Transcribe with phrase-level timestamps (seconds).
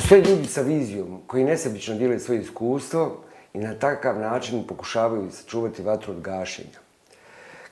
[0.00, 3.16] Postoje ljudi sa vizijom koji nesebično dijeli svoje iskustvo
[3.54, 6.78] i na takav način pokušavaju sačuvati vatru od gašenja.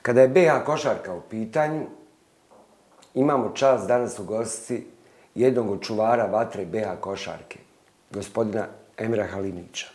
[0.01, 1.81] Kada je BH košarka u pitanju,
[3.13, 4.87] imamo čas danas u gosti
[5.35, 7.59] jednog od čuvara vatre BH košarke,
[8.11, 8.67] gospodina
[8.97, 9.87] Emira Halimića.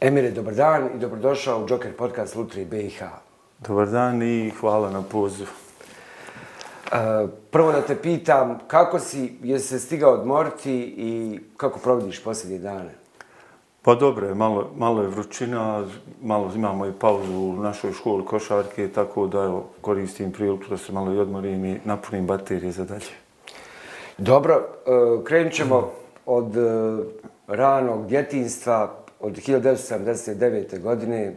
[0.00, 3.02] Emire, dobar dan i dobrodošao u Joker podcast Lutri BiH.
[3.58, 5.59] Dobar dan i hvala na pozivu.
[6.92, 12.58] Uh, prvo da te pitam, kako si, jesi se stigao odmoriti i kako provodiš posljednje
[12.58, 12.90] dane?
[13.82, 15.84] Pa dobro je, malo, malo je vrućina,
[16.22, 20.92] malo imamo i pauzu u našoj školi košarke, tako da evo, koristim priliku da se
[20.92, 23.14] malo i odmorim i napunim baterije za dalje.
[24.18, 25.90] Dobro, uh, krenut ćemo
[26.26, 27.06] od uh,
[27.46, 30.80] ranog djetinstva, od 1979.
[30.80, 31.34] godine,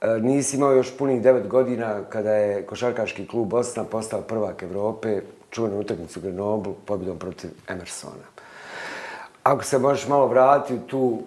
[0.00, 5.20] E, nisi imao još punih devet godina kada je košarkaški klub Bosna postao prvak Evrope,
[5.50, 8.24] čuvenu utakmicu Grenoble, pobjedom protiv Emersona.
[9.42, 11.18] Ako se možeš malo vratiti u tu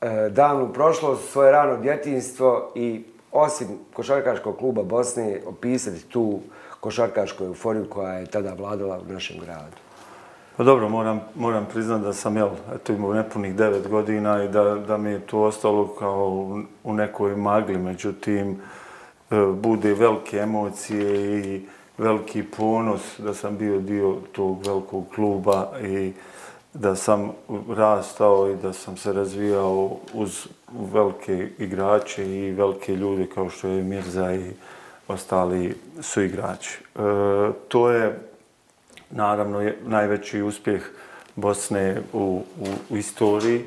[0.00, 6.40] e, davnu prošlost, svoje rano djetinstvo i osim košarkaškog kluba Bosne opisati tu
[6.80, 9.85] košarkašku euforiju koja je tada vladala u našem gradu.
[10.56, 14.64] Pa dobro, moram, moram priznat da sam jel, eto, imao nepunih devet godina i da,
[14.74, 16.28] da mi je to ostalo kao
[16.84, 17.78] u, nekoj magli.
[17.78, 18.60] Međutim,
[19.30, 21.66] e, bude velike emocije i
[21.98, 26.12] veliki ponos da sam bio dio tog velikog kluba i
[26.74, 27.32] da sam
[27.68, 30.46] rastao i da sam se razvijao uz
[30.92, 34.50] velike igrače i velike ljude kao što je Mirza i
[35.08, 36.78] ostali su igrači.
[36.94, 36.98] E,
[37.68, 38.18] to je
[39.10, 40.82] naravno je najveći uspjeh
[41.36, 43.64] Bosne u, u, u istoriji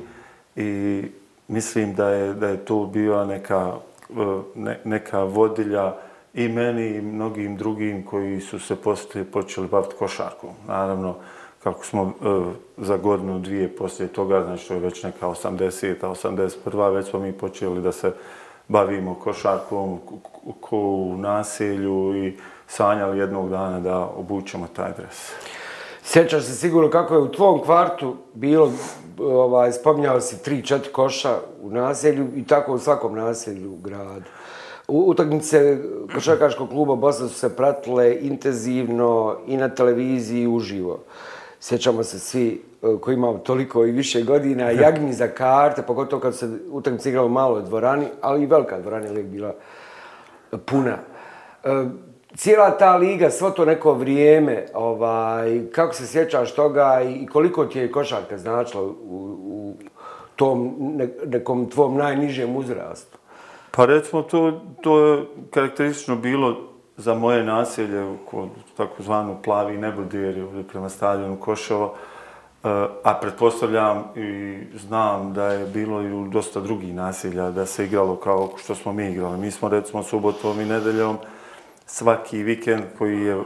[0.56, 1.02] i
[1.48, 3.72] mislim da je, da je to bio neka,
[4.10, 4.14] e,
[4.54, 5.94] ne, neka vodilja
[6.34, 10.50] i meni i mnogim drugim koji su se poslije počeli baviti košarkom.
[10.66, 11.14] Naravno,
[11.62, 12.40] kako smo e,
[12.76, 17.32] za godinu, dvije poslije toga, znači to je već neka 80 81 već smo mi
[17.32, 18.12] počeli da se
[18.68, 19.98] bavimo košarkom
[20.60, 22.36] ko u naselju i
[22.70, 25.32] sanjali jednog dana da obučemo taj dres.
[26.02, 28.72] Sjećaš se sigurno kako je u tvom kvartu bilo,
[29.18, 34.30] ovaj, spominjao si tri, četiri koša u naselju i tako u svakom naselju u gradu.
[34.88, 35.78] Utakmice
[36.14, 40.98] košarkaškog kluba Bosna su se pratile intenzivno i na televiziji i uživo.
[41.60, 46.36] Sjećamo se svi eh, koji imamo toliko i više godina, jagni za karte, pogotovo kad
[46.36, 49.54] se utakmice igralo malo u dvorani, ali i velika dvorana je bila
[50.66, 50.96] puna.
[52.36, 57.78] Cijela ta liga, svo to neko vrijeme, ovaj, kako se sjećaš toga i koliko ti
[57.78, 58.92] je košarka značila u,
[59.42, 59.74] u
[60.36, 60.74] tom
[61.26, 63.18] nekom tvom najnižem uzrastu?
[63.70, 66.56] Pa recimo, to, to je karakteristično bilo
[66.96, 71.94] za moje naselje, kod takozvanu plavi nebodiri ovdje prema stadionu Koševo,
[72.64, 72.68] e,
[73.04, 78.16] a pretpostavljam i znam da je bilo i u dosta drugih naselja da se igralo
[78.16, 79.38] kao što smo mi igrali.
[79.38, 81.16] Mi smo recimo subotom i nedeljom
[81.92, 83.36] svaki vikend koji je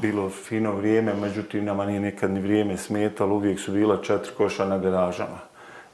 [0.00, 4.66] bilo fino vrijeme, međutim nama nije nekad ni vrijeme smetalo, uvijek su bila četiri koša
[4.66, 5.38] na garažama.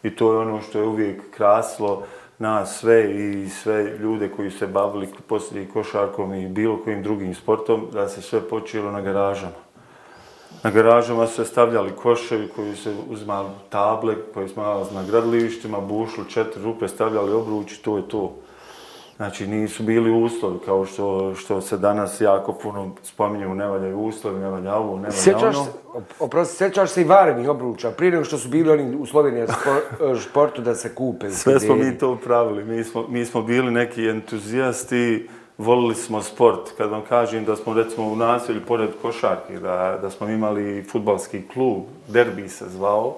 [0.03, 2.03] I to je ono što je uvijek kraslo
[2.39, 7.89] nas sve i sve ljude koji se bavili poslije košarkom i bilo kojim drugim sportom,
[7.93, 9.65] da se sve počelo na garažama.
[10.63, 16.25] Na garažama su se stavljali koševi koji se uzmali table koji smo na gradilištima, bušli
[16.29, 18.37] četiri rupe, stavljali obruč i to je to.
[19.17, 24.41] Znači, nisu bili uslovi, kao što, što se danas jako puno spominju, ne valjaju uslovi,
[24.41, 25.65] ne valja ovo, ne valja sjećaš ono.
[25.65, 25.71] Se,
[26.21, 29.47] oprosti, sjećaš se i varenih obruča, prije nego što su bili oni u Sloveniji
[30.29, 31.31] športu da se kupe?
[31.31, 36.71] Sve smo mi to upravili, mi smo, mi smo bili neki entuzijasti, volili smo sport.
[36.77, 41.43] Kad vam kažem da smo recimo u naselju, pored košarke, da, da smo imali futbalski
[41.53, 43.17] klub, derbi se zvao,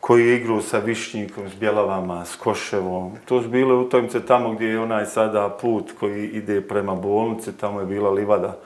[0.00, 3.12] koji je igrao sa Višnjikom, s Bjelavama, s Koševom.
[3.24, 7.80] To su bile utakmice tamo gdje je onaj sada put koji ide prema bolnici, tamo
[7.80, 8.56] je bila livada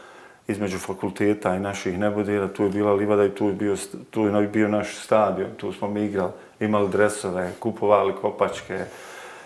[0.49, 3.77] između fakulteta i naših nebodira, tu je bila livada i tu je bio,
[4.11, 8.85] tu je bio naš stadion, tu smo mi igrali, imali dresove, kupovali kopačke.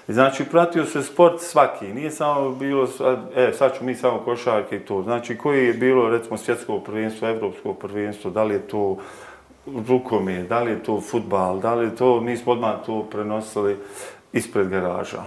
[0.09, 2.88] I znači, pratio se sport svaki, nije samo bilo,
[3.37, 5.03] e, sad ću mi samo košarke i to.
[5.03, 8.97] Znači, koji je bilo, recimo, svjetsko prvenstvo, evropsko prvenstvo, da li je to
[9.89, 13.77] rukomije, da li je to futbal, da li je to, mi smo odmah to prenosili
[14.33, 15.23] ispred garaža.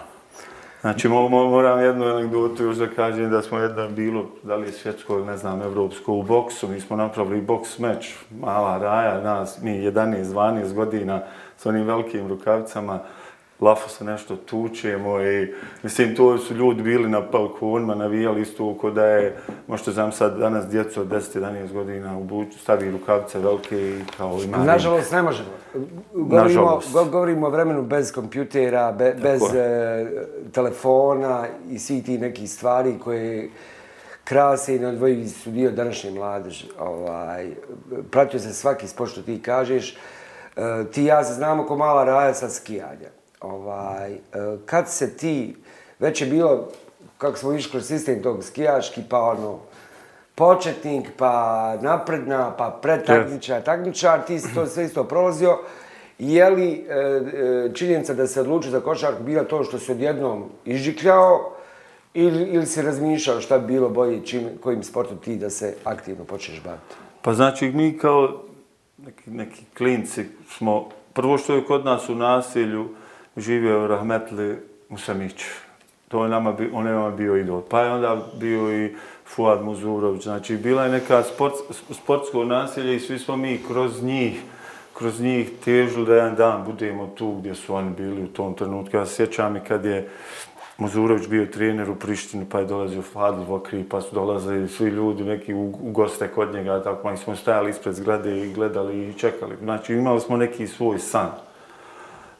[0.81, 5.13] Znači, moram jednu anegdotu još da kažem da smo jedan bilo, da li je svjetsko
[5.13, 9.71] ili ne znam, evropsko u boksu, mi smo napravili boks meč, mala raja, nas, mi
[9.71, 11.21] 11-12 godina
[11.57, 12.99] s onim velikim rukavicama,
[13.61, 15.53] lafo se nešto tučemo i
[15.83, 20.37] mislim to su ljudi bili na balkonima, navijali isto ko da je, možete znam sad
[20.37, 24.57] danas djeco od 10-11 godina u buču, stavi rukavice velike i kao ima...
[24.57, 25.49] Nažalost ne možemo.
[26.13, 26.93] Govorimo, Nažalost.
[27.11, 30.05] govorimo o vremenu bez kompjutera, be, bez e,
[30.51, 33.49] telefona i svi ti neki stvari koje
[34.23, 36.65] krase i neodvojivi su dio današnje mladeže.
[36.79, 37.49] Ovaj,
[38.11, 39.91] pratio se svaki sport što ti kažeš.
[39.91, 39.97] E,
[40.91, 43.09] ti ja se znamo ko mala raja sa skijanja
[43.41, 44.19] ovaj, e,
[44.65, 45.55] kad se ti,
[45.99, 46.67] već je bilo,
[47.17, 49.59] kako smo išli kroz sistem tog skijaški, pa ono,
[50.35, 55.57] početnik, pa napredna, pa pretakmičar, takmičar, ti si to sve isto prolazio.
[56.19, 60.43] Je li e, e, činjenica da se odluči za košarku bila to što se odjednom
[60.65, 61.51] izžikljao
[62.13, 66.23] ili, ili si razmišljao šta bi bilo bolje čim, kojim sportom ti da se aktivno
[66.23, 66.95] počneš baviti?
[67.21, 68.43] Pa znači mi kao
[68.97, 70.25] neki, neki klinci
[70.57, 72.89] smo, prvo što je kod nas u nasilju,
[73.37, 74.57] živio Rahmetli
[74.89, 75.43] Musamić.
[76.07, 77.61] To je nama, on je nama bio idol.
[77.69, 78.95] Pa je onda bio i
[79.25, 80.23] Fuad Muzurović.
[80.23, 81.53] Znači, bila je neka sport,
[81.91, 84.41] sportsko nasilje i svi smo mi kroz njih
[84.99, 88.97] kroz njih težili da jedan dan budemo tu gdje su oni bili u tom trenutku.
[88.97, 90.09] Ja sjećam i kad je
[90.77, 95.23] Muzurović bio trener u Prištini, pa je dolazio Fadl Vokri, pa su dolazili svi ljudi
[95.23, 99.13] neki u, u goste kod njega, tako mi smo stajali ispred zgrade i gledali i
[99.13, 99.55] čekali.
[99.61, 101.31] Znači, imali smo neki svoj san.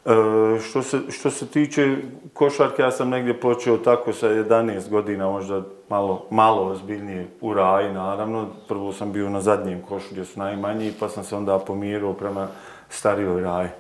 [0.06, 1.98] E, što se, što se tiče
[2.34, 7.94] košarke, ja sam negdje počeo tako sa 11 godina, možda malo, malo ozbiljnije u raj,
[7.94, 8.48] naravno.
[8.68, 12.48] Prvo sam bio na zadnjem košu gdje su najmanji, pa sam se onda pomirao prema
[12.90, 13.66] starijoj raj.
[13.66, 13.72] E,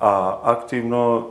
[0.00, 1.26] a aktivno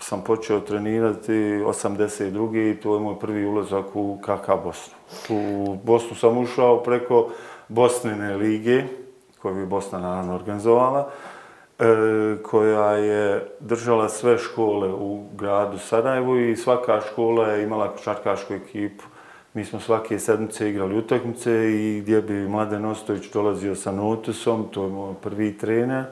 [0.00, 2.72] sam počeo trenirati 82.
[2.72, 4.94] i to je moj prvi ulazak u KK Bosnu.
[5.28, 7.28] U Bosnu sam ušao preko
[7.68, 8.84] Bosnine lige,
[9.42, 11.10] koju je Bosna naravno organizovala.
[11.78, 18.54] E, koja je držala sve škole u gradu Sarajevu i svaka škola je imala košarkašku
[18.54, 19.04] ekipu.
[19.54, 24.84] Mi smo svake sedmice igrali utakmice i gdje bi Mladen Ostović dolazio sa Notesom, to
[24.84, 26.04] je moj prvi trener,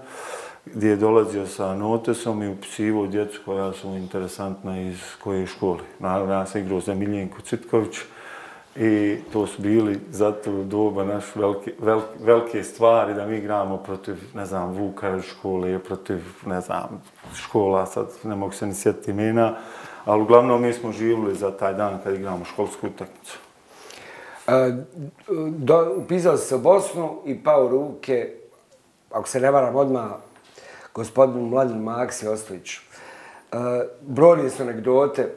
[0.65, 5.81] gdje je dolazio sa Notesom i upisivo djecu koja su interesantna iz koje škole.
[5.99, 8.03] Naravno, ja sam igrao za Miljenko Citkovića,
[8.79, 14.17] I to su bili zato doba naš velike, velike, velike stvari da mi igramo protiv,
[14.35, 17.03] ne znam, Vuka škole, protiv, ne znam,
[17.35, 19.55] škola, sad ne mogu se ni sjetiti imena,
[20.05, 23.39] ali uglavnom mi smo živili za taj dan kad igramo školsku utakmicu.
[24.47, 24.73] E,
[25.49, 28.33] do, upisao se u Bosnu i pao ruke,
[29.11, 30.11] ako se ne varam odmah,
[30.95, 32.81] gospodinu Mladinu Maksi Ostojiću.
[33.53, 33.57] E,
[34.01, 35.35] brojne su anegdote,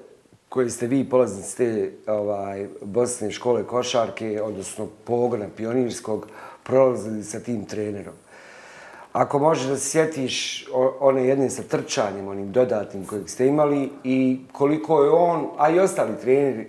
[0.49, 6.27] koji ste vi polaznici te ovaj, Bosne škole košarke, odnosno pogona pionirskog,
[6.63, 8.13] prolazili sa tim trenerom.
[9.13, 10.67] Ako možeš da se sjetiš
[10.99, 15.79] one jedne sa trčanjem, onim dodatnim kojeg ste imali i koliko je on, a i
[15.79, 16.67] ostali treneri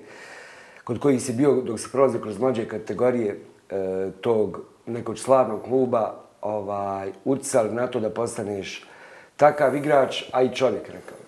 [0.85, 3.41] kod kojih se bio dok se prolazi kroz mlađe kategorije
[3.71, 8.87] e, tog nekog slavnog kluba, ovaj, ucali na to da postaneš
[9.37, 11.19] takav igrač, a i čovjek rekao.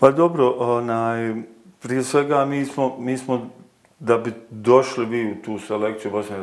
[0.00, 1.34] Pa dobro, onaj,
[1.82, 3.50] prije svega mi smo, mi smo
[3.98, 6.36] da bi došli vi u tu selekciju Bosne,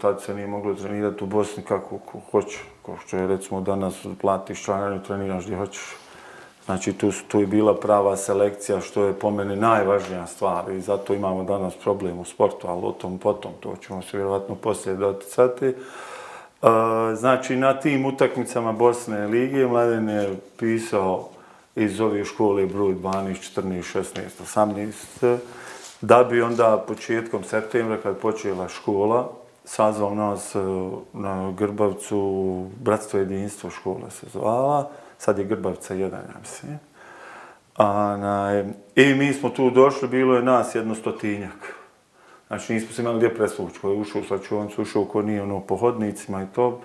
[0.00, 2.58] tad se nije moglo trenirati u Bosni kako ko hoću.
[2.86, 5.82] Kao što je recimo danas platiš članarinu, treniraš gdje hoćeš.
[6.64, 11.14] Znači tu, tu je bila prava selekcija što je po mene najvažnija stvar i zato
[11.14, 15.66] imamo danas problem u sportu, ali o tom potom, to ćemo se vjerovatno poslije doticati.
[15.66, 15.74] E,
[17.14, 21.28] znači na tim utakmicama Bosne lige Mladen je pisao
[21.76, 24.22] iz ove škole broj 12, 14, 16,
[24.54, 25.38] 18,
[26.00, 29.32] da bi onda početkom septembra, kad počela škola,
[29.64, 30.58] sazvao nas e,
[31.12, 36.78] na Grbavcu, Bratstvo jedinstvo škola se zvala, sad je Grbavca 1, ja mislim.
[37.76, 38.64] A, na, e,
[39.02, 41.74] I mi smo tu došli, bilo je nas jedno stotinjak.
[42.46, 45.60] Znači nismo se imali gdje presvući, ko je ušao u slačovnicu, ušao ko nije ono,
[45.60, 46.80] po hodnicima i to.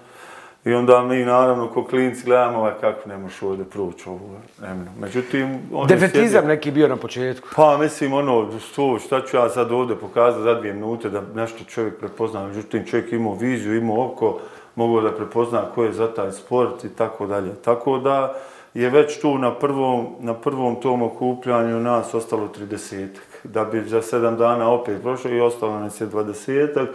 [0.65, 4.19] I onda mi, naravno, ko klinci gledamo, ovaj, kako ne možeš ovdje proći ovo
[4.59, 4.91] vremenu.
[4.99, 6.47] Međutim, on Defetizam sjedi...
[6.47, 7.47] neki bio na početku.
[7.55, 11.63] Pa, mislim, ono, sto, šta ću ja sad ovdje pokazati za dvije minute da nešto
[11.63, 12.47] čovjek prepozna.
[12.47, 14.39] Međutim, čovjek imao viziju, imao oko,
[14.75, 17.55] mogao da prepozna ko je za taj sport i tako dalje.
[17.55, 18.33] Tako da
[18.73, 23.07] je već tu na prvom, na prvom tom okupljanju nas ostalo 30
[23.43, 26.87] Da bi za sedam dana opet prošlo i ostalo nas je 20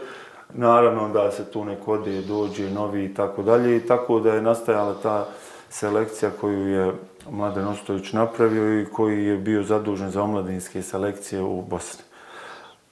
[0.54, 3.76] naravno da se tu neko ode, dođe novi i tako dalje.
[3.76, 5.26] I tako da je nastajala ta
[5.69, 6.92] selekcija koju je
[7.30, 12.04] Mladen Ostojić napravio i koji je bio zadužen za omladinske selekcije u Bosni.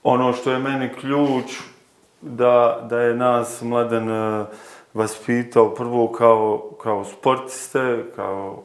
[0.03, 1.59] Ono što je meni ključ
[2.21, 4.45] da, da je nas Mladen e,
[4.93, 8.63] vaspitao prvo kao, kao sportiste, kao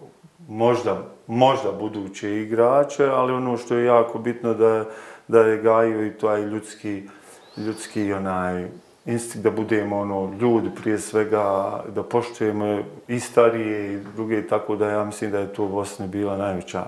[0.48, 4.84] možda, možda buduće igrače, ali ono što je jako bitno da,
[5.28, 7.02] da je gajio i taj ljudski,
[7.56, 8.68] ljudski onaj
[9.06, 14.90] instinkt da budemo ono ljudi prije svega, da poštujemo i starije i druge, tako da
[14.90, 16.86] ja mislim da je to u Bosni bila najveća,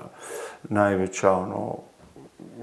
[0.62, 1.76] najveća ono,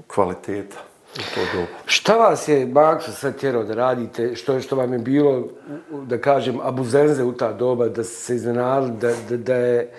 [0.06, 0.76] kvaliteta.
[1.14, 1.66] To dobro.
[1.86, 5.44] Šta vas je Bakso sve tjerao da radite, što je što vam je bilo,
[5.90, 9.90] da kažem, abuzenze u ta doba, da se iznenadili, da, da, da je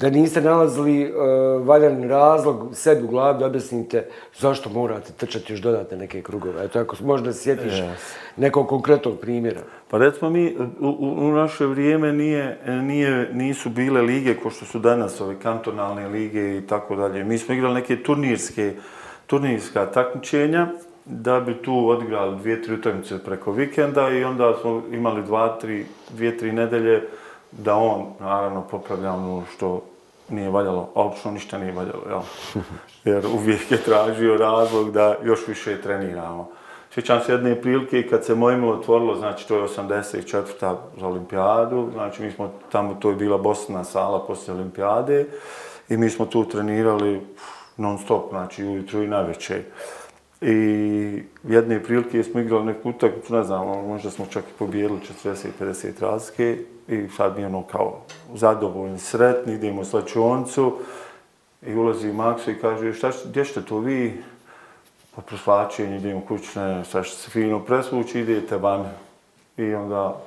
[0.00, 4.06] da niste nalazili uh, valjan razlog sebi u glavi da objasnite
[4.38, 6.64] zašto morate trčati još dodatne neke krugove.
[6.64, 7.94] Eto, ako možda sjetiš yes.
[8.36, 9.60] nekog konkretnog primjera.
[9.90, 14.78] Pa recimo mi, u, u naše vrijeme nije, nije, nisu bile lige ko što su
[14.78, 17.24] danas, ove kantonalne lige i tako dalje.
[17.24, 18.74] Mi smo igrali neke turnirske,
[19.26, 20.68] turnirska takmičenja
[21.04, 25.86] da bi tu odigrali dvije, tri utakmice preko vikenda i onda smo imali dva, tri,
[26.10, 27.08] dvije, tri nedelje
[27.52, 29.82] da on, naravno, popravlja ono što
[30.28, 32.20] nije valjalo, a uopšte ništa nije valjalo, jel?
[33.14, 36.48] Jer uvijek je tražio razlog da još više treniramo.
[36.94, 40.76] Sjećam se jedne prilike kad se mojim otvorilo, znači to je 84.
[41.00, 45.26] za olimpijadu, znači mi smo tamo, to je bila Bosna sala poslije olimpijade
[45.88, 47.20] i mi smo tu trenirali
[47.76, 49.62] non stop, znači ujutru i na večer.
[50.40, 56.00] I jedne prilike smo igrali neku utakmicu, ne znam, možda smo čak i pobijedili 40-50
[56.00, 58.00] razlike i sad mi ono kao
[58.34, 60.76] zadovoljni, sretni, idemo u slačoncu
[61.66, 64.22] i ulazi Makso i kaže, šta, gdje ste to vi?
[65.16, 68.84] Pa proslačenje, idemo kućne, sve što se fino presvući, idete van.
[69.56, 70.22] I onda,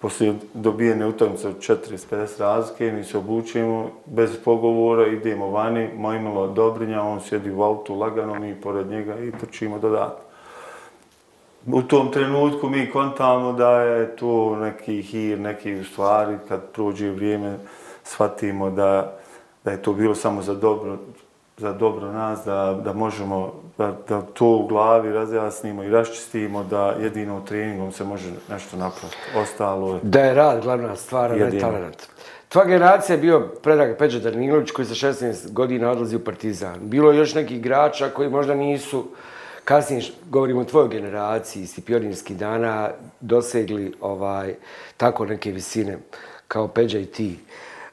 [0.00, 6.46] poslije dobijene utakmice od 40-50 razlike, mi se obučujemo bez pogovora, idemo vani, moj imalo
[6.46, 10.28] Dobrinja, on sjedi u autu lagano, mi pored njega i trčimo dodatno.
[11.66, 17.58] U tom trenutku mi kontamo da je to neki hir, neki stvari, kad prođe vrijeme,
[18.02, 19.18] shvatimo da,
[19.64, 20.98] da je to bilo samo za dobro,
[21.56, 26.94] za dobro nas, da, da možemo da, da to u glavi razjasnimo i raščistimo, da
[27.02, 29.16] jedino treningom se može nešto napraviti.
[29.36, 30.00] Ostalo je...
[30.02, 32.08] Da je rad glavna stvar, ne talent.
[32.48, 36.78] Tva generacija je bio predrag Peđa Darnilović koji sa 16 godina odlazi u Partizan.
[36.80, 39.06] Bilo je još neki igrača koji možda nisu
[39.64, 44.54] kasnije govorimo o tvojoj generaciji iz pionirskih dana dosegli ovaj
[44.96, 45.98] tako neke visine
[46.48, 47.38] kao Peđa i ti.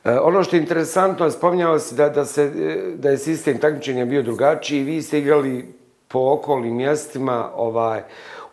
[0.06, 4.06] E, ono što je interesantno, spominjao si da, da, se, e, da je sistem takmičenja
[4.06, 5.74] bio drugačiji, i vi ste igrali
[6.08, 8.02] po okolnim mjestima ovaj,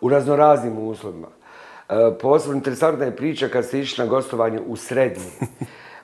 [0.01, 1.29] u raznoraznim uslovima.
[1.89, 5.31] E, posebno interesantna je priča kad ste išli na gostovanje u srednji.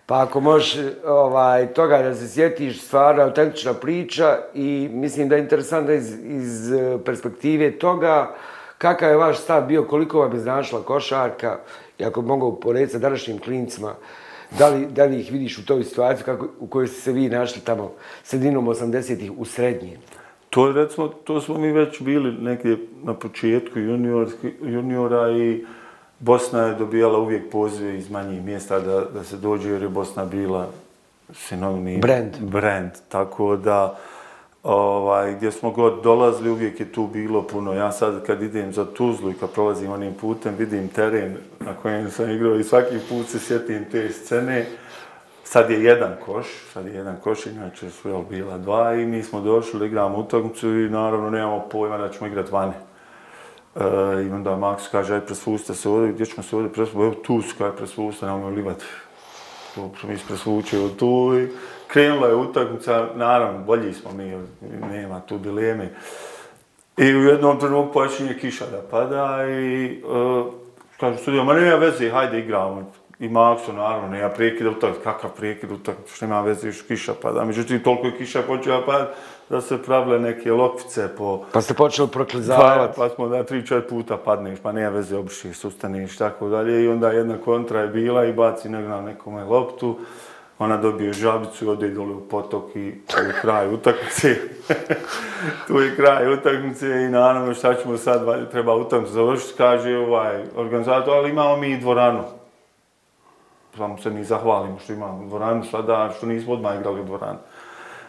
[0.06, 5.42] Pa ako možeš ovaj, toga da se sjetiš, stvarno autentična priča i mislim da je
[5.42, 8.34] interesantno iz, iz e, perspektive toga
[8.78, 11.58] kakav je vaš stav bio, koliko vam je značila košarka
[11.98, 13.94] i ako mogu porediti sa današnjim klincima,
[14.58, 17.28] da li, da li ih vidiš u toj situaciji kako, u kojoj ste se vi
[17.28, 17.92] našli tamo
[18.24, 19.98] sredinom 80-ih u srednji?
[20.50, 24.28] To, recimo, to smo mi već bili negdje na početku junior,
[24.62, 25.64] juniora i
[26.20, 30.24] Bosna je dobijala uvijek pozive iz manjih mjesta da, da se dođe jer je Bosna
[30.24, 30.68] bila
[31.32, 32.32] sinovni brand.
[32.40, 32.90] brand.
[33.08, 33.98] Tako da
[34.68, 37.72] ovaj, gdje smo god dolazili uvijek je tu bilo puno.
[37.72, 42.10] Ja sad kad idem za Tuzlu i kad prolazim onim putem vidim teren na kojem
[42.10, 44.66] sam igrao i svaki put se sjetim te scene.
[45.44, 49.22] Sad je jedan koš, sad je jedan koš, inače su jel, bila dva i mi
[49.22, 52.72] smo došli, igramo utakmicu i naravno nemamo pojma da ćemo igrati vani.
[53.76, 53.80] E,
[54.26, 57.02] I onda Max kaže, aj presvusta se ovdje, gdje ćemo se ovdje presvusta?
[57.02, 58.84] Evo tu su, kaj presvusta, nemamo livati.
[59.74, 61.48] To mi presvuče od tu i
[61.86, 64.32] krenula je utakmica, naravno, bolji smo mi,
[64.92, 65.90] nema tu dileme.
[66.96, 70.46] I u jednom trenutku počinje kiša da pada i e, uh,
[71.00, 72.92] kaže studio, ma nema veze, hajde igramo.
[73.20, 77.44] I Maxo, naravno, nema prekida utakmice, kakav prekid utakmice, što nema veze, još kiša pada.
[77.44, 79.10] Međutim, toliko je kiša počela pada,
[79.50, 81.44] da se pravile neke lokvice po...
[81.52, 82.94] Pa ste počeli proklizavati.
[82.96, 86.84] Pa, pa smo da tri, četiri puta padneš, pa nema veze, obrišiš, sustaniš, tako dalje.
[86.84, 89.98] I onda jedna kontra je bila i baci ne znam, nekome loptu.
[90.58, 94.36] Ona dobije žabicu i ode dole u potok i tu je kraj utakmice.
[95.66, 101.14] tu je kraj utakmice i naravno šta ćemo sad, treba utakmice završiti, kaže ovaj organizator,
[101.14, 102.37] ali imamo mi i dvoranu.
[103.78, 107.38] Samo se mi zahvalimo što imamo dvoranu sada, što nismo odmah igrali dvoranu.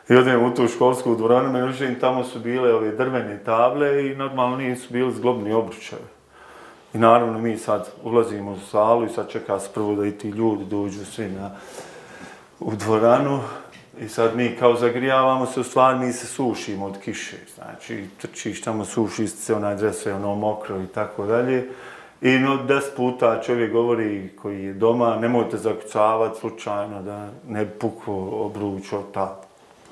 [0.10, 4.58] I odem u tu školsku dvoranu, međutim, tamo su bile ove drvene table i normalno
[4.58, 6.02] nisu bili zglobni obručevi.
[6.94, 10.30] I naravno mi sad ulazimo u salu i sad čeka se prvo da i ti
[10.30, 11.52] ljudi dođu svi na,
[12.60, 13.40] u dvoranu.
[14.02, 17.38] I sad mi kao zagrijavamo se, u stvari mi se sušimo od kiše.
[17.56, 21.70] Znači, trčiš tamo, suši se, onaj dres je ono mokro i tako dalje.
[22.22, 28.30] I no, des puta čovjek govori koji je doma, nemojte zakucavati slučajno da ne puku
[28.32, 29.42] obruč od ta.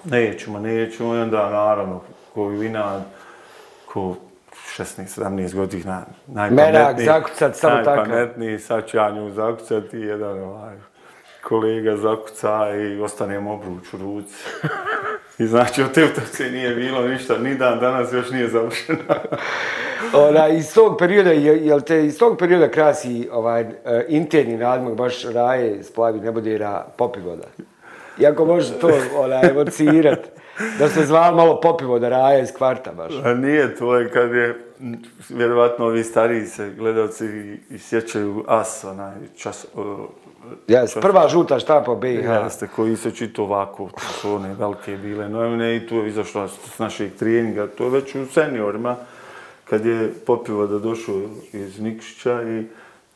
[0.03, 1.15] Nećemo, nećemo.
[1.15, 2.01] I onda, naravno,
[2.33, 3.01] koji vina,
[3.85, 4.15] ko
[4.77, 6.73] 16-17 godina, najpametniji.
[6.73, 7.95] Merak, zakucat, samo tako.
[7.95, 10.75] Najpametniji, sad ću ja nju zakucati, jedan ovaj,
[11.43, 14.35] kolega zakuca i ostanem obruč u ruci.
[15.39, 18.99] I znači, od te utakce nije bilo ništa, ni dan danas još nije završeno.
[20.27, 23.69] Ona, iz tog perioda, je- jel te iz tog perioda krasi ovaj, uh,
[24.07, 27.47] interni nadmog baš raje, splavi nebodira, popivoda?
[28.19, 30.19] Iako može to ona, evocirat,
[30.79, 33.13] da se zvali malo popivoda raje iz kvarta baš.
[33.23, 34.55] A nije to je kad je,
[35.29, 40.07] vjerovatno ovi stariji se gledalci i, i sjećaju As, onaj čas, o,
[40.67, 42.29] Jes, prva žuta štapa BiH.
[42.43, 46.47] Jeste, koji se čito ovako, to su one velike bile novine i tu je izašla
[46.47, 48.95] s naših treninga, to je već u seniorima,
[49.69, 51.15] kad je Popivoda došao
[51.53, 52.65] iz Nikšića i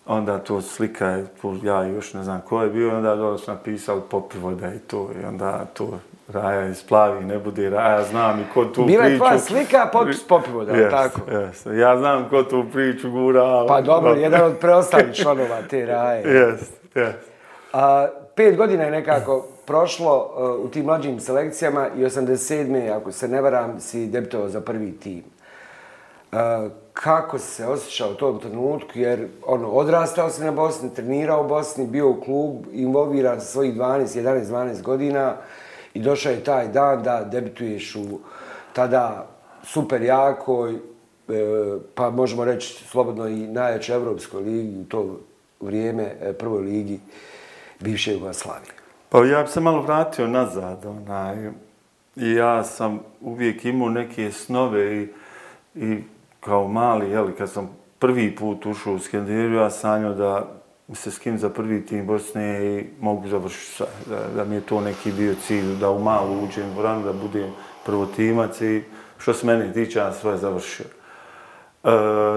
[0.06, 1.26] onda to slika je,
[1.64, 5.26] ja još ne znam ko je bio, onda dole su napisali Popivoda i to, i
[5.26, 9.20] onda to Raja isplavi, ne bude Raja, znam i ko tu Bila je priču...
[9.20, 11.32] tvoja slika, potpis Popivoda, Jeste, tako?
[11.32, 11.78] jeste.
[11.78, 13.66] Ja znam ko tu priču gura.
[13.68, 16.24] Pa dobro, jedan od preostalih članova te raje.
[16.24, 17.32] Jeste, jeste.
[17.74, 22.92] A, pet godina je nekako prošlo uh, u tim mlađim selekcijama i 87.
[22.96, 25.24] ako se ne varam, si debitovao za prvi tim.
[26.32, 26.38] Uh,
[26.94, 31.48] kako si se osjećao u tom trenutku, jer ono, odrastao si na Bosni, trenirao u
[31.48, 35.36] Bosni, bio u klub, involviran sa svojih 12, 11, 12 godina
[35.94, 38.20] i došao je taj dan da debituješ u
[38.74, 39.28] tada
[39.64, 40.80] super jakoj, e,
[41.96, 45.20] pa možemo reći slobodno i najjače Evropskoj ligi u to
[45.62, 47.00] vrijeme, e, prvoj ligi
[47.80, 48.72] bivše Jugoslavije.
[49.10, 50.86] Pa ja bi se malo vratio nazad.
[50.86, 51.50] Onaj.
[52.16, 55.08] I ja sam uvijek imao neke snove i,
[55.76, 55.98] i
[56.40, 60.48] kao mali, jeli, kad sam prvi put ušao u Skandinaviju, ja sanjao da
[60.94, 63.86] se skim za prvi tim Bosne i mogu završiti sve.
[64.10, 67.14] Da, da mi je to neki bio cilj, da u malu uđem u ranu, da
[67.14, 67.52] budem
[67.86, 68.84] prvotimac i
[69.18, 70.86] što se mene tiče, ja sam sve završio.
[71.84, 71.90] E,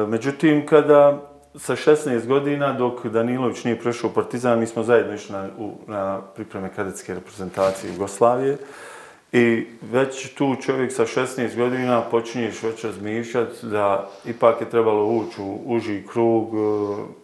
[0.08, 5.32] međutim, kada sa 16 godina, dok Danilović nije prešao u Partizan, mi smo zajedno išli
[5.32, 8.58] na, u, na pripreme kadetske reprezentacije Jugoslavije.
[9.32, 15.42] I već tu čovjek sa 16 godina počinješ već razmišljati da ipak je trebalo ući
[15.42, 16.58] u uži krug e,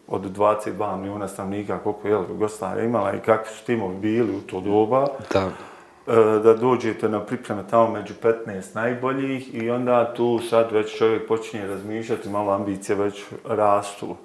[0.09, 4.61] od 22 milijuna stanovnika, koliko je Jugoslavija imala i kakvi su timovi bili u to
[4.61, 5.51] doba Da.
[6.07, 11.29] E, da dođete na pripreme tamo među 15 najboljih i onda tu sad već čovjek
[11.29, 14.17] počinje razmišljati, malo ambicije već rastu.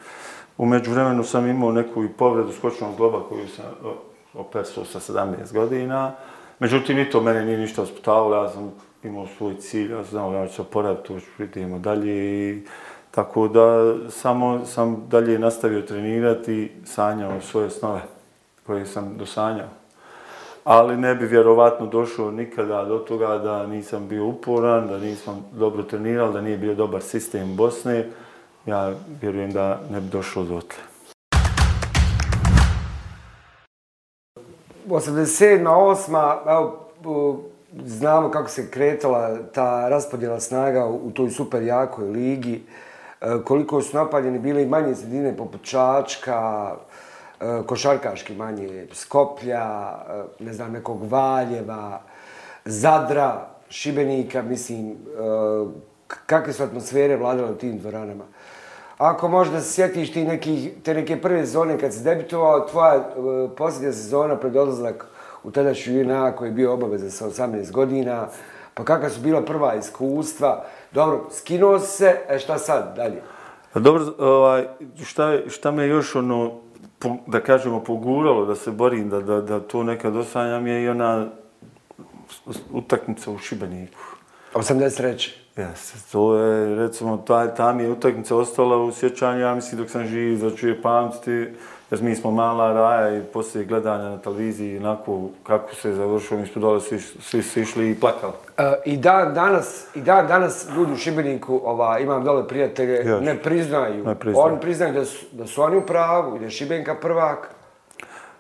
[0.57, 3.65] U međuvremenu sam imao neku i povredu skočnog globa koju sam
[4.33, 6.11] operstao sa 17 godina.
[6.59, 8.71] Međutim, i to mene nije ništa osputavalo, ja sam
[9.03, 12.61] imao svoj cilj, ja sam znao da ću se oporaviti, to ću idemo dalje i
[13.11, 18.01] tako da samo sam dalje nastavio trenirati sanjao svoje snove
[18.65, 19.84] koje sam dosanjao
[20.65, 25.83] ali ne bi vjerovatno došao nikada do toga da nisam bio uporan, da nisam dobro
[25.83, 28.09] trenirao, da nije bio dobar sistem Bosne.
[28.65, 30.83] Ja vjerujem da ne bi došao do tle.
[34.89, 35.63] 87.
[35.63, 36.37] 8.
[36.47, 36.89] Evo,
[37.85, 42.63] znamo kako se kretala ta raspodjela snaga u toj super jakoj ligi.
[43.21, 46.71] E, koliko su napaljeni bile i manje sredine poput Čačka,
[47.41, 52.01] Eh, košarkaški manje Skoplja, eh, ne znam, nekog Valjeva,
[52.65, 54.95] Zadra, Šibenika, mislim, eh,
[56.25, 58.23] kakve su atmosfere vladale u tim dvoranama.
[58.97, 63.03] Ako možda se sjetiš ti nekih, te neke prve sezone kad si debitovao, tvoja
[63.57, 65.05] posljednja sezona pred odlazak
[65.43, 68.27] u tadašnju JNA koji je bio obaveza sa 18 godina,
[68.73, 70.65] pa kakva su bila prva iskustva.
[70.91, 73.21] Dobro, skinuo se, e šta sad dalje?
[73.73, 74.67] Pa dobro, ovaj,
[75.03, 76.64] šta, šta me još ono,
[77.05, 80.89] po- da kažemo, poguralo da se borim, da, da, da to nekad osanjam je i
[80.89, 81.27] ona
[82.71, 83.99] utakmica u Šibeniku.
[84.53, 85.31] 83.
[85.57, 89.89] Jeste, to je, recimo, ta, ta mi je utakmica ostala u sjećanju, ja mislim, dok
[89.89, 91.47] sam živ, da ću je pamtiti,
[91.91, 96.39] jer mi smo mala raja i poslije gledanja na televiziji, onako, kako se je završilo,
[96.39, 98.33] mi smo dole svi, svi su išli i plakali.
[98.57, 103.25] E, I dan danas, i dan danas ljudi u Šibeniku, ova, imam dole prijatelje, Još.
[103.25, 104.03] ne priznaju.
[104.05, 104.47] Ne priznaju.
[104.47, 107.54] Oni priznaju da su, da su oni u pravu i da je Šibenka prvak,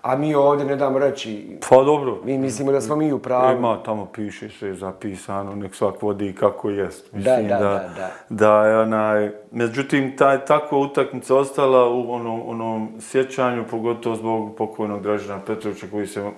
[0.05, 3.57] a mi ovdje ne damo reći, Pa dobro, mi mislimo da smo mi u pravu.
[3.57, 7.13] Ima, tamo piše sve zapisano, nek svak vodi kako jest.
[7.13, 8.11] Da, da, da, da.
[8.29, 15.01] da je onaj, međutim, taj, takva utakmica ostala u onom, onom sjećanju, pogotovo zbog pokojnog
[15.01, 16.31] Dražena Petrovića koji se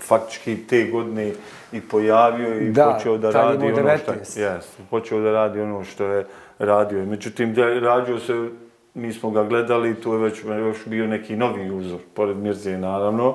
[0.00, 1.32] faktički te godine
[1.72, 4.40] i pojavio i Da, počeo da radi ono što 19.
[4.40, 6.26] jest, počeo da radi ono što je
[6.58, 7.06] radio.
[7.06, 8.48] Međutim, da je radio se
[8.94, 13.34] mi smo ga gledali, tu je već još bio neki novi uzor, pored Mirze naravno.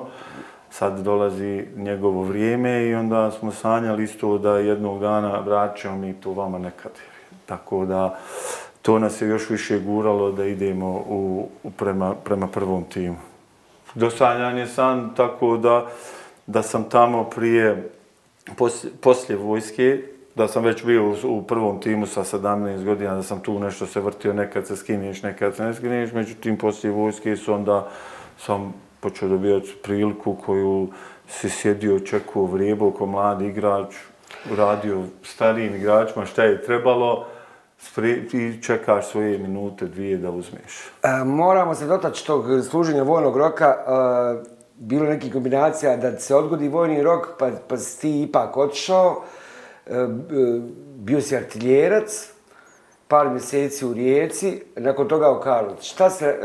[0.70, 6.32] Sad dolazi njegovo vrijeme i onda smo sanjali isto da jednog dana vraćamo mi to
[6.32, 6.92] vama nekad.
[7.46, 8.18] Tako da
[8.82, 13.16] to nas je još više guralo da idemo u, u prema, prema prvom timu.
[13.94, 15.86] Dosanjan je san tako da,
[16.46, 17.90] da sam tamo prije,
[18.56, 20.02] poslije, poslije vojske,
[20.36, 24.00] da sam već bio u, prvom timu sa 17 godina, da sam tu nešto se
[24.00, 27.88] vrtio, nekad se skinješ, nekad se ne skinješ, međutim, poslije vojske su onda
[28.38, 30.88] sam počeo dobijati priliku koju
[31.28, 33.94] si sjedio, čekao vrijebo kao mladi igrač,
[34.56, 37.26] radio starijim igračima šta je trebalo,
[38.32, 40.90] i čekaš svoje minute, dvije da uzmeš.
[41.02, 43.66] E, moramo se dotaći tog služenja vojnog roka.
[43.66, 49.22] E, bilo neki kombinacija da se odgodi vojni rok, pa, pa si ti ipak otišao.
[49.86, 50.06] E,
[50.96, 52.28] bio si artiljerac,
[53.08, 55.84] par mjeseci u Rijeci, nakon toga u Karlovcu.
[55.84, 56.38] Šta se...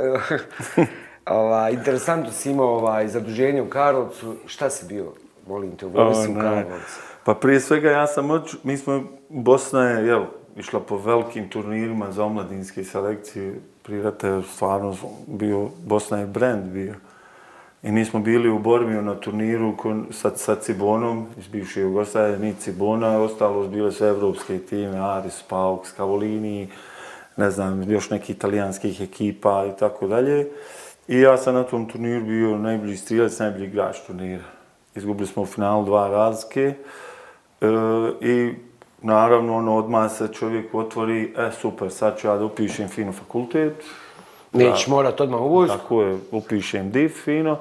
[0.78, 0.86] E,
[1.26, 4.36] ova, interesantno si imao ovaj, zaduženje u Karlovcu.
[4.46, 5.14] Šta si bio,
[5.48, 7.02] molim te, u vojsi u Karlovcu?
[7.24, 8.56] Pa prije svega ja sam oč...
[8.64, 10.26] Mi smo, Bosna je, jel,
[10.58, 13.56] išla po velikim turnirima za omladinske selekcije.
[13.84, 14.96] Prirata je stvarno
[15.28, 16.94] bio, Bosna je brand bio.
[17.84, 19.76] I mi smo bili u borbi na turniru
[20.12, 25.88] sa, sa Cibonom iz bivše Jugoslavije, mi Cibona, ostalo bile sve evropske time, Aris, Pauk,
[25.88, 26.70] Scavolini,
[27.38, 30.48] ne znam, još neki italijanskih ekipa i tako dalje.
[31.08, 34.44] I ja sam na tom turniru bio najbolji strilac, najbolji igrač turnira.
[34.96, 36.74] Izgubili smo u finalu dva razlike
[37.62, 37.68] e,
[38.22, 38.54] i
[39.02, 43.84] naravno ono odmah se čovjek otvori, e super, sad ću ja da upišem fino fakultet,
[44.54, 45.78] Nećeš morat odmah u vojsku.
[45.78, 47.58] Tako je, upišem div fino.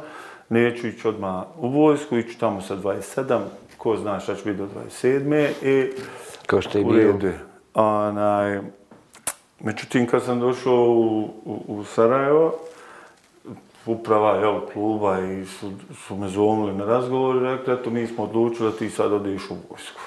[0.49, 3.41] Neću ići odmah u vojsku, iću tamo sa 27,
[3.79, 4.69] ko zna šta ću biti do
[5.03, 5.49] 27.
[5.63, 5.93] I
[6.47, 7.15] Kao što je bio.
[7.75, 8.61] Onaj,
[9.61, 12.55] međutim, kad sam došao u, u, u Sarajevo,
[13.87, 15.73] uprava jel, kluba i su,
[16.07, 19.51] su me zovnili na razgovor i rekli, eto, mi smo odlučili da ti sad odeš
[19.51, 20.01] u vojsku.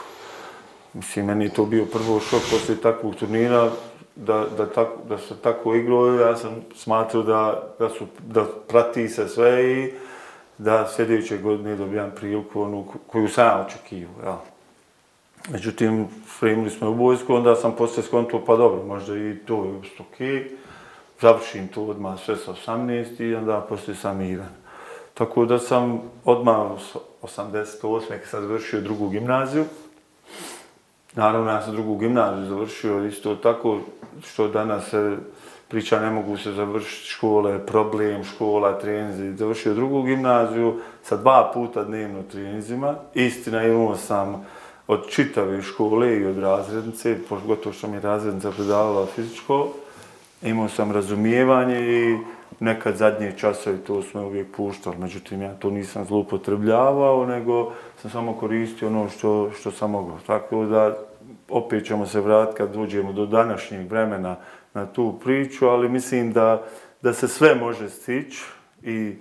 [0.94, 3.72] Mislim, meni je to bio prvo šok poslije takvog turnira,
[4.16, 9.08] da, da, tako, da se tako igrao, ja sam smatrao da, da, su, da prati
[9.08, 9.94] se sve i
[10.58, 14.26] da sljedeće godine dobijam priliku onu koju sam očekivao.
[14.26, 14.42] Ja.
[15.50, 16.08] Međutim,
[16.40, 20.48] primili smo u vojsku, onda sam poslije skontuo, pa dobro, možda i to je ok.
[21.22, 24.50] Završim to odmah sve sa 18 i onda poslije sam miran.
[25.14, 26.72] Tako da sam odmah
[27.22, 28.08] 88.
[28.10, 29.66] kad sam završio drugu gimnaziju,
[31.16, 33.80] Naravno, ja sam drugu gimnaziju završio isto tako
[34.24, 35.18] što danas se
[35.68, 39.36] priča ne mogu se završiti škole, problem škola, trenzi.
[39.38, 42.96] Završio drugu gimnaziju sa dva puta dnevno treninzima.
[43.14, 44.46] Istina, imao sam
[44.88, 49.68] od čitave škole i od razrednice, pogotovo što mi je razrednica predavala fizičko,
[50.42, 52.18] imao sam razumijevanje i
[52.64, 57.72] nekad zadnje časove to smo uvijek puštali, međutim ja to nisam zlupotrebljavao, nego
[58.02, 60.18] sam samo koristio ono što, što sam mogao.
[60.28, 60.98] Tako da
[61.50, 64.36] opet ćemo se vratiti kad dođemo do današnjeg vremena
[64.74, 66.64] na tu priču, ali mislim da,
[67.02, 68.44] da se sve može stići
[68.84, 69.16] i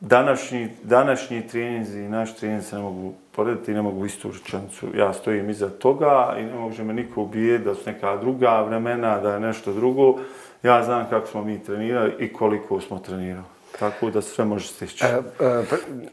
[0.00, 4.86] današnji, današnji treninzi i naš trening se ne mogu porediti, ne mogu istu rečenicu.
[4.96, 9.20] Ja stojim iza toga i ne može me niko ubijeti da su neka druga vremena,
[9.20, 10.18] da je nešto drugo.
[10.62, 13.44] Ja znam kako smo mi trenirali i koliko smo trenirali.
[13.78, 15.04] Tako da sve može stići.
[15.04, 15.08] E,
[15.40, 15.62] e,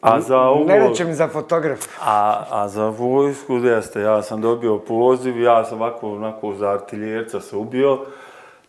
[0.01, 1.79] a za ovo, ne reće mi za fotograf.
[2.01, 7.41] A, a za vojsku, jeste, ja sam dobio poziv, ja sam ovako, onako za artiljerca
[7.41, 8.05] se ubio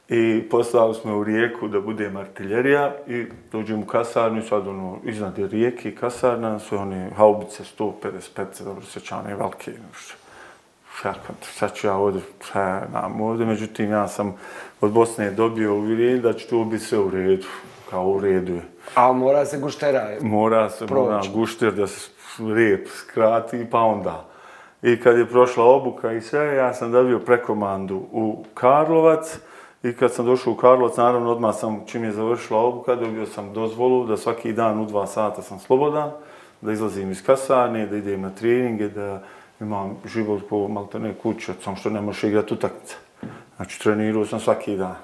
[0.08, 4.98] i poslali smo u rijeku da budem artiljerija i dođem u kasarnu i sad ono,
[5.04, 9.72] iznad je rijeke i kasarna, sve one haubice 155, dobro sjećam, one velike,
[11.02, 12.22] kako, sad ću ja ovdje,
[12.92, 14.36] nam ovdje, međutim, ja sam
[14.80, 17.46] od Bosne dobio uvjerenje da će to biti sve u redu,
[17.90, 18.62] kao u redu je.
[18.94, 22.10] A mora se guštera Mora se mora gušter da se
[22.54, 24.24] rep skrati, pa onda.
[24.82, 29.38] I kad je prošla obuka i sve, ja sam dobio prekomandu u Karlovac.
[29.82, 33.52] I kad sam došao u Karlovac, naravno odmah sam, čim je završila obuka, dobio sam
[33.52, 36.10] dozvolu da svaki dan u dva sata sam slobodan,
[36.60, 39.22] da izlazim iz kasarne, da idem na treninge, da
[39.60, 43.07] imam život po maltene kuće, sam što ne možeš igrati utakmice.
[43.58, 44.94] Znači, trenirao sam svaki dan.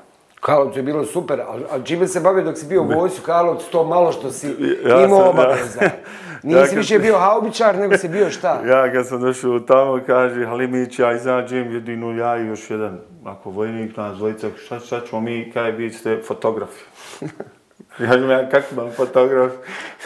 [0.40, 3.70] Karlovcu je bilo super, ali, ali čime se bavio dok si bio u vojsu Karlovcu,
[3.70, 4.54] to malo što si
[4.86, 5.82] ja imao obaveza.
[5.82, 5.90] Ja,
[6.42, 8.60] Nisi ja više bio haubičar, nego si bio šta?
[8.66, 13.50] Ja kad sam došao tamo, kaže Halimić, ja izađem jedinu ja i još jedan, ako
[13.50, 16.84] vojnik nas dvojica, šta, šta ćemo mi, kaj vi ste fotografi?
[18.00, 19.52] ja kažem, ja kako vam fotograf,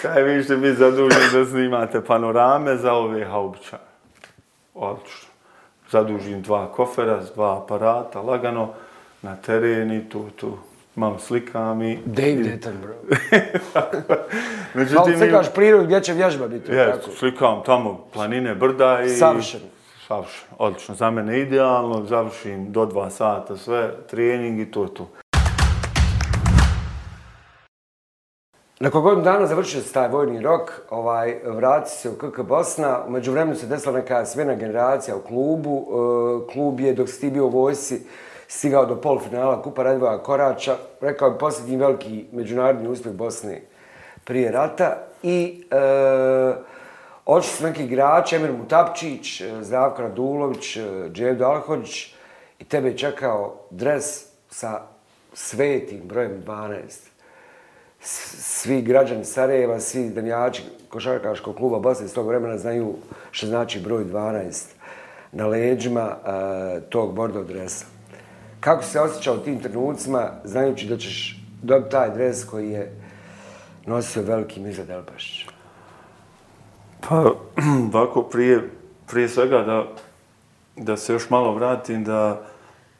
[0.02, 3.82] kaj vi ćete biti zaduženi da snimate panorame za ove haubičare.
[4.74, 5.27] Odlično.
[5.90, 8.68] Zadužim dva kofera, dva aparata, lagano
[9.22, 10.59] na teren i tu, tu.
[10.94, 11.98] malo slikam i...
[12.05, 12.98] David Attenborough.
[14.74, 16.72] Međutim, Malo slikaš prirodu gdje će vježba biti.
[16.72, 17.11] Je, tako?
[17.11, 19.09] slikam tamo planine, brda i...
[19.09, 19.64] Savršeno.
[20.09, 20.94] Savršeno, odlično.
[20.94, 25.09] Za mene idealno, završim do dva sata sve, trening i to je to.
[28.80, 33.04] Nakon godinu dana završio se taj vojni rok, ovaj, vrati se u KK Bosna.
[33.06, 35.86] Umeđu vremenu se desila neka smjena generacija u klubu.
[35.88, 38.06] E, klub je, dok si ti bio u vojsi,
[38.48, 40.76] stigao do polufinala Kupa Radivoja Korača.
[41.00, 43.62] Rekao bi posljednji veliki međunarodni uspjeh Bosne
[44.24, 44.96] prije rata.
[45.22, 46.54] I e,
[47.26, 52.14] odšli su neki igrači, Emir Mutapčić, e, Zdravko Radulović, e, Dževdo Alhođić.
[52.58, 54.80] I tebe je čekao dres sa
[55.32, 57.07] svetim brojem 12
[58.00, 62.94] svi građani Sarajeva, svi danjači košarkaškog kluba Bosne iz tog vremena znaju
[63.30, 64.64] što znači broj 12
[65.32, 67.87] na leđima uh, tog bordo dresa.
[68.61, 72.92] Kako se osjećao u tim trenucima, znajući da ćeš dobiti taj dres koji je
[73.87, 75.46] nosio veliki Miza Delbašić?
[77.08, 77.32] Pa,
[77.94, 78.70] ovako, prije,
[79.06, 79.87] prije svega da,
[80.76, 82.42] da se još malo vratim, da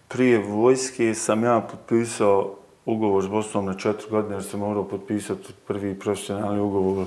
[0.09, 2.55] prije vojske sam ja potpisao
[2.89, 7.07] ugovor s Bosnom na četiri godine, jer sam morao potpisati prvi profesionalni ugovor.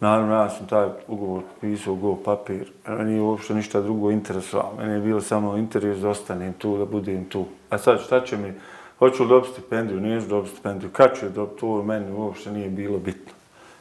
[0.00, 2.72] Naravno, ja sam taj ugovor potpisao u go papir.
[3.04, 4.76] Nije uopšte ništa drugo interesovalo.
[4.78, 7.44] Meni je bilo samo interes da ostanem tu, da budem tu.
[7.70, 8.52] A sad, šta će mi?
[8.98, 10.00] Hoću li dobiti stipendiju?
[10.00, 10.90] Nijeću dobiti stipendiju.
[10.92, 11.60] Kad ću je dobiti?
[11.60, 13.32] To meni uopšte nije bilo bitno.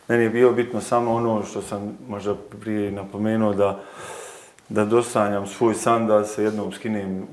[0.07, 3.79] Meni je bilo bitno samo ono što sam možda prije napomenuo da
[4.69, 7.27] da dosanjam svoj san da se jednom skinem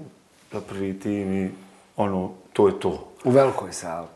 [0.53, 1.51] za prvi tim i
[1.97, 3.12] ono, to je to.
[3.25, 4.07] U velikoj sali.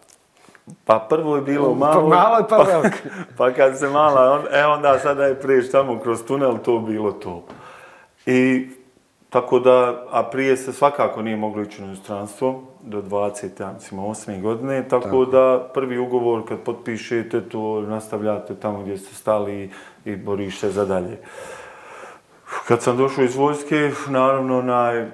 [0.85, 2.97] Pa prvo je bilo malo, Pa malo pa pa, veliko.
[3.39, 7.13] pa kad se mala, on, e onda sada je priješ tamo kroz tunel, to bilo
[7.13, 7.45] to.
[8.27, 8.69] I
[9.31, 14.01] tako da, a prije se svakako nije moglo ići na inostranstvo, do 20, ja mislim,
[14.01, 14.43] 8.
[14.43, 19.71] godine, tako, tako, da prvi ugovor kad potpišete, to nastavljate tamo gdje ste stali
[20.05, 21.19] i boriš se za dalje.
[22.69, 25.11] Kad sam došao iz vojske, naravno, naj,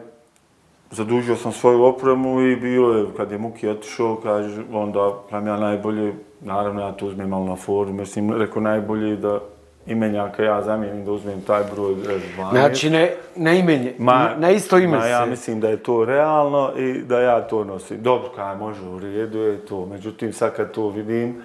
[0.92, 5.56] zadužio sam svoju opremu i bilo je, kad je Muki otišao, kaže, onda kam ja
[5.56, 9.40] najbolje, naravno ja to uzmem malo na forum, mislim, rekao najbolje da
[9.86, 12.50] imenjaka ja zamijenim da uzmem taj broj 12.
[12.50, 15.08] Znači, ne, na imenje, Ma, na isto ime ma, se.
[15.08, 18.02] ja mislim da je to realno i da ja to nosim.
[18.02, 19.86] Dobro, kaj može, u redu je to.
[19.86, 21.42] Međutim, sad kad to vidim,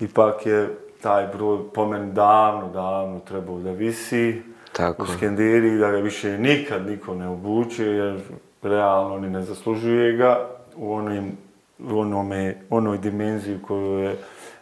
[0.00, 0.68] ipak je
[1.02, 5.02] taj broj po meni davno, davno trebao da visi Tako.
[5.02, 8.20] u skenderi, da ga više nikad niko ne obuče, jer
[8.62, 11.36] realno ni ne zaslužuje ga u onim,
[11.78, 14.16] u onome, onoj dimenziji u kojoj je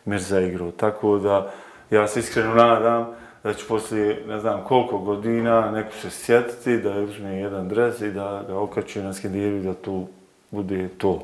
[0.05, 0.71] Mirza igrao.
[0.71, 1.53] Tako da
[1.91, 3.07] ja se iskreno nadam
[3.43, 8.01] da će poslije ne znam koliko godina neko se sjetiti da je uzme jedan dres
[8.01, 10.07] i da ga okači na skendiru da tu
[10.51, 11.23] bude to.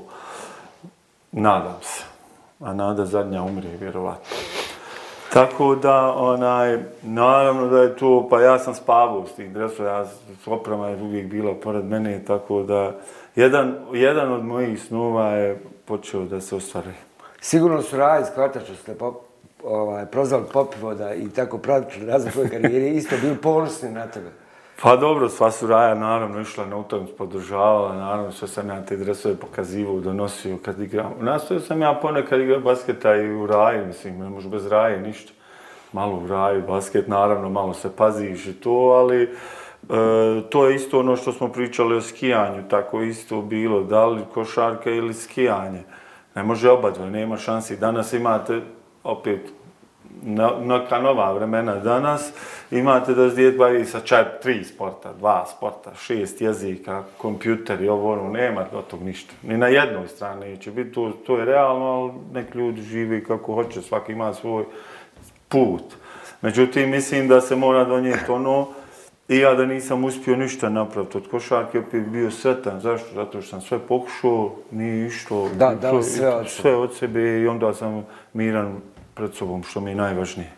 [1.32, 2.04] Nadam se.
[2.60, 4.36] A nada zadnja umrije, vjerovatno.
[5.32, 10.06] Tako da, onaj, naravno da je to, pa ja sam spavao s tih dresova, ja,
[10.46, 12.94] oprema je uvijek bila pored mene, tako da,
[13.36, 16.92] jedan, jedan od mojih snova je počeo da se ostvari.
[17.40, 19.14] Sigurno su radi iz što ste pop,
[19.64, 24.41] ovaj, prozvali Popivoda i tako pratili razvoj karijere, isto bili ponosni na tebe.
[24.82, 28.96] Pa dobro, sva su Raja naravno išla na utakmicu, podržavala, naravno sve sam ja te
[28.96, 31.12] dresove pokazivao, donosio kad igram.
[31.20, 35.32] Nastavio sam ja ponekad igrao basketa i u Raju, mislim, ne može bez Raje ništa.
[35.92, 39.28] Malo u Raju, basket, naravno, malo se paziš i to, ali e,
[40.50, 44.90] to je isto ono što smo pričali o skijanju, tako isto bilo, da li košarka
[44.90, 45.82] ili skijanje.
[46.34, 47.76] Ne može oba dva, nema šansi.
[47.76, 48.60] Danas imate,
[49.04, 49.40] opet,
[50.22, 52.32] na, neka nova vremena danas,
[52.70, 57.88] imate da se djet bavi sa čet, tri sporta, dva sporta, šest jezika, kompjuter i
[57.88, 59.32] ovo, ono, nema od tog ništa.
[59.42, 63.54] Ni na jednoj strani će biti, to, to je realno, ali nek ljudi živi kako
[63.54, 64.64] hoće, svaki ima svoj
[65.48, 65.84] put.
[66.42, 68.68] Međutim, mislim da se mora donijeti ono,
[69.28, 72.80] i ja da nisam uspio ništa napraviti od košarke, opet bio sretan.
[72.80, 73.06] Zašto?
[73.14, 75.48] Zato što sam sve pokušao, nije išlo.
[75.58, 76.62] Da, dao sve od sebe.
[76.62, 78.80] Sve od sebe i onda sam miran
[79.22, 80.50] pred sobom, što mi je najvažnije.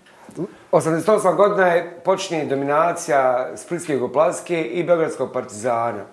[0.72, 6.06] 88 godina je počinje dominacija Splitske Jugoplaske i Beogradskog partizana.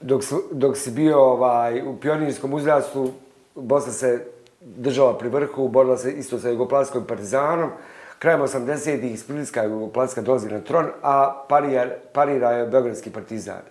[0.00, 3.10] Dok, su, dok si bio ovaj, u pionirskom uzrastu,
[3.54, 4.24] Bosna se
[4.60, 7.70] držala pri vrhu, borila se isto sa Jugoplaskom partizanom.
[8.18, 13.66] Krajem 80-ih Splitska Jugoplaska dolazi na tron, a parira, parira je Beogradski partizan.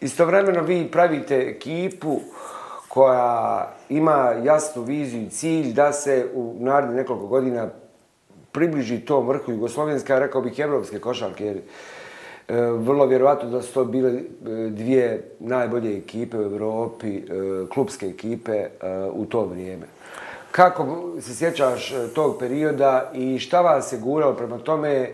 [0.00, 2.20] Istovremeno vi pravite ekipu
[2.88, 7.68] koja ima jasnu viziju i cilj da se u narednih nekoliko godina
[8.52, 11.62] približi tom vrhu Jugoslovenska, rekao bih evropske košarke, jer e,
[12.60, 14.22] vrlo vjerovatno da su to bile e,
[14.70, 17.22] dvije najbolje ekipe u Evropi, e,
[17.74, 18.66] klubske ekipe
[19.12, 19.86] u to vrijeme.
[20.50, 25.10] Kako se sjećaš tog perioda i šta vas je guralo prema tome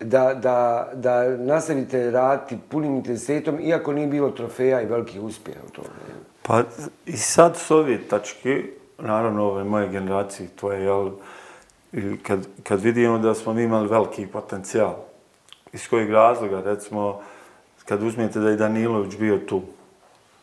[0.00, 5.70] da, da, da nastavite raditi punim intenzitetom, iako nije bilo trofeja i velikih uspjeha u
[5.70, 6.23] tom vrijeme?
[6.46, 6.62] Pa
[7.06, 8.64] i sad s ove tačke,
[8.98, 11.10] naravno ove moje generacije, tvoje, jel,
[12.22, 14.94] kad, kad vidimo da smo imali veliki potencijal,
[15.72, 17.20] iz kojeg razloga, recimo,
[17.84, 19.62] kad uzmijete da je Danilović bio tu,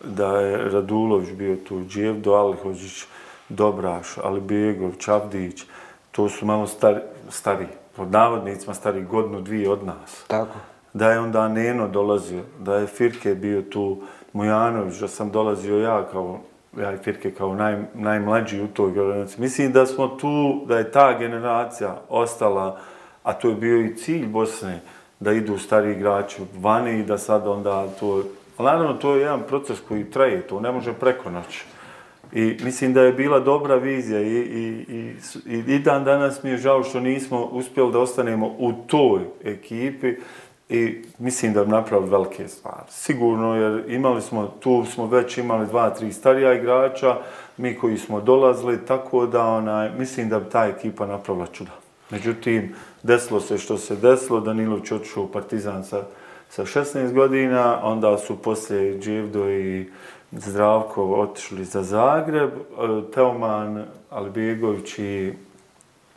[0.04, 3.06] da je Radulović bio tu, Dževdo Alihođić,
[3.50, 5.64] Dobraš, Alibegović, Avdić,
[6.12, 10.24] to su malo stari, stari, pod navodnicima stari godinu, dvije od nas.
[10.28, 10.58] Tako.
[10.94, 14.02] Da je onda Neno dolazio, da je Firke bio tu,
[14.34, 16.40] Mujanović, da sam dolazio ja kao,
[16.78, 19.42] ja i Firke kao naj, najmlađi u toj generaciji.
[19.42, 22.80] Mislim da smo tu, da je ta generacija ostala,
[23.24, 24.80] a to je bio i cilj Bosne,
[25.20, 28.24] da idu stari igrači vani i da sad onda to...
[28.60, 31.66] Naravno, to je jedan proces koji traje, to ne može preko noći.
[32.34, 35.16] I mislim da je bila dobra vizija i, i, i,
[35.46, 40.16] i, i dan danas mi je žao što nismo uspjeli da ostanemo u toj ekipi
[40.72, 42.86] i mislim da bi napravili velike stvari.
[42.90, 47.18] Sigurno, jer imali smo, tu smo već imali dva, tri starija igrača,
[47.58, 51.72] mi koji smo dolazili, tako da onaj, mislim da bi ta ekipa napravila čuda.
[52.10, 56.04] Međutim, desilo se što se desilo, Danilović otišao u Partizan sa,
[56.50, 59.86] sa 16 godina, onda su poslije Dživdo i
[60.32, 65.34] Zdravko otišli za Zagreb, e, Teoman, Albegović i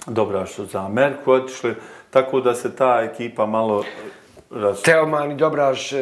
[0.07, 1.75] Dobraš su za Ameriku otišli,
[2.11, 3.85] tako da se ta ekipa malo
[4.51, 4.83] raz...
[4.83, 5.97] Teoman i Dobraš e,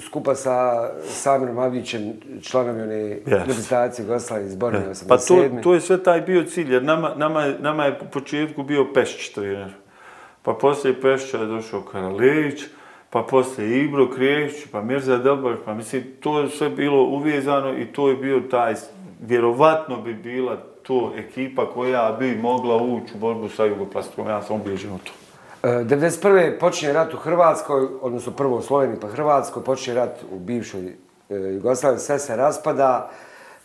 [0.00, 3.20] skupa sa Samirom Avdićem, članom one yes.
[3.26, 5.04] reprezentacije Goslava iz Borne yes.
[5.04, 5.08] 87.
[5.08, 8.62] Pa to, to je sve taj bio cilj, jer nama, nama, nama je po početku
[8.62, 9.72] bio Pešć trener.
[10.42, 12.62] Pa poslije Pešća je došao Karalević,
[13.10, 17.86] pa poslije Ibro Krijević, pa Mirza Delbar, pa mislim, to je sve bilo uvezano i
[17.86, 18.74] to je bio taj,
[19.20, 24.56] vjerovatno bi bila to ekipa koja bi mogla ući u borbu sa Jugoplastom, ja sam
[24.56, 25.27] obližen u to.
[25.62, 26.58] 1991.
[26.58, 31.34] počinje rat u Hrvatskoj, odnosno prvo u Sloveniji pa Hrvatskoj, počinje rat u bivšoj e,
[31.34, 33.10] Jugoslaviji, sve se raspada.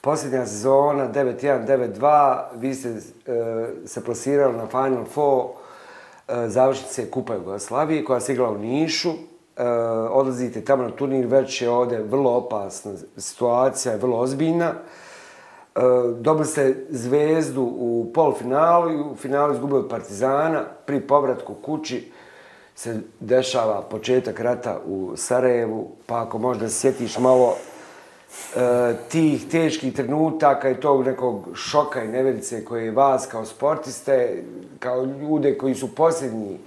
[0.02, 3.00] Posljednja sezona, 9-1-9-2, vi ste e,
[3.86, 5.46] se plasirali na Final Four
[6.28, 9.12] e, završnice Kupa Jugoslavije, koja se igrala u Nišu.
[10.10, 14.74] Odlazite tamo na turnir, već je ovdje vrlo opasna situacija, vrlo ozbiljna.
[16.20, 20.64] Dobili ste zvezdu u polufinalu i u finalu izgubili od Partizana.
[20.86, 22.12] Pri povratku kući
[22.76, 30.70] se dešava početak rata u Sarajevu, pa ako možda sjetiš malo e, tih teških trenutaka
[30.70, 34.44] i tog nekog šoka i nevelice koje je vas kao sportiste,
[34.80, 36.58] kao ljude koji su posljednji,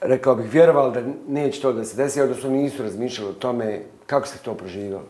[0.00, 4.26] rekao bih, vjerovali da neće to da se desi, odnosno nisu razmišljali o tome kako
[4.26, 5.06] ste to proživali.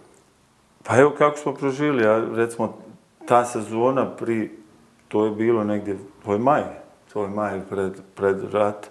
[0.83, 2.84] Pa evo kako smo proživili, ja recimo
[3.27, 4.51] ta sezona pri,
[5.09, 6.63] to je bilo negdje, to je maj,
[7.13, 8.91] to je maj pred, pred rat.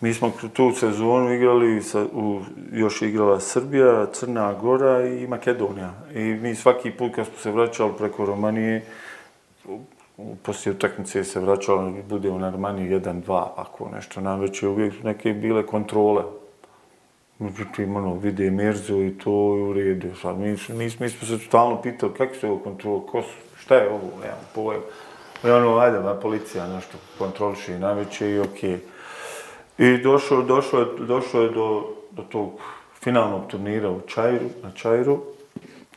[0.00, 2.40] Mi smo tu sezonu igrali, sa, u,
[2.72, 5.92] još igrala Srbija, Crna Gora i Makedonija.
[6.14, 8.84] I mi svaki put kad smo se vraćali preko Romanije,
[10.42, 15.32] poslije utakmice se vraćalo, bude u Narmaniji 1-2, ako nešto, nam već je uvijek neke
[15.32, 16.22] bile kontrole.
[17.38, 20.16] Međutim, ono, vide Merzu i to je u redu.
[20.22, 23.74] Sad, mi, mi, mi smo se stalno pitali kako se ovo kontrola, ko su, šta
[23.74, 24.82] je ovo, nemam pojma.
[25.44, 28.78] I ono, ajde, ba, policija nešto kontroliše i najveće i okej.
[29.78, 32.50] I došlo, došlo, je, došlo je do, do tog
[33.00, 35.20] finalnog turnira u Čajru, na Čajru.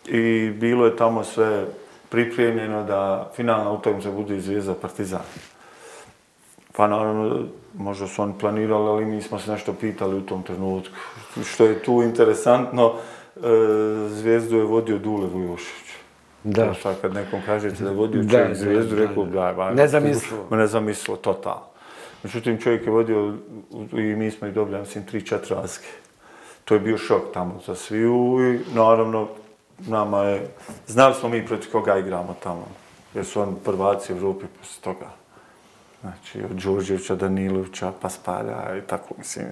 [0.07, 1.65] I bilo je tamo sve
[2.09, 5.21] pripremljeno da finalna utakmica bude Zvijezda Partizan.
[6.75, 7.45] Pa naravno,
[7.77, 10.95] možda su oni planirali, ali mi smo se nešto pitali u tom trenutku.
[11.45, 12.93] Što je tu interesantno,
[13.35, 13.39] e,
[14.09, 15.87] Zvijezdu je vodio Dule Vujošić.
[16.43, 16.73] Da.
[16.73, 20.39] Sad kad nekom kažete da vodi u čovjek zvijezdu, rekao da, da, ne zamislio.
[20.51, 21.59] Ne zamislio, total.
[22.23, 23.33] Međutim, čovjek je vodio
[23.91, 25.89] i mi smo i dobili, mislim, tri, četiri razlike.
[26.65, 29.27] To je bio šok tamo za sviju i naravno
[29.87, 30.47] nama je,
[30.87, 32.67] znali smo mi protiv koga igramo tamo,
[33.13, 35.26] jer su oni prvaci u Evropi posle toga.
[36.07, 39.45] Znači, od Đorđevića, Danilovića, Paspalja i tako, mislim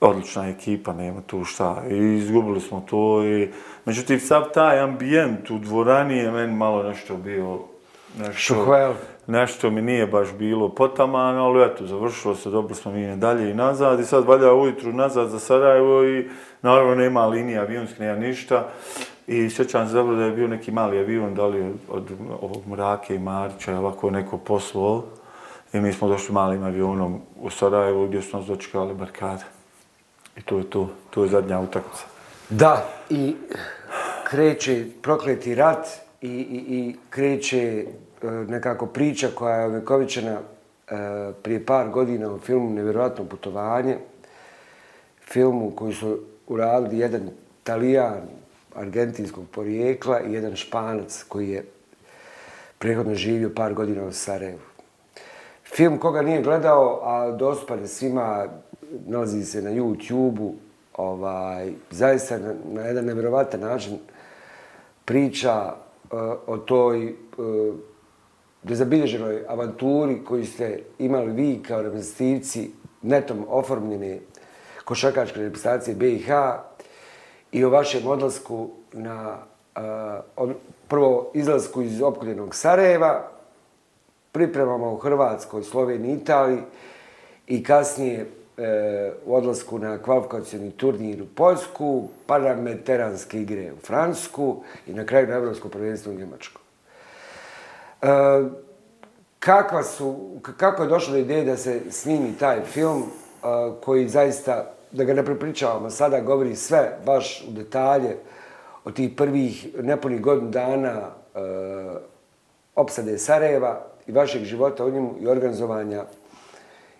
[0.00, 1.82] odlična ekipa, nema tu šta.
[1.90, 3.48] I izgubili smo to i...
[3.84, 7.58] Međutim, sav taj ambijent u dvorani je meni malo nešto bio...
[8.18, 8.92] Nešto, Šuhvel.
[9.26, 13.54] Nešto mi nije baš bilo potamano, ali eto, završilo se, dobro smo mi dalje i
[13.54, 14.00] nazad.
[14.00, 16.28] I sad valja ujutru nazad za Sarajevo i
[16.62, 18.68] naravno nema linija avionske, nema ništa.
[19.26, 23.14] I sjećam se dobro da je bio neki mali avion, da li od, od Mrake
[23.14, 25.04] i Marića, ovako neko poslo.
[25.74, 29.44] I mi smo došli malim avionom u Sarajevo gdje su nas dočekali barkade.
[30.36, 32.04] I to je to, to je zadnja utakmica.
[32.48, 33.36] Da, i
[34.24, 35.86] kreće prokleti rat
[36.20, 37.86] i, i, i kreće
[38.22, 40.42] e, nekako priča koja je ovekovičena e,
[41.42, 43.96] prije par godina u filmu Nevjerojatno putovanje,
[45.20, 47.30] filmu koji su uradili jedan
[47.64, 48.22] talijan
[48.74, 51.64] argentinskog porijekla i jedan španac koji je
[52.78, 54.73] prethodno živio par godina u Sarajevu.
[55.76, 58.46] Film koga nije gledao, a dostupan je svima,
[59.06, 60.54] nalazi se na YouTube-u,
[60.96, 63.98] ovaj, zaista na, na jedan nevjerovatan način
[65.04, 67.74] priča uh, o toj uh,
[68.62, 72.70] nezabilježenoj avanturi koju ste imali vi kao reprezentativci
[73.02, 74.18] netom oformljene
[74.84, 76.28] košakačke reprezentacije BiH
[77.52, 79.38] i o vašem odlasku na
[79.76, 79.82] uh,
[80.36, 80.54] od,
[80.88, 83.33] prvo izlasku iz opkoljenog Sarajeva,
[84.34, 86.58] pripremama u Hrvatskoj, Sloveniji, Italiji
[87.46, 88.26] i kasnije
[88.56, 95.26] e, u odlasku na kvalifikacijani turnir u Poljsku, parameteranske igre u Francusku i na kraju
[95.26, 96.60] na Evropsko prvenstvo u Njemačku.
[98.02, 98.06] E,
[99.38, 103.46] kakva su, kako je došlo do ideje da se snimi taj film e,
[103.84, 108.16] koji zaista, da ga ne prepričavamo, sada govori sve baš u detalje
[108.84, 111.40] o tih prvih nepunih godina dana e,
[112.74, 116.04] opsade Sarajeva i vašeg života u njemu i organizovanja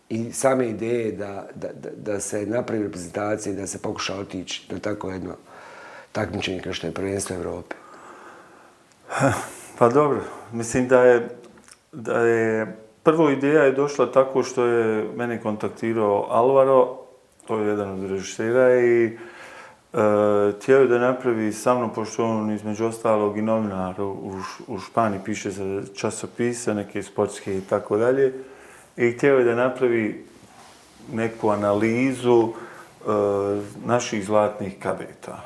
[0.08, 4.66] i same ideje da, da, da, da se napravi reprezentacija i da se pokuša otići
[4.72, 5.34] na tako jedno
[6.12, 7.76] takmičenje kao što je prvenstvo Evrope?
[9.78, 10.20] Pa dobro,
[10.52, 11.28] mislim da je,
[11.92, 16.98] da je prvo ideja je došla tako što je mene kontaktirao Alvaro,
[17.46, 19.20] to je jedan od režisera i uh,
[19.94, 24.32] Eh, htio je da napravi sa mnom, pošto on između ostalog i novinar u,
[24.66, 28.32] u Španiji piše za časopise, neke sportske i tako dalje,
[28.96, 30.24] i htio je da napravi
[31.12, 32.52] neku analizu uh,
[33.86, 35.44] naših zlatnih kadeta.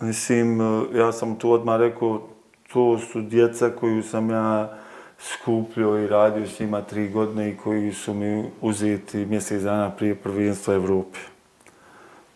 [0.00, 2.28] Mislim, eh, ja sam tu odmah rekao,
[2.72, 4.78] to su djeca koju sam ja
[5.18, 10.14] skupljio i radio s njima tri godine i koji su mi uzeti mjesec dana prije
[10.14, 11.18] prvenstva Evrope.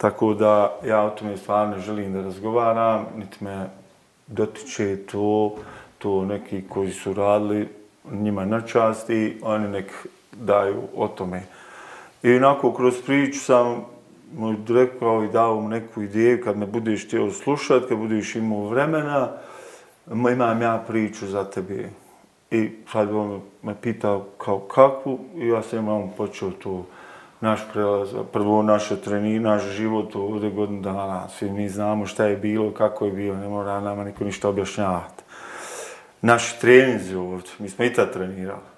[0.02, 3.66] Tako da ja o tome stvarno želim da razgovaram, niti me
[4.26, 5.54] dotiče to,
[5.98, 7.68] to neki koji su radili,
[8.10, 11.42] njima na čast i oni nek daju o tome.
[12.22, 13.84] I onako kroz priču sam
[14.36, 18.68] mu rekao i dao mu neku ideju kad me budeš htio slušati, kad budeš imao
[18.68, 19.28] vremena,
[20.12, 21.90] imam ja priču za tebe.
[22.50, 26.84] I sad on me pitao kao kakvu i ja sam imam počeo tu
[27.42, 31.28] naš prelaz, prvo naše treni, naš život ovdje godinu dana.
[31.28, 35.22] Svi mi znamo šta je bilo, kako je bilo, ne mora nama niko ništa objašnjavati
[36.22, 38.72] naši treninzi ovdje, mi smo i tad trenirali.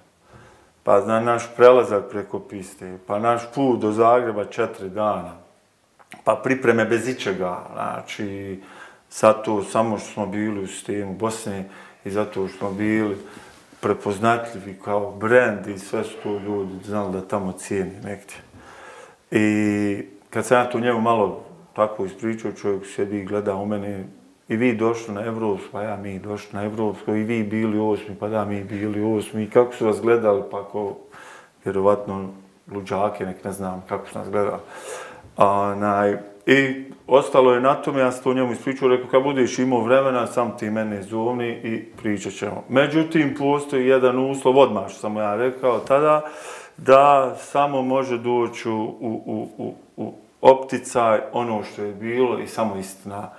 [0.82, 5.32] Pa zna naš prelazak preko piste, pa naš put do Zagreba četiri dana,
[6.24, 8.60] pa pripreme bez ičega, znači,
[9.08, 11.68] sad to samo što smo bili u sistemu Bosne
[12.04, 13.16] i zato što smo bili
[13.80, 18.36] prepoznatljivi kao brend i sve su to ljudi znali da tamo cijeni negdje.
[19.34, 21.44] I kad sam ja tu njemu malo
[21.76, 24.04] tako ispričao, čovjek sjedi i gleda u mene,
[24.48, 28.16] i vi došli na Evropsku, pa ja mi došli na Evropsku, i vi bili osmi,
[28.20, 30.96] pa da mi bili osmi, i kako su vas gledali, pa ko,
[31.64, 32.28] vjerovatno,
[32.72, 34.60] luđake, nek ne znam kako su nas gledali.
[35.36, 36.16] A, naj,
[36.46, 40.26] I ostalo je na tome, ja sam to njemu ispričao, rekao, kad budeš imao vremena,
[40.26, 42.64] sam ti mene zovni i pričat ćemo.
[42.68, 46.22] Međutim, postoji jedan uslov, odmah što sam ja rekao tada,
[46.76, 52.76] da samo može doći u, u, u, u opticaj ono što je bilo i samo
[52.76, 53.30] istina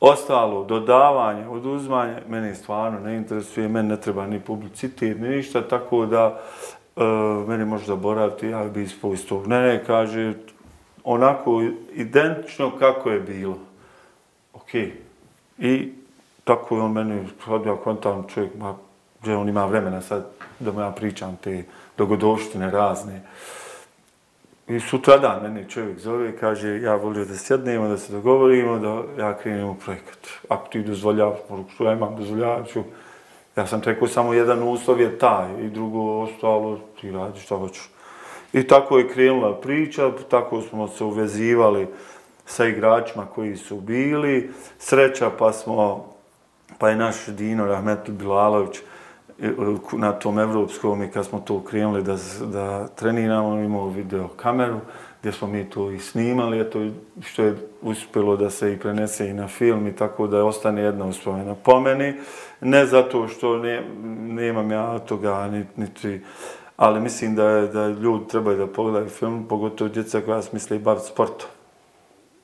[0.00, 6.06] ostalo, dodavanje, oduzmanje, mene stvarno ne interesuje, meni ne treba ni publicitet, ni ništa, tako
[6.06, 6.40] da
[6.96, 7.02] e,
[7.48, 9.42] meni može zaboraviti, ja bi ispovisto.
[9.46, 10.32] Ne, ne, kaže,
[11.04, 13.58] onako identično kako je bilo.
[14.52, 14.74] Ok.
[15.58, 15.92] I
[16.44, 18.74] tako je on meni, sad ja kontam čovjek, ma,
[19.22, 20.26] gdje on ima vremena sad
[20.58, 21.64] da mu ja pričam te
[21.98, 23.22] dogodoštine razne.
[24.68, 28.78] I sutra dan mene čovjek zove i kaže ja volio da sjednemo, da se dogovorimo,
[28.78, 30.18] da ja krenem u projekat.
[30.48, 31.38] Ako ti dozvoljavaš,
[31.74, 32.82] što ja imam dozvoljavaću,
[33.56, 37.93] ja sam rekao samo jedan uslov je taj i drugo ostalo ti radi što hoćeš.
[38.54, 41.86] I tako je krenula priča, tako smo se uvezivali
[42.46, 44.50] sa igračima koji su bili.
[44.78, 46.06] Sreća pa smo,
[46.78, 49.52] pa je naš Dino Rahmetl Bilalović, e, e,
[49.92, 54.80] na tom evropskom i kad smo to krenuli da, da treniramo, imamo video kameru
[55.24, 56.86] gdje smo mi to i snimali, eto
[57.22, 61.04] što je uspjelo da se i prenese i na film i tako da ostane jedna
[61.04, 62.14] uspomena po meni.
[62.60, 63.82] Ne zato što ne,
[64.18, 66.20] nemam ja toga, niti, niti,
[66.76, 71.06] ali mislim da, da ljudi trebaju da pogledaju film, pogotovo djeca koja se i baviti
[71.06, 71.48] sportom.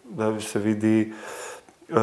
[0.04, 1.12] Da se vidi
[1.88, 1.96] uh,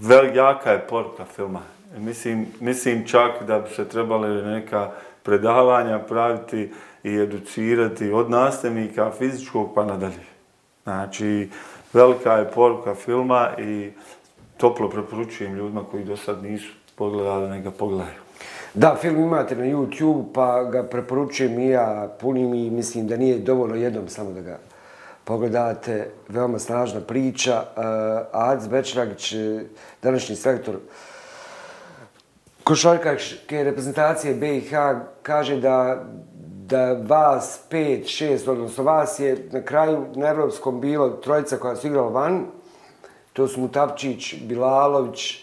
[0.00, 1.60] vel, jaka je poruka filma.
[1.98, 4.90] Mislim, mislim čak da bi se trebali neka
[5.22, 6.72] predavanja praviti
[7.04, 10.26] i educirati od nastavnika fizičkog pa nadalje.
[10.82, 11.48] Znači,
[11.92, 13.90] velika je poruka filma i
[14.56, 18.21] toplo preporučujem ljudima koji do sad nisu pogledali, neka pogledaju.
[18.74, 23.38] Da, film imate na YouTube, pa ga preporučujem i ja punim i mislim da nije
[23.38, 24.58] dovoljno jednom samo da ga
[25.24, 26.10] pogledate.
[26.28, 27.52] Veoma snažna priča.
[27.52, 27.86] E, uh,
[28.32, 29.34] Adz Bečragić,
[30.02, 30.76] današnji selektor
[32.64, 34.70] košarkaške reprezentacije BiH,
[35.22, 36.04] kaže da
[36.72, 41.86] da vas pet, šest, odnosno vas je na kraju na Evropskom bilo trojica koja su
[41.86, 42.46] igrala van.
[43.32, 45.41] To su Mutapčić, Bilalović,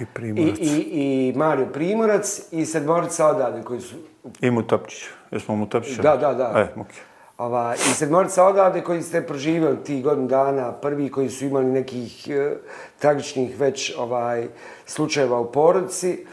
[0.00, 0.58] I Primorac.
[0.58, 3.96] I, i, i Mario Primorac i sedmorica odavde koji su...
[4.40, 5.04] I Mutapčić.
[5.30, 5.96] Jesmo Mutapčić?
[5.96, 6.52] Da, da, da.
[6.56, 6.88] E, ok.
[7.38, 12.28] Ova, I sedmorica odavde koji ste proživjeli ti godinu dana, prvi koji su imali nekih
[12.28, 12.56] e,
[12.98, 14.48] tragičnih već ovaj
[14.86, 16.26] slučajeva u porodici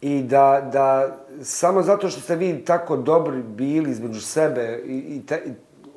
[0.00, 5.26] i da, da samo zato što ste vi tako dobri bili između sebe i, i,
[5.26, 5.50] te, i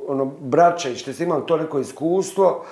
[0.08, 2.66] ono, braća i što ste imali to neko iskustvo,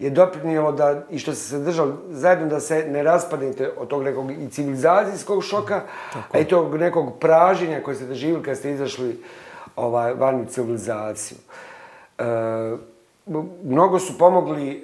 [0.00, 4.02] je doprinijelo da, i što ste se držali zajedno da se ne raspadnete od tog
[4.02, 5.82] nekog i civilizacijskog šoka,
[6.12, 6.36] Tako.
[6.36, 9.22] a i tog nekog praženja koje ste doživili kad ste izašli
[9.76, 11.38] ovaj, van u civilizaciju.
[12.18, 12.24] E,
[13.64, 14.82] mnogo su pomogli e,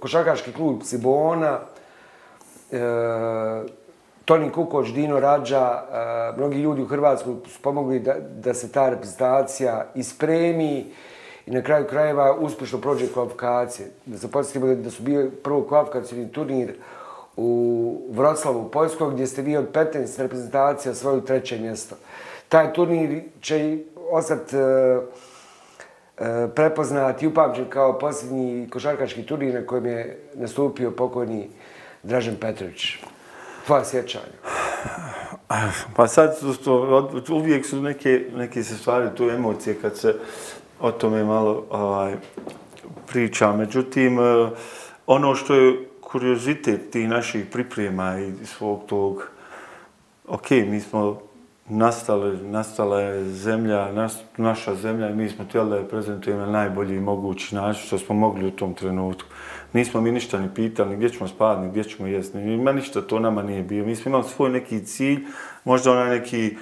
[0.00, 1.60] košarkaški klub Cibona,
[2.72, 2.78] e,
[4.24, 8.88] Toni Kukoč, Dino Rađa, e, mnogi ljudi u Hrvatskoj su pomogli da, da se ta
[8.88, 10.92] reprezentacija ispremi,
[11.46, 13.88] i na kraju krajeva uspješno prođe kvalifikacije.
[14.06, 16.74] Da se podsjetimo da su bio prvo kvalifikacijni turnir
[17.36, 21.96] u Vroclavu, u Poljskoj, gdje ste vi od 15 reprezentacija svoju treće mjesto.
[22.48, 23.78] Taj turnir će
[24.10, 24.60] ostati e,
[26.18, 31.48] e, prepoznat i upamćen kao posljednji košarkaški turnir na kojem je nastupio pokojni
[32.02, 32.96] Dražen Petrović.
[33.66, 34.24] Tvoja sjećanja.
[35.96, 40.14] Pa sad to, uvijek su neke, neke se stvari, tu emocije kad se
[40.84, 42.14] o tome malo ovaj,
[43.06, 43.52] priča.
[43.52, 44.50] Međutim, eh,
[45.06, 49.28] ono što je kuriozitet tih naših priprema i svog tog,
[50.28, 51.20] ok, mi smo
[51.68, 56.52] nastale, nastala je zemlja, nas, naša zemlja i mi smo htjeli da je prezentujemo na
[56.52, 59.28] najbolji mogući način što smo mogli u tom trenutku.
[59.72, 62.38] Nismo mi ništa ni pitali, gdje ćemo spavati, gdje ćemo jesti.
[62.38, 63.86] Ima ništa, to nama nije bio.
[63.86, 65.26] Mi smo imali svoj neki cilj,
[65.64, 66.56] možda onaj neki,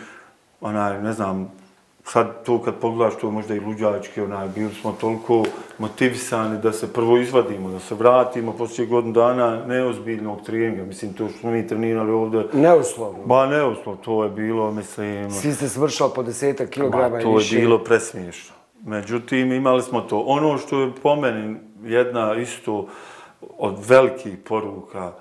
[0.60, 1.61] onaj, ne znam,
[2.04, 5.44] sad to kad pogledaš, to možda i luđački, onaj, bili smo toliko
[5.78, 10.84] motivisani da se prvo izvadimo, da se vratimo poslije godinu dana neozbiljnog treninga.
[10.84, 12.46] Mislim, to što smo mi trenirali ovdje...
[12.52, 13.24] Neuslovno.
[13.24, 15.30] Ba, neuslovno, to je bilo, mislim...
[15.30, 17.50] Svi ste svršali po desetak kilograma i više.
[17.50, 18.54] To je bilo presmiješno.
[18.84, 20.18] Međutim, imali smo to.
[20.18, 22.86] Ono što je po meni jedna isto
[23.58, 25.12] od velikih poruka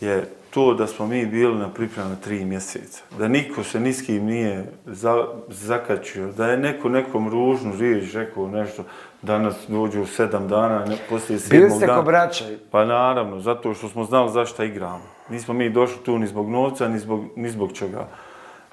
[0.00, 4.64] je to da smo mi bili na pripremu tri mjeseca, da niko se niskim nije
[4.86, 8.84] za, zakačio, da je neko nekom ružnu riječ rekao nešto,
[9.22, 11.68] danas dođu u sedam dana, ne, poslije sedmog dana.
[11.68, 12.44] Bili ste ko braća?
[12.70, 15.02] Pa naravno, zato što smo znali zašto igramo.
[15.28, 18.08] Nismo mi došli tu ni zbog novca, ni zbog, ni zbog čega.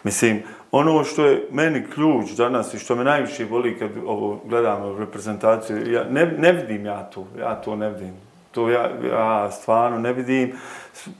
[0.03, 4.97] Mislim, ono što je meni ključ danas i što me najviše boli kad ovo gledamo
[4.99, 9.99] reprezentaciju, ja ne, ne vidim ja to, ja to ne vidim to ja, ja stvarno
[9.99, 10.53] ne vidim.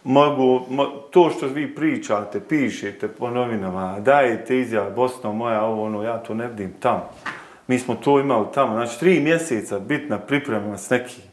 [0.03, 6.03] Mogu, mo, to što vi pričate, pišete po novinama, dajete izjava Bosna moja, ovo ono,
[6.03, 7.09] ja to ne vidim tamo.
[7.67, 11.23] Mi smo to imali tamo, znači tri mjeseca bitna priprema s nekim.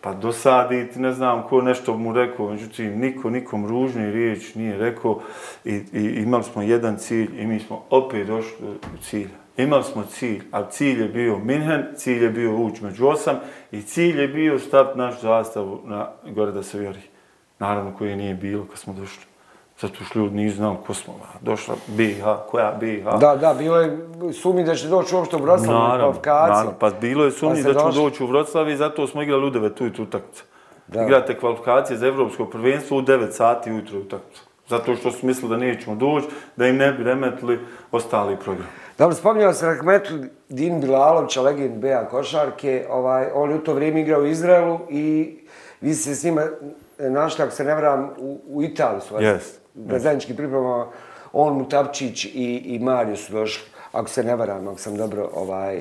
[0.00, 5.20] Pa dosaditi, ne znam ko nešto mu rekao, međutim, niko nikom ružni riječ nije rekao
[5.64, 9.45] i, i imali smo jedan cilj i mi smo opet došli do cilja.
[9.56, 13.36] Imali smo cilj, a cilj je bio Minhen, cilj je bio ući među osam
[13.72, 17.00] i cilj je bio staviti našu zastavu na gore da se vjeri.
[17.58, 19.24] Naravno koje nije bilo kad smo došli.
[19.80, 21.14] Zato što ljudi nisu znali ko smo.
[21.40, 23.04] Došla BiH, koja BiH.
[23.20, 23.98] Da, da, bilo je
[24.32, 26.54] sumi da će doći uopšte u Vroclavi na kvalifikaciju.
[26.54, 29.46] Naravno, pa bilo je sumi pa da ćemo doći u Vroclavi i zato smo igrali
[29.46, 30.44] u 9 ujutru utakmicu.
[30.88, 34.42] Igrate kvalifikacije za Evropsko prvenstvo u 9 sati ujutru utakmicu.
[34.68, 36.26] Zato što su mislili da nećemo doći,
[36.56, 37.58] da im ne bi remetili
[37.92, 38.66] ostali program.
[38.98, 40.14] Dobro, spominjao se Rahmetu
[40.48, 42.86] Din Bilalovića, legend Beja Košarke.
[42.90, 45.36] Ovaj, on je u to vrijeme igrao u Izraelu i
[45.80, 46.42] vi ste s njima
[46.98, 49.22] našli, ako se ne vram, u, u Italiju su vas.
[49.22, 49.40] Yes.
[49.74, 50.86] Na zajednički pripremama,
[51.32, 55.80] on, Mutapčić i, i Mario su došli, ako se ne varam, ako sam dobro ovaj,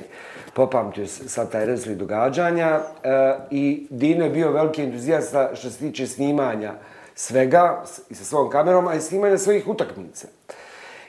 [0.53, 2.79] popamtio sa taj rezli događanja.
[3.03, 6.73] E, I Dino je bio veliki entuzijasta što se tiče snimanja
[7.15, 10.27] svega i sa svojom kamerom, a i snimanja svojih utakmica.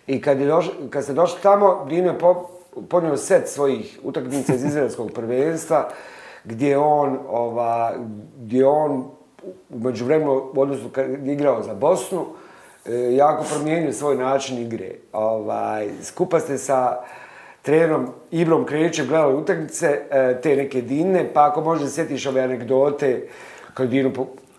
[0.07, 2.49] I kad, je doš, kad ste došli tamo, Dino je po,
[2.89, 5.89] ponio set svojih utakmica iz izraelskog prvenstva,
[6.45, 7.95] gdje on, ova,
[8.39, 9.05] gdje on
[9.71, 12.27] u međuvremenu, odnosno kad je igrao za Bosnu,
[12.87, 14.91] e, jako promijenio svoj način igre.
[15.13, 16.99] Ovaj, skupa ste sa
[17.63, 23.29] trenerom Ibrom Krećem gledali utakmice, e, te neke dine, pa ako možda sjetiš ove anegdote,
[23.75, 24.11] kad Dino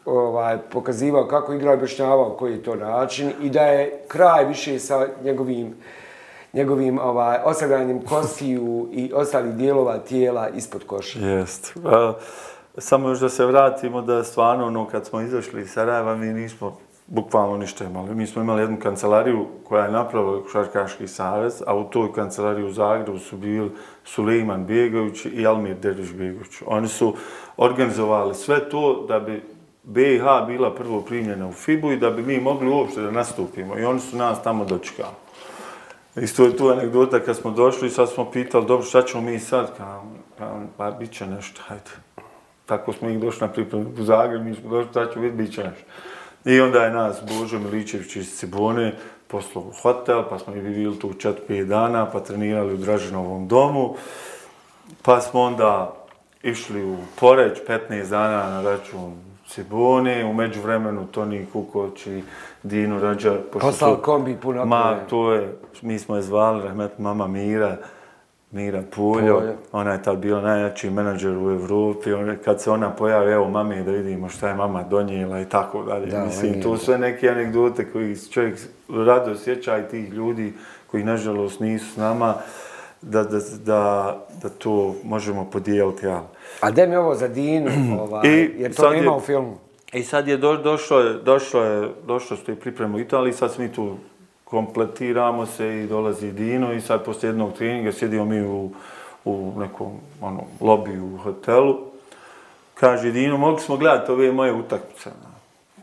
[0.07, 5.07] ovaj, pokazivao kako igrao objašnjavao koji je to način i da je kraj više sa
[5.23, 5.73] njegovim
[6.53, 11.19] njegovim ovaj, ostavljanjem kostiju i ostalih dijelova tijela ispod koša.
[11.19, 11.73] Jest.
[11.75, 11.83] Uh,
[12.77, 16.77] samo još da se vratimo da stvarno ono kad smo izašli iz Sarajeva mi nismo
[17.07, 18.15] bukvalno ništa imali.
[18.15, 22.71] Mi smo imali jednu kancelariju koja je napravila Košarkaški savez, a u toj kancelariji u
[22.71, 23.71] Zagrebu su bili
[24.03, 26.61] Suleiman Bjegović i Almir Deriš Bjegović.
[26.65, 27.13] Oni su
[27.57, 29.56] organizovali sve to da bi
[29.87, 33.79] BiH bila prvo primljena u FIBU i da bi mi mogli uopšte da nastupimo.
[33.79, 35.15] I oni su nas tamo dočekali.
[36.15, 39.39] Isto je tu anegdota kad smo došli i sad smo pitali, dobro, šta ćemo mi
[39.39, 39.77] sad?
[39.77, 40.03] Kao,
[40.37, 41.91] pa, pa bit će nešto, hajde.
[42.65, 45.53] Tako smo ih došli na pripremu u Zagreb, mi smo došli, sad ćemo vidjeti, bit
[45.53, 45.85] će nešto.
[46.45, 48.95] I onda je nas Božo Miličević iz Cibone
[49.27, 53.95] poslao u hotel, pa smo mi bili tu 4-5 dana, pa trenirali u Dražinovom domu.
[55.01, 55.93] Pa smo onda
[56.43, 62.23] išli u Poreć 15 dana na račun Cibone, u međuvremenu Toni Kukoć i
[62.63, 63.35] Dino Rađa.
[63.51, 67.77] Poslao kombi puno Ma, to je, mi smo je zvali, Rahmet, mama Mira,
[68.51, 69.39] Mira Puljo.
[69.39, 69.53] Puljo.
[69.71, 72.13] Ona je tad bila najjači menadžer u Evropi.
[72.13, 75.83] On, kad se ona pojavi, evo mami, da vidimo šta je mama donijela i tako
[75.83, 76.05] dalje.
[76.05, 80.53] Da, Mislim, tu sve neke anegdote koji čovjek rado sjeća i tih ljudi
[80.91, 82.35] koji, nažalost, nisu s nama,
[83.01, 86.05] da, da, da, da to možemo podijeliti.
[86.05, 86.23] Ja.
[86.59, 87.71] A gdje mi ovo za Dinu?
[88.03, 89.57] Ovaj, I jer to nema u filmu.
[89.93, 93.53] I sad je do, došlo je, došlo je, došlo ste i pripremu u Italiji, sad
[93.53, 93.95] smo mi tu
[94.43, 98.71] kompletiramo se i dolazi Dino i sad poslije jednog treninga sjedimo mi u,
[99.25, 99.91] u nekom
[100.21, 101.77] ono, lobiju u hotelu.
[102.73, 105.09] Kaže Dino, mogli smo gledati ove moje utakmice.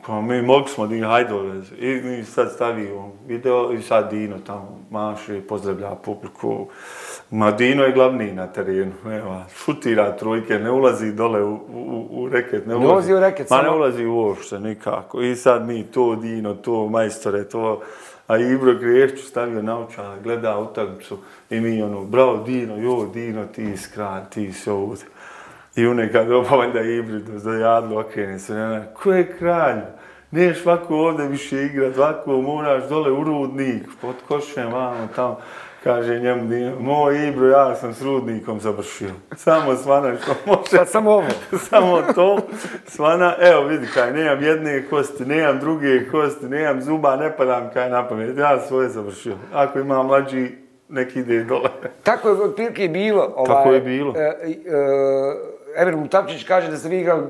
[0.06, 1.34] Pa mi mogli smo, Dino, hajde
[1.78, 6.66] I mi sad stavio video i sad Dino tamo maše, pozdravlja publiku.
[7.30, 12.28] Ma Dino je glavni na terenu, evo, šutira trojke, ne ulazi dole u, u, u
[12.28, 12.66] reket.
[12.66, 15.22] Ne ulazi, ne ulazi u reket, Ma ne ulazi uopšte nikako.
[15.22, 17.80] I sad mi to Dino, to majstore, to...
[18.26, 19.86] A Ibro Griješću stavio na
[20.22, 21.18] gleda utakmicu
[21.50, 25.06] i mi ono, bravo Dino, jo Dino, ti skran, ti si ovdje.
[25.76, 29.80] I u nekad opavljaju da Ibro do jadlo okrene se, ne, ko je kralj?
[30.30, 35.40] Neš ovako ovdje više igrat, ovako moraš dole u rudnik, pod košem, vamo tamo.
[35.84, 39.10] Kaže njemu Dino, moj Ibro, ja sam s rudnikom završio.
[39.36, 40.76] Samo svana što može.
[40.78, 41.28] Pa samo ovo.
[41.70, 42.38] samo to.
[42.86, 47.90] Svana, evo vidi kaj, nemam jedne kosti, nemam druge kosti, nemam zuba, ne padam kaj
[47.90, 48.38] na pamet.
[48.38, 49.34] Ja svoje završio.
[49.52, 50.50] Ako ima mlađi,
[50.88, 51.70] neki ide dole.
[52.02, 53.32] Tako je otprilike bilo.
[53.36, 54.14] Ovaj, Tako je bilo.
[54.16, 54.44] E, e,
[55.76, 57.22] Ever Mutapčić kaže da ste vi igrali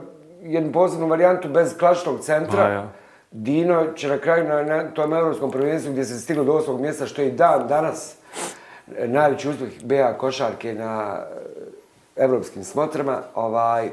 [0.43, 2.63] jednu posebnu varijantu bez klašnog centra.
[2.63, 2.93] Pa, ja.
[3.31, 7.07] Dino će na kraju na, na tom evropskom prvenstvu gdje se stiglo do osmog mjesta,
[7.07, 8.17] što je i dan danas
[9.07, 11.19] najveći uspjeh BA košarke na
[12.17, 13.23] evropskim smotrama.
[13.35, 13.91] Ovaj,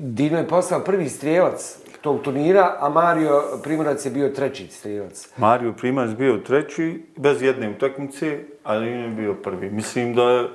[0.00, 5.28] Dino je postao prvi strijelac tog turnira, a Mario Primorac je bio treći strijelac.
[5.36, 9.70] Mario Primorac bio treći, bez jedne utakmice, ali on je bio prvi.
[9.70, 10.48] Mislim da,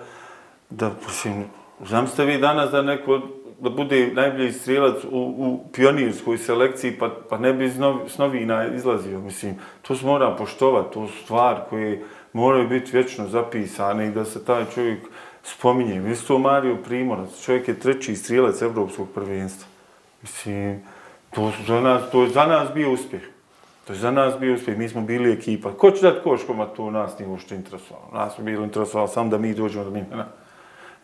[0.69, 1.45] da mislim,
[1.86, 3.21] znam ste vi danas da neko
[3.59, 7.69] da bude najbolji strilac u, u pionirskoj selekciji, pa, pa ne bi
[8.07, 9.19] s novina izlazio.
[9.19, 12.03] Mislim, to se mora poštovati, to su stvar koje
[12.34, 14.99] moraju biti vječno zapisane i da se taj čovjek
[15.43, 16.11] spominje.
[16.11, 19.67] Isto Mario Primorac, čovjek je treći strilac Evropskog prvenstva.
[20.21, 20.84] Mislim,
[21.36, 23.21] to, za nas, to je za nas bio uspjeh.
[23.88, 25.71] To je za nas bio uspjeh, mi smo bili ekipa.
[25.71, 28.09] Ko će dati koškoma, to nas nije uopšte interesovalo.
[28.13, 30.26] Nas smo bili interesovalo samo da mi dođemo do Minhena.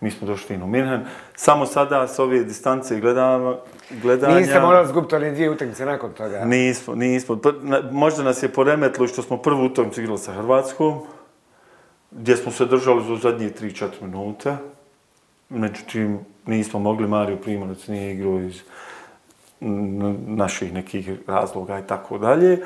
[0.02, 1.06] Mi smo došli u Minhen.
[1.36, 3.58] Samo sada s ove distance gledamo,
[4.02, 4.36] gledanja...
[4.36, 6.46] Niste morali zgubiti ali dvije utakmice nakon toga.
[6.46, 7.40] Nismo, nismo.
[7.92, 11.00] Možda nas je poremetilo što smo prvu utakmicu igrali sa Hrvatskom
[12.12, 14.58] gdje smo se držali za zadnje 3-4 minute.
[15.50, 18.62] Međutim, nismo mogli, Mario Primorac nije igrao iz
[20.28, 22.60] naših nekih razloga i tako dalje.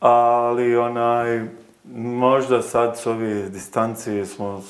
[0.00, 1.40] Ali onaj,
[1.94, 4.62] možda sad s ove distancije smo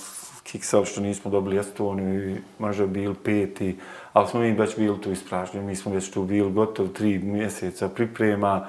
[0.53, 3.76] kiksali što nismo dobili Estoniju i možda bili peti,
[4.12, 5.66] ali smo mi već bili tu ispražnjeni.
[5.66, 8.66] Mi smo već tu bili gotovo tri mjeseca priprema,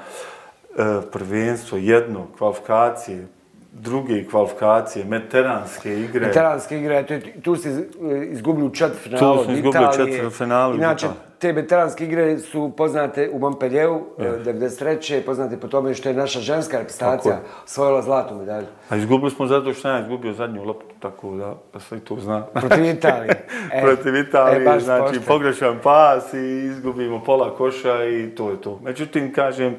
[0.78, 3.28] e, prvenstvo, jedno, kvalifikacije,
[3.72, 6.28] druge kvalifikacije, veteranske igre.
[6.28, 7.86] Veteranske igre, tu, tu ste
[8.32, 10.76] izgubili u četvrt finalu Tu smo izgubili u četvrt finalu.
[10.76, 11.08] Inače,
[11.44, 14.44] te veteranske igre su poznate u Montpellieru, yeah.
[14.44, 15.22] 93.
[15.26, 18.68] poznate po tome što je naša ženska reprezentacija osvojila zlatnu medalju.
[18.90, 22.46] A izgubili smo zato što ja izgubio zadnju loptu, tako da, da sve to zna.
[22.46, 23.46] Protiv Italije.
[23.74, 25.28] E, Protiv Italije, e, znači pošte.
[25.28, 28.80] pogrešan pas i izgubimo pola koša i to je to.
[28.84, 29.76] Međutim, kažem,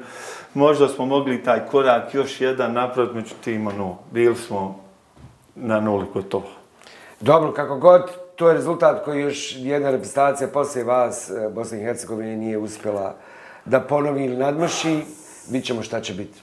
[0.53, 4.79] možda smo mogli taj korak još jedan napraviti, međutim, ono, bili smo
[5.55, 6.47] na nuli kod toga.
[7.19, 11.83] Dobro, kako god, to je rezultat koji još jedna reprezentacija poslije vas, eh, Bosne i
[11.83, 13.15] Hercegovine, nije uspjela
[13.65, 15.01] da ponovi ili nadmaši.
[15.49, 16.41] Vidjet šta će biti.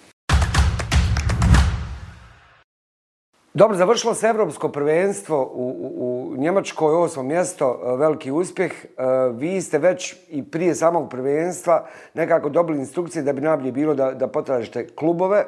[3.55, 8.73] Dobro, završilo se Evropsko prvenstvo u, u, u Njemačkoj, osmo mjesto, eh, veliki uspjeh.
[8.73, 13.95] Eh, vi ste već i prije samog prvenstva nekako dobili instrukcije da bi najbolje bilo
[13.95, 15.45] da, da potražite klubove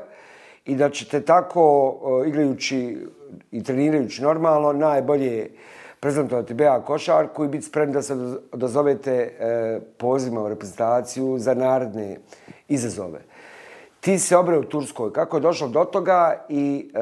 [0.65, 1.95] i da ćete tako,
[2.27, 2.97] igrajući
[3.51, 5.51] i trenirajući normalno, najbolje
[6.05, 8.15] prezentovati BA košarku i biti spremni da se
[8.53, 12.19] odazovete e, pozivima u reprezentaciju za naredne
[12.69, 13.21] izazove.
[14.01, 15.13] Ti se obreo u Turskoj.
[15.13, 16.99] Kako je došlo do toga i e,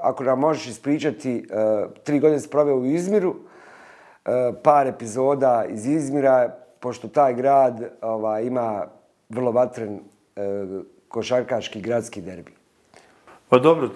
[0.00, 5.86] ako nam možeš ispričati, e, tri godine si proveo u Izmiru, e, par epizoda iz
[5.86, 8.86] Izmira, pošto taj grad ova, ima
[9.28, 10.00] vrlo vatren
[10.36, 10.66] e,
[11.08, 12.55] košarkaški gradski derbi.
[13.48, 13.88] Pa dobro,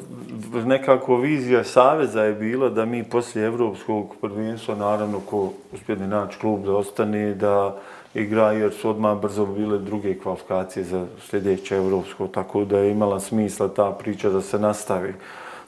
[0.64, 6.64] nekako vizija Saveza je bila da mi poslije Evropskog prvenstva, naravno ko uspjedne naći klub
[6.64, 7.76] da ostane, da
[8.14, 13.20] igra, jer su odmah brzo bile druge kvalifikacije za sljedeće Evropsko, tako da je imala
[13.20, 15.14] smisla ta priča da se nastavi.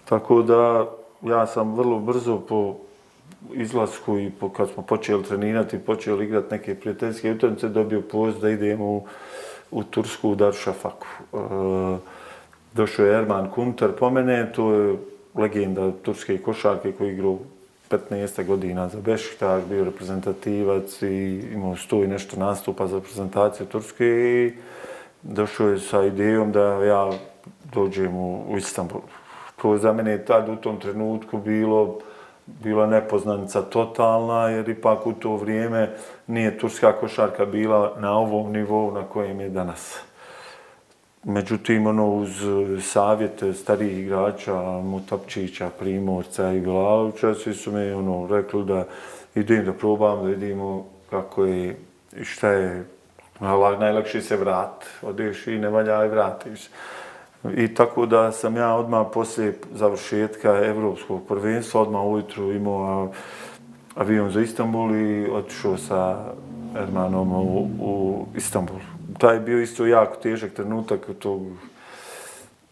[0.04, 0.86] Tako da
[1.22, 2.74] ja sam vrlo brzo po
[3.52, 8.50] izlasku i po, kad smo počeli trenirati, počeli igrati neke prijateljske utakmice, dobio poziv da
[8.50, 9.06] idemo u,
[9.70, 11.06] u Tursku u Daršafaku.
[11.32, 12.21] E,
[12.74, 14.96] Došao je Erman Kunter po mene, to je
[15.34, 17.38] legenda turske košarke koji igrao
[17.90, 24.06] 15 godina za Bešiktaš, bio reprezentativac i imao sto i nešto nastupa za reprezentaciju Turske
[24.06, 24.52] i
[25.22, 27.10] došao je sa idejom da ja
[27.74, 29.00] dođem u, u Istanbul.
[29.62, 31.98] To je za mene tad u tom trenutku bilo
[32.46, 35.90] bila nepoznanica totalna, jer ipak u to vrijeme
[36.26, 40.11] nije turska košarka bila na ovom nivou na kojem je danas.
[41.24, 48.26] Međutim, ono, uz e, savjet starijih igrača, Mutapčića, Primorca i Glavića, svi su mi ono,
[48.30, 48.84] rekli da
[49.34, 51.76] idem da probam, da vidimo kako je
[52.16, 52.84] i šta je.
[53.40, 56.60] Najlakše se vrat, odeš i ne valja i vratiš.
[57.56, 63.12] I tako da sam ja odmah poslije završetka Evropskog prvenstva, odmah ujutru imao
[63.94, 66.24] avion za Istanbul i otišao sa
[66.76, 71.42] Ermanom u, u Istanbul taj bio isto jako težak trenutak tog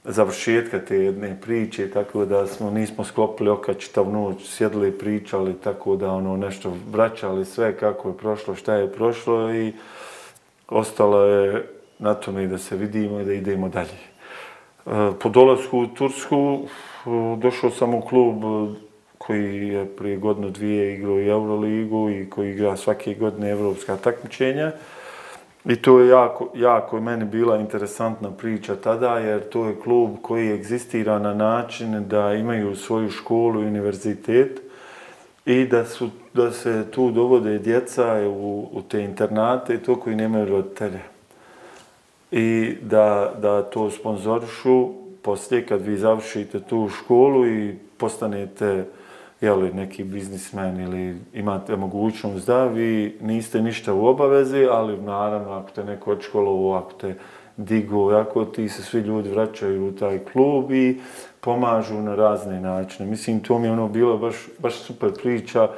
[0.04, 5.54] završetka te jedne priče, tako da smo nismo sklopili oka čitav noć, sjedili i pričali,
[5.54, 9.72] tako da ono nešto vraćali sve kako je prošlo, šta je prošlo i
[10.68, 11.66] ostalo je
[11.98, 14.00] na tome da se vidimo i da idemo dalje.
[14.86, 18.42] E, po dolasku u Tursku e, došao sam u klub
[19.18, 24.72] koji je prije godinu dvije igrao i Euroligu i koji igra svake godine evropska takmičenja.
[25.64, 30.52] I to je jako, jako meni bila interesantna priča tada, jer to je klub koji
[30.52, 34.60] egzistira na način da imaju svoju školu i univerzitet
[35.46, 40.16] i da, su, da se tu dovode djeca u, u te internate, i to koji
[40.16, 41.00] nemaju roditelje.
[42.30, 44.88] I da, da to sponzorišu
[45.22, 48.84] poslije kad vi završite tu školu i postanete
[49.40, 55.70] jeli, neki biznismen ili imate mogućnost da vi niste ništa u obavezi, ali naravno ako
[55.70, 57.14] te neko odškolovo, ako te
[57.56, 61.00] digu, ako ti se svi ljudi vraćaju u taj klub i
[61.40, 63.10] pomažu na razne načine.
[63.10, 65.68] Mislim, to mi je ono bilo baš, baš super priča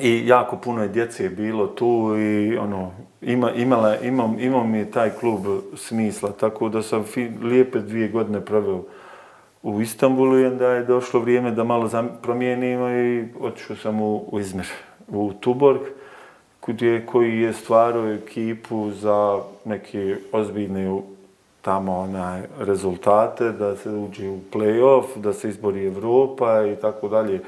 [0.00, 2.92] i jako puno je djece bilo tu i ono,
[3.22, 5.40] ima, imala, imam, imam mi taj klub
[5.76, 8.82] smisla, tako da sam fi, lijepe dvije godine proveo
[9.62, 11.90] u Istanbulu i onda je došlo vrijeme da malo
[12.22, 14.66] promijenimo i otišao sam u, u Izmir,
[15.08, 15.80] u Tuborg,
[16.66, 21.00] gdje, koji je stvarao ekipu za neke ozbiljne
[21.62, 27.40] tamo onaj, rezultate, da se uđe u play-off, da se izbori Evropa i tako dalje.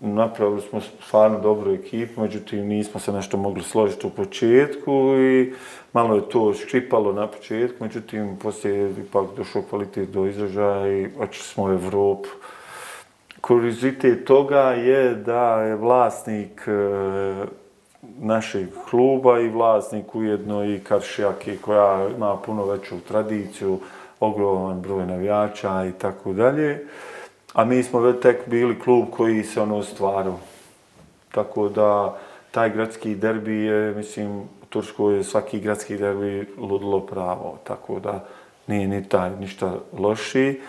[0.00, 5.52] Napravili smo stvarno dobru ekipu, međutim nismo se nešto mogli složiti u početku i
[5.92, 11.06] malo je to škripalo na početku, međutim poslije je ipak došao kvalitet do izražaja i
[11.18, 12.28] očili smo u Evropu.
[13.40, 16.72] Kuriozitet toga je da je vlasnik e,
[18.18, 23.78] našeg kluba i vlasnik ujedno i Karšijake koja ima puno veću tradiciju,
[24.20, 26.86] ogroman broj navijača i tako dalje.
[27.52, 30.38] A mi smo već tek bili klub koji se ono stvarao.
[31.32, 32.18] Tako da
[32.50, 38.24] taj gradski derbi je, mislim, Turskoj je svaki gradski derbi ludilo pravo, tako da
[38.66, 40.60] nije ni taj ništa lošiji.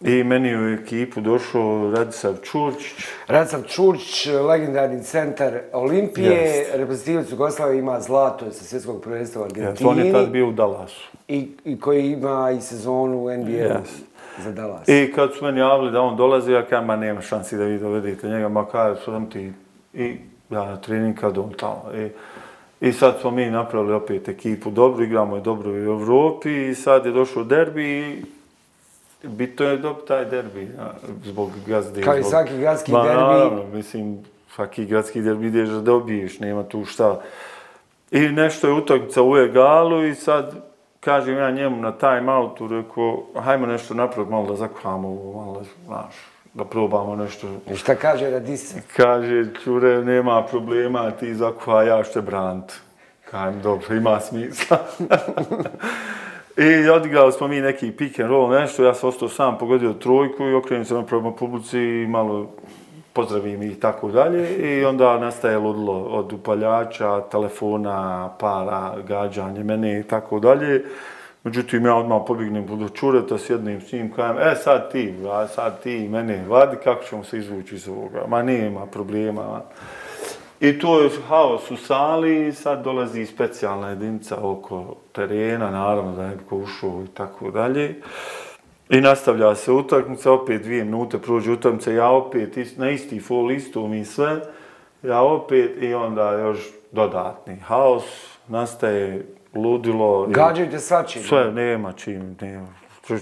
[0.00, 3.04] I meni u ekipu došao Radisav Čurčić.
[3.26, 6.70] Radisav Čurčić, legendarni centar Olimpije, Jest.
[6.74, 9.90] reprezentativac Jugoslavije ima zlato sa svjetskog prvenstva u Argentini.
[9.90, 11.08] on je tad bio u Dallasu.
[11.28, 14.02] I, I koji ima i sezonu u NBA Jest.
[14.38, 14.88] za Dallas.
[14.88, 17.78] I kad su meni javili da on dolazi, ja kažem, ma nema šansi da vi
[17.78, 19.52] dovedete njega, ma kaj, sam ti.
[19.94, 20.16] I
[20.50, 21.84] ja na trening kad on tamo.
[21.94, 22.08] I,
[22.82, 27.06] I sad smo mi napravili opet ekipu dobro, igramo je dobro u Evropi i sad
[27.06, 28.24] je došao derbi i
[29.28, 32.02] bitno je dob taj derbi, ja, zbog gazde.
[32.02, 33.08] Kao i svaki gradski derbi.
[33.08, 34.18] naravno, mislim,
[34.54, 37.20] svaki gradski derbi ideš da dobiješ, nema tu šta.
[38.10, 40.54] I nešto je utakmica u egalu i sad
[41.00, 45.62] kažem ja njemu na time outu, rekao, hajmo nešto napraviti, malo da zakuhamo ovo, malo,
[45.86, 46.14] znaš,
[46.54, 47.46] da probamo nešto.
[47.72, 48.78] I šta kaže Radisa?
[48.96, 52.72] Kaže, čure, nema problema, ti zakuha, ja te brant.
[53.30, 54.78] Kažem, dobro, ima smisla.
[56.56, 60.44] I odigrali smo mi neki pick and roll, nešto, ja sam ostao sam, pogodio trojku
[60.44, 62.50] i okrenuo se napravo publici i malo
[63.12, 64.56] pozdravim i tako dalje.
[64.56, 70.84] I onda nastaje ludilo od upaljača, telefona, para, gađanje mene i tako dalje.
[71.44, 75.82] Međutim, ja odmah pobignem do čureta, sjednem s njim, kajem, e, sad ti, a sad
[75.82, 78.24] ti, mene, vadi, kako ćemo se izvući iz ovoga?
[78.28, 79.42] Ma nema problema.
[79.42, 79.62] ma.
[80.62, 86.36] I to je haos u sali sad dolazi specijalna jedinica oko terena, naravno da ne
[86.36, 87.94] bi ko ušao i tako dalje.
[88.90, 93.46] I nastavlja se utakmica, opet dvije minute prođe utakmica, ja opet ist, na isti fol
[93.46, 94.40] listu mi sve,
[95.02, 96.58] ja opet i onda još
[96.92, 98.04] dodatni haos,
[98.48, 100.26] nastaje ludilo.
[100.30, 101.22] i- Gađajte svačim.
[101.22, 102.66] Sve, nema čim, nema.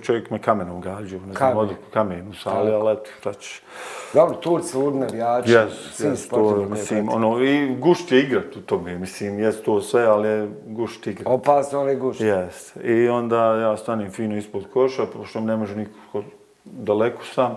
[0.02, 1.56] Čovjek me kamenom gađao, ne znam, Kamen.
[1.58, 3.62] odu kamen u sali, ali eto, šta ćeš.
[4.14, 8.56] Dobro, Turci, ludni navijači, Jes, svi jes, to, sportovi mislim, ono, i gušt je igrat
[8.56, 11.26] u tome, mislim, jes to sve, ali je gušt igrat.
[11.28, 12.20] Opasno, ali gušt.
[12.20, 16.22] Jes, i onda ja stanem fino ispod koša, pošto ne može niko
[16.64, 17.56] daleko sam,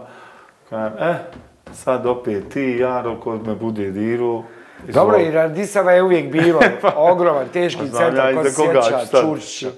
[0.69, 1.15] kažem, eh,
[1.73, 4.43] sad opet ti, Jaro, kod me bude diru.
[4.87, 6.59] Dobro, i Radisava je uvijek bilo
[7.11, 9.21] ogroman, teški Pa centar, ja ko i se sjeća.
[9.21, 9.69] Čurčića.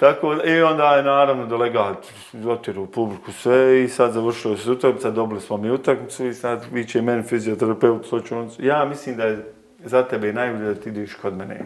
[0.00, 2.06] Tako, i onda je naravno delegat
[2.48, 6.64] otiru u publiku sve i sad završilo se utakmica, dobili smo mi utakmicu i sad
[6.72, 9.52] viće meni fizioterapeut, on, ja mislim da je
[9.84, 11.60] za tebe najbolje da ti ideš kod mene.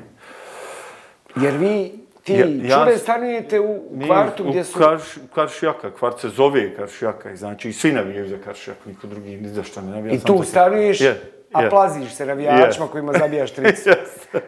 [1.37, 1.93] Jer vi,
[2.25, 4.79] ti, Ja- ja- čure, stanujete u kvartu gdje su...
[4.79, 5.03] U Karš,
[5.35, 9.49] Karšjaka, kvart se zove Karšjaka, i znači i svi navijaju za Karšjak, niko drugi ni
[9.49, 10.15] za što ne navija.
[10.15, 11.21] I tu stanuješ, Je,
[11.53, 11.71] a je.
[11.71, 12.91] plaziš se navijačima Je.
[12.91, 13.89] kojima zabijaš tricu.
[13.89, 14.41] Jeste.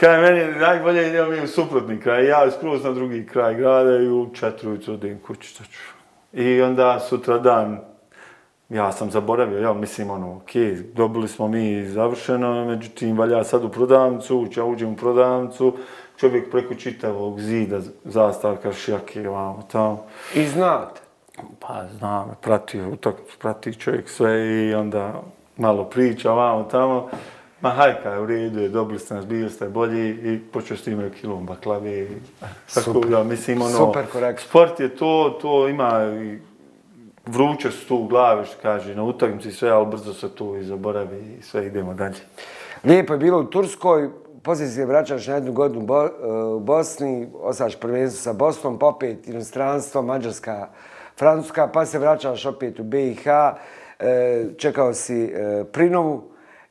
[0.00, 3.96] Kaj meni je najbolje idemo mi u suprotni kraj, ja skroz na drugi kraj grada
[3.96, 5.62] i u četiri ujutro odem kući.
[6.32, 7.80] I onda sutra dan,
[8.68, 13.68] ja sam zaboravio, ja mislim ono, okej, dobili smo mi završeno, međutim, valja sad u
[13.68, 15.76] prodavnicu, ući, ja uđem u prodavnicu,
[16.16, 20.06] čovjek preko čitavog zida zastavka šjake, vamo tamo.
[20.34, 21.00] I znate.
[21.60, 25.22] Pa znam, pratio utakmicu, prati čovjek sve i onda
[25.60, 27.08] malo priča vamo tamo.
[27.60, 31.10] Ma hajka u redu, je, dobili ste nas, bili ste bolji i počeo s tim
[31.20, 32.02] kilom baklave.
[32.02, 32.08] i
[32.74, 34.48] Tako da, mislim, ono, Super, korektno.
[34.48, 35.90] sport je to, to ima
[36.22, 36.38] i
[37.26, 40.64] vruće su tu u glavi, što kaže, na utakmici sve, ali brzo se to i
[40.64, 42.20] zaboravi i sve, idemo dalje.
[42.84, 44.10] Lijepo je bilo u Turskoj,
[44.42, 48.86] poslije se vraćaš na jednu godinu Bo, e, u Bosni, ostaš prvenstvo sa Bosnom, pa
[48.86, 50.68] opet inostranstvo, Mađarska,
[51.18, 53.24] Francuska, pa se vraćaš opet u BiH,
[54.56, 56.22] čekao si e, Prinovu,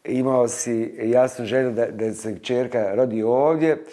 [0.03, 3.83] imao si jasnu želju da, da se čerka rodi ovdje,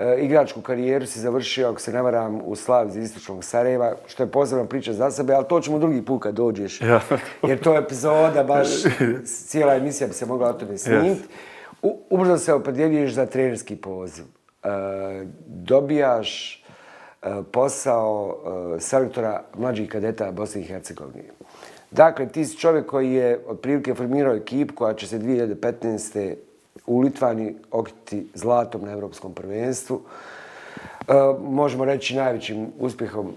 [0.00, 4.22] E, igračku karijeru si završio, ako se ne varam, u Slavi iz Istočnog Sarajeva, što
[4.22, 6.80] je posebna priča za sebe, ali to ćemo drugi put kad dođeš.
[6.80, 7.00] Ja.
[7.42, 8.68] Jer to je epizoda, baš
[9.24, 11.20] cijela emisija bi se mogla o tome snimiti.
[11.82, 14.24] U- Ubrzo se opredjeljuješ za trenerski poziv.
[14.24, 14.68] E,
[15.46, 16.62] dobijaš
[17.22, 18.36] e, posao
[18.76, 21.28] e, selektora mlađih kadeta Bosne i Hercegovine.
[21.90, 26.34] Dakle, ti si čovjek koji je otprilike formirao ekipu koja će se 2015.
[26.86, 30.00] u Litvani okiti zlatom na Evropskom prvenstvu.
[31.08, 33.32] E, možemo reći najvećim uspjehom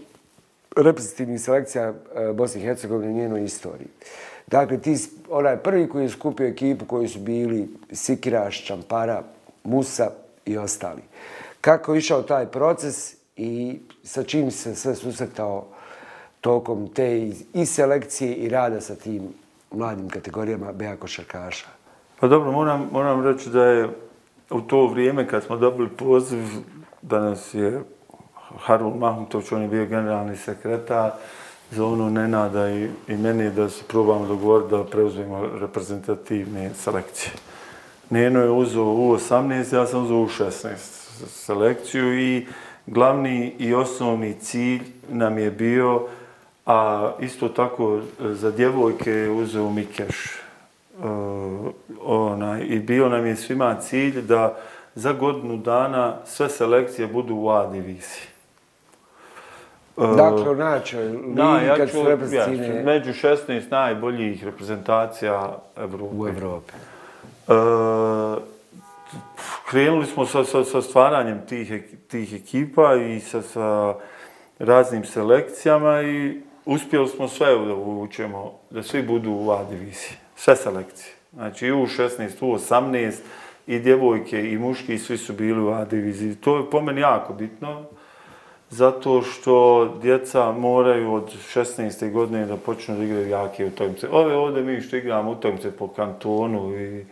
[0.77, 1.93] reprezentativnih selekcija e,
[2.33, 3.87] Bosne i Hercegovine u njenoj istoriji.
[4.47, 9.23] Dakle, ti si onaj prvi koji je skupio ekipu koji su bili Sikiraš, Čampara,
[9.63, 10.11] Musa
[10.45, 11.01] i ostali.
[11.61, 15.67] Kako je išao taj proces i sa čim se sve susretao
[16.43, 19.27] tokom te i- selekcije i rada sa tim
[19.71, 21.67] mladim kategorijama BA košarkaša?
[22.19, 23.89] Pa dobro, moram, moram reći da je
[24.51, 26.43] u to vrijeme kad smo dobili poziv
[27.01, 27.81] da nas je
[28.57, 31.11] Harun Mahmutović, on je bio generalni sekretar,
[31.71, 37.31] za ono Nenada i, i meni da se probamo dogovoriti da preuzmemo reprezentativne selekcije.
[38.09, 40.75] Neno je uzeo u 18, ja sam uzeo u 16
[41.27, 42.45] selekciju i
[42.87, 46.07] glavni i osnovni cilj nam je bio,
[46.65, 50.39] a isto tako za djevojke je uzeo Mikeš.
[50.99, 51.05] Uh,
[52.01, 54.57] onaj, I bio nam je svima cilj da
[54.95, 58.27] za godinu dana sve selekcije budu u A diviziji.
[59.95, 62.83] Uh, dakle, najjačoj ligi kad su reprezentacijne...
[62.83, 66.15] Među 16 najboljih reprezentacija Evrope.
[66.17, 66.73] U Evropi.
[67.47, 68.37] Uh,
[69.69, 73.93] krenuli smo sa, sa, sa stvaranjem tih, tih ekipa i sa, sa
[74.59, 80.17] raznim selekcijama i uspjeli smo sve da uvučemo, da svi budu u A diviziji.
[80.35, 81.13] Sve selekcije.
[81.33, 83.13] Znači i u 16, u 18
[83.67, 86.35] i djevojke i muški svi su bili u A diviziji.
[86.35, 87.85] To je po meni jako bitno
[88.73, 92.11] zato što djeca moraju od 16.
[92.11, 94.07] godine da počnu da igraju jake utakmice.
[94.11, 97.05] Ove ovdje mi što igramo utakmice po kantonu i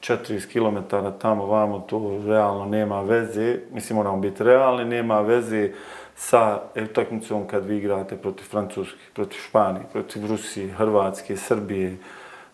[0.00, 5.70] 40 km tamo vamo, to realno nema veze, mislim moramo biti realni, nema veze
[6.18, 11.96] sa utakmicom kad vi igrate protiv Francuske, protiv Španije, protiv Rusije, Hrvatske, Srbije,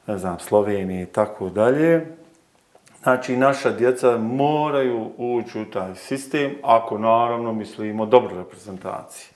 [0.06, 2.06] ne znam, Slovenije i tako dalje.
[3.02, 9.28] Znači, naša djeca moraju ući u taj sistem, ako naravno mislimo dobro reprezentacije.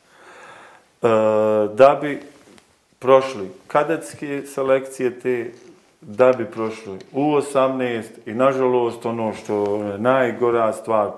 [1.02, 1.08] E,
[1.74, 2.22] da bi
[2.98, 5.50] prošli kadetske selekcije te,
[6.00, 11.10] da bi prošli u 18 i nažalost ono što je najgora stvar,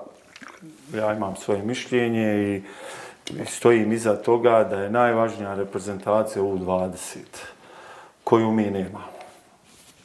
[0.95, 2.61] ja imam svoje mišljenje i
[3.45, 7.17] stojim iza toga da je najvažnija reprezentacija u 20
[8.23, 9.11] koju mi nemamo.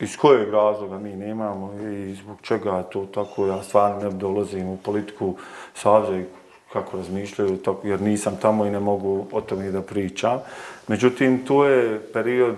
[0.00, 4.76] Iz kojeg razloga mi nemamo i zbog čega to tako, ja stvarno ne dolazim u
[4.76, 5.34] politiku
[5.74, 6.24] savze
[6.72, 10.38] kako razmišljaju, tako, jer nisam tamo i ne mogu o tome da pričam.
[10.88, 12.56] Međutim, to je period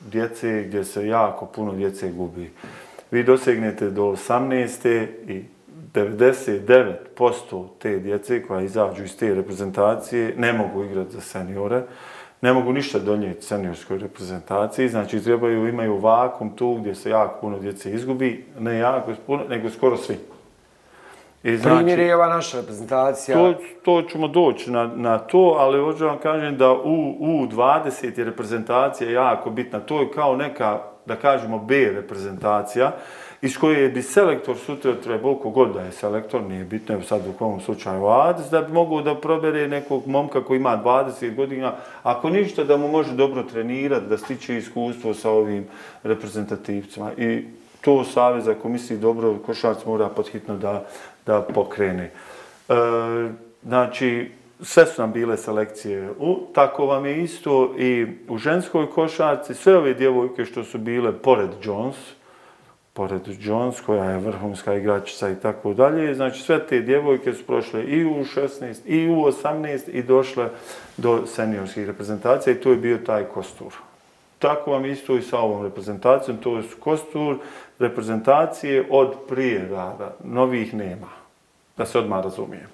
[0.00, 2.50] djece gdje se jako puno djece gubi.
[3.10, 5.06] Vi dosegnete do 18.
[5.28, 5.44] i
[5.94, 11.82] 99% te djece koja izađu iz te reprezentacije ne mogu igrati za seniore,
[12.40, 17.58] ne mogu ništa donijeti seniorskoj reprezentaciji, znači trebaju, imaju vakum tu gdje se jako puno
[17.58, 20.16] djece izgubi, ne jako puno, nego skoro svi.
[21.44, 23.36] I znači, Primjer je ova naša reprezentacija.
[23.36, 28.18] To, to ćemo doći na, na to, ali hoću vam kažem da u, u 20
[28.18, 29.80] je reprezentacija jako bitna.
[29.80, 32.92] To je kao neka, da kažemo, B reprezentacija,
[33.44, 37.60] iz koje bi selektor sutra trebao, kogod da je selektor, nije bitno, sad u kom
[37.60, 42.64] slučaju Ades, da bi mogu da probere nekog momka koji ima 20 godina, ako ništa
[42.64, 45.66] da mu može dobro trenirati, da stiče iskustvo sa ovim
[46.02, 47.12] reprezentativcima.
[47.18, 47.44] I
[47.80, 50.86] to Savez, ako misli dobro, košarac mora podhitno da,
[51.26, 52.04] da pokrene.
[52.04, 52.74] E,
[53.62, 54.30] znači,
[54.60, 56.10] sve su nam bile selekcije.
[56.18, 61.12] U, tako vam je isto i u ženskoj košarci, sve ove djevojke što su bile
[61.12, 61.96] pored Jones,
[62.94, 66.14] pored Jones, koja je vrhunska igračica i tako dalje.
[66.14, 70.48] Znači, sve te djevojke su prošle i u 16, i u 18 i došle
[70.96, 73.72] do seniorskih reprezentacija i to je bio taj kostur.
[74.38, 77.36] Tako vam isto i sa ovom reprezentacijom, to je kostur
[77.78, 81.08] reprezentacije od prije rada, novih nema,
[81.76, 82.68] da se odmah razumijem.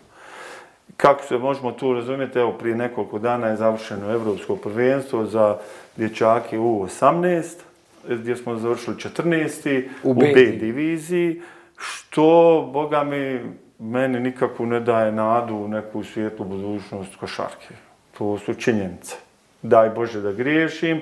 [0.97, 5.57] Kako se možemo tu razumjeti, evo prije nekoliko dana je završeno Evropsko prvenstvo za
[5.97, 7.70] dječake u 18,
[8.09, 9.89] gdje smo završili 14.
[10.03, 11.43] u B, B diviziji,
[11.79, 13.41] što, boga mi,
[13.79, 17.75] meni nikako ne daje nadu u neku svijetlu budućnost košarke.
[18.19, 19.17] To su činjenice.
[19.63, 21.01] Daj Bože da griješim.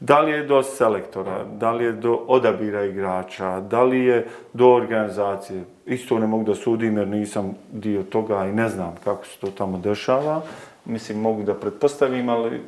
[0.00, 4.68] Da li je do selektora, da li je do odabira igrača, da li je do
[4.68, 5.64] organizacije.
[5.86, 9.46] Isto ne mogu da sudim jer nisam dio toga i ne znam kako se to
[9.46, 10.42] tamo dešava.
[10.84, 12.60] Mislim, mogu da pretpostavim, ali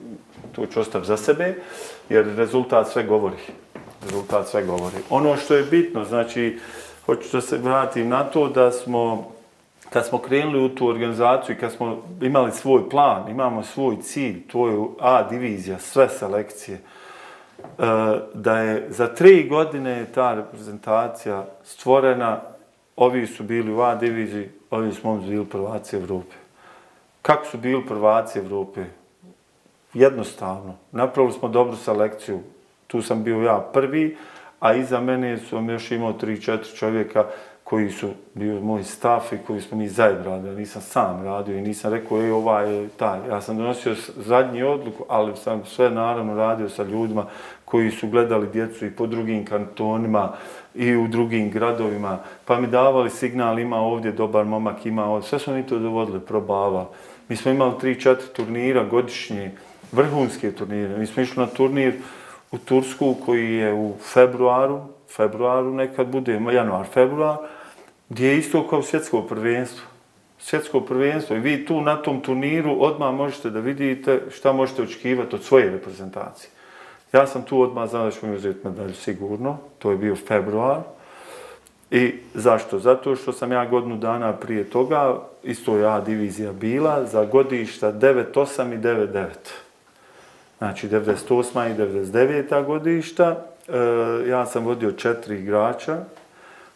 [0.53, 1.55] to ću ostaviti za sebe,
[2.09, 3.37] jer rezultat sve govori
[4.05, 4.96] rezultat sve govori.
[5.11, 6.59] Ono što je bitno, znači,
[7.07, 9.30] hoću da se vratim na to da smo,
[9.90, 14.46] kad smo krenuli u tu organizaciju i kad smo imali svoj plan, imamo svoj cilj,
[14.46, 16.82] to je A divizija, sve selekcije, e,
[18.34, 22.40] da je za tri godine ta reprezentacija stvorena,
[22.96, 26.34] ovi su bili u A diviziji, ovi smo bili prvaci Evrope.
[27.22, 28.84] Kako su bili prvaci Evrope?
[29.94, 30.74] Jednostavno.
[30.92, 32.40] Napravili smo dobru selekciju,
[32.95, 34.16] tu sam bio ja prvi,
[34.61, 37.24] a iza mene su još imao tri, četiri čovjeka
[37.64, 40.57] koji su bio moj staf i koji smo mi zajedno radili.
[40.57, 43.18] Nisam sam radio i nisam rekao, ej, ovaj je taj.
[43.28, 47.26] Ja sam donosio zadnji odluku, ali sam sve naravno radio sa ljudima
[47.64, 50.32] koji su gledali djecu i po drugim kantonima
[50.74, 55.28] i u drugim gradovima, pa mi davali signal, ima ovdje dobar momak, ima ovdje.
[55.28, 56.86] Sve smo mi to dovodili, probavali.
[57.28, 59.51] Mi smo imali tri, četiri turnira godišnje,
[59.92, 60.99] vrhunske turnire.
[60.99, 61.95] Mi smo išli na turnir,
[62.55, 64.80] u Tursku koji je u februaru,
[65.16, 67.36] februaru nekad bude, januar, februar,
[68.09, 69.86] gdje je isto kao svjetsko prvenstvo.
[70.38, 75.34] Svjetsko prvenstvo i vi tu na tom turniru odmah možete da vidite šta možete očekivati
[75.34, 76.50] od svoje reprezentacije.
[77.12, 80.80] Ja sam tu odmah znao da ćemo mi uzeti medalju sigurno, to je bio februar.
[81.90, 82.78] I zašto?
[82.78, 88.74] Zato što sam ja godinu dana prije toga, isto ja divizija bila, za godišta 9-8
[88.74, 89.26] i 9-9.
[90.59, 91.70] Znači 98.
[91.70, 92.64] i 99.
[92.66, 95.98] godišta, e, ja sam vodio četiri igrača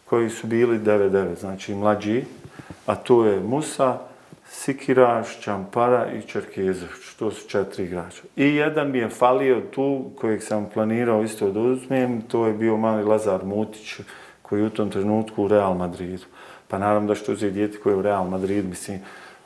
[0.05, 2.23] koji su bili 99, znači mlađi,
[2.85, 3.97] a to je Musa,
[4.49, 7.13] Sikiraš, Čampara i Čerkezović.
[7.19, 8.21] To su četiri igrača.
[8.35, 12.77] I jedan mi je falio tu, kojeg sam planirao isto da uzmem, to je bio
[12.77, 13.99] mali Lazar Mutić,
[14.41, 16.25] koji je u tom trenutku u Real Madridu.
[16.67, 18.99] Pa naravno da što uzeti djeti koji je u Real Madrid, mislim,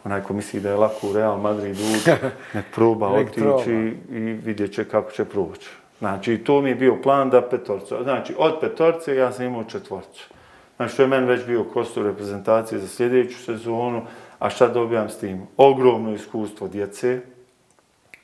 [0.03, 1.83] onaj ko misli da je lako u Real Madridu,
[2.53, 5.69] nek proba otići i vidjet će kako će proći.
[5.99, 8.03] Znači, to mi je bio plan da petorca.
[8.03, 10.29] Znači, od petorce ja sam imao četvorcu.
[10.75, 14.01] Znači, to je meni već bio kostu reprezentacije za sljedeću sezonu.
[14.39, 15.41] A šta dobijam s tim?
[15.57, 17.21] Ogromno iskustvo djece.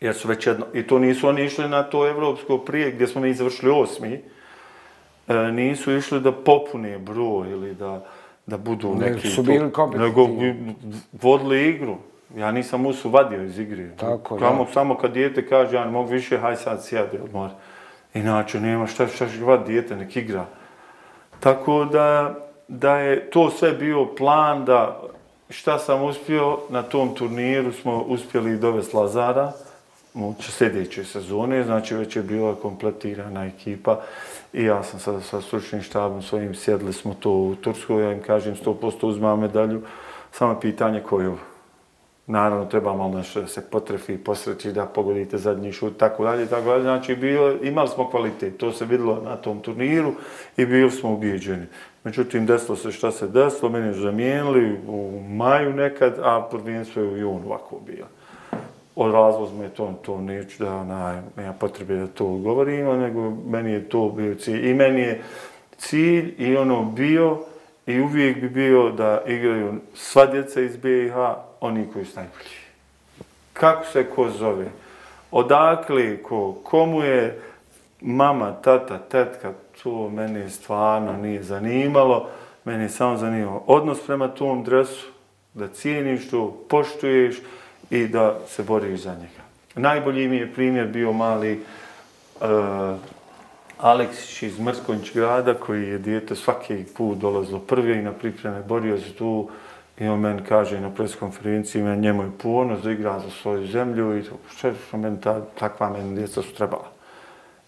[0.01, 3.21] Jer su već jedno, I to nisu oni išli na to evropsko prije gdje smo
[3.21, 4.21] mi završili osmi.
[5.27, 8.05] E, nisu išli da popune broj ili da,
[8.49, 9.27] da budu ne, neki...
[9.27, 10.09] su bili kompetitivni.
[10.09, 10.87] Nego
[11.21, 11.95] vodili igru.
[12.37, 13.89] Ja nisam musu vadio iz igre.
[13.95, 14.73] Tako, Kamo, ja.
[14.73, 17.49] Samo kad dijete kaže, ja ne mogu više, haj sad sjedi odmor.
[18.13, 20.45] Inače, nema šta, šta će vad dijete, nek igra.
[21.39, 22.35] Tako da,
[22.67, 25.01] da je to sve bio plan da
[25.49, 29.51] šta sam uspio na tom turniru smo uspjeli dovesti Lazara
[30.13, 34.01] u sljedećoj sezone, znači već je bila kompletirana ekipa
[34.53, 38.21] i ja sam sada sa stručnim štabom svojim sjedli smo to u Turskoj, ja im
[38.21, 39.81] kažem 100% uzmam medalju,
[40.31, 41.37] samo pitanje koju
[42.29, 46.69] naravno treba malo nešto da se potrefi, posreći da pogodite zadnji šut, tako dalje, tako
[46.69, 46.81] dalje.
[46.81, 50.13] Znači, bilo, imali smo kvalitet, to se vidilo na tom turniru
[50.57, 51.65] i bili smo ubijeđeni.
[52.03, 57.07] Međutim, desilo se šta se desilo, meni su zamijenili u maju nekad, a prvenstvo je
[57.07, 58.07] u junu ovako bilo.
[59.01, 63.89] Od me to, to neću da onaj, nema potrebe da to govorim, nego meni je
[63.89, 64.69] to bio cilj.
[64.69, 65.21] I meni je
[65.77, 67.37] cilj i ono bio
[67.85, 71.13] i uvijek bi bio da igraju sva djeca iz BiH,
[71.61, 72.49] oni koji su najbolji.
[73.53, 74.65] Kako se ko zove?
[75.31, 77.41] Odakle, ko, komu je
[78.01, 82.29] mama, tata, tetka, to mene stvarno nije zanimalo.
[82.65, 85.07] Meni je samo zanimalo odnos prema tom dresu,
[85.53, 87.41] da cijeniš to, poštuješ
[87.89, 89.43] i da se boriš za njega.
[89.75, 91.63] Najbolji mi je primjer bio mali
[92.41, 92.47] uh,
[93.77, 98.97] Aleksić iz Mrskonjić grada, koji je dijete svaki put dolazilo prvi i na pripreme borio
[98.97, 99.49] se tu
[99.99, 104.17] i on meni kaže na preskonferenciji, meni njemu je ponos da igra za svoju zemlju
[104.17, 106.87] i to, što što meni ta, takva meni djeca su trebala.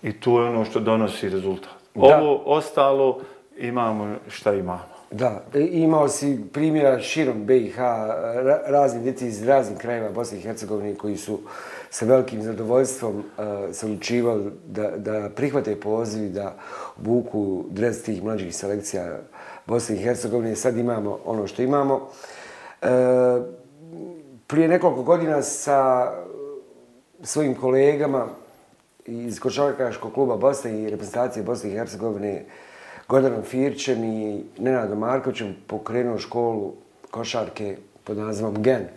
[0.03, 1.69] I to je ono što donosi rezultat.
[1.95, 2.17] Da.
[2.17, 3.19] Ovo ostalo
[3.57, 4.90] imamo šta imamo.
[5.11, 7.77] Da, imao si primjera širom BiH,
[8.65, 11.39] razni djeci iz raznih krajeva Bosne i Hercegovine koji su
[11.89, 13.23] sa velikim zadovoljstvom uh,
[13.75, 16.55] se učivali da, da prihvate poziv da
[16.97, 19.19] buku dres tih mlađih selekcija
[19.65, 20.55] Bosne i Hercegovine.
[20.55, 22.09] Sad imamo ono što imamo.
[22.81, 22.87] E,
[24.47, 26.11] prije nekoliko godina sa
[27.23, 28.27] svojim kolegama
[29.05, 32.45] iz Košarkaškog kluba Bosne i reprezentacije Bosne i Hercegovine
[33.11, 36.73] Gordanom Firćem i Nenadom Markovićem pokrenuo školu
[37.11, 38.81] košarke pod nazivom GEN.
[38.81, 38.89] E,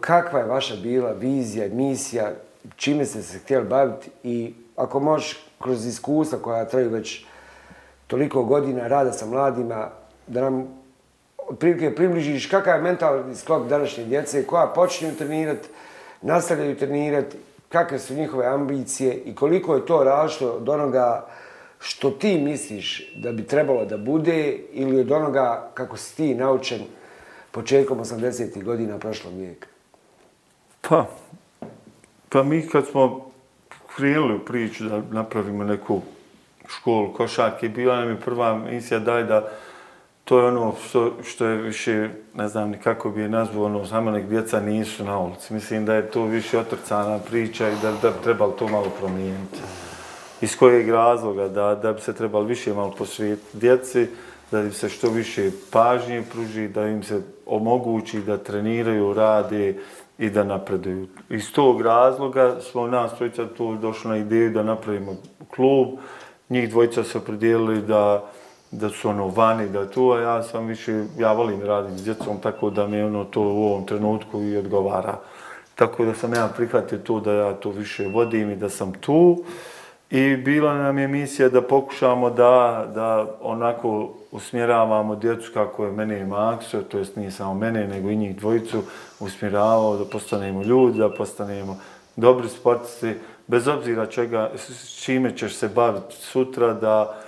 [0.00, 2.32] kakva je vaša bila vizija, misija,
[2.76, 7.24] čime ste se htjeli baviti i ako možeš kroz iskustva koja traju već
[8.06, 9.88] toliko godina rada sa mladima,
[10.26, 10.68] da nam
[11.48, 15.68] otprilike približiš kakav je mentalni sklop današnje djece koja počinju trenirati,
[16.22, 17.36] nastavljaju trenirati
[17.68, 21.26] kakve su njihove ambicije i koliko je to različito od onoga
[21.80, 26.80] što ti misliš da bi trebalo da bude ili od onoga kako si ti naučen
[27.50, 28.64] početkom 80.
[28.64, 29.68] godina prošlog vijeka?
[30.80, 31.06] Pa,
[32.28, 33.30] pa mi kad smo
[33.96, 36.00] krenuli u priču da napravimo neku
[36.68, 39.48] školu košarke, bila nam je prva misija daj da
[40.24, 43.86] to je ono što, što je više, ne znam ni kako bi je nazvao, ono,
[43.86, 45.54] samo nek djeca nisu na ulici.
[45.54, 49.58] Mislim da je to više otrcana priča i da, da trebalo to malo promijeniti.
[50.40, 51.48] Iz kojeg razloga?
[51.48, 54.06] Da, da bi se trebali više malo posvijeti djeci,
[54.50, 59.76] da im se što više pažnje pruži, da im se omogući da treniraju, rade
[60.18, 61.06] i da napreduju.
[61.30, 65.16] Iz tog razloga smo nas trojica tu došli na ideju da napravimo
[65.56, 65.88] klub.
[66.48, 68.30] Njih dvojica se opredijelili da
[68.70, 72.40] da su ono vani, da tu, a ja sam više, ja volim raditi s djecom,
[72.42, 75.18] tako da mi ono to u ovom trenutku i odgovara.
[75.74, 79.44] Tako da sam ja prihvatio to da ja to više vodim i da sam tu.
[80.10, 86.20] I bila nam je misija da pokušamo da, da onako usmjeravamo djecu kako je mene
[86.20, 88.82] i Makso, to jest nije samo mene, nego i njih dvojicu,
[89.20, 91.76] usmjeravao da postanemo ljudi, da postanemo
[92.16, 93.14] dobri sportisti,
[93.46, 97.18] bez obzira čega, s čime ćeš se baviti sutra, da,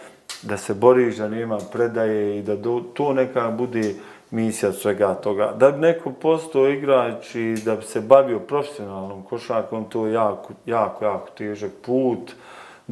[0.43, 3.95] da se boriš, da nema predaje i da do, to neka bude
[4.31, 5.53] misija svega toga.
[5.57, 10.53] Da bi neko postao igrač i da bi se bavio profesionalnom košarkom, to je jako,
[10.67, 12.33] jako, jako težak put,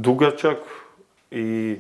[0.01, 0.59] dugačak
[1.31, 1.77] i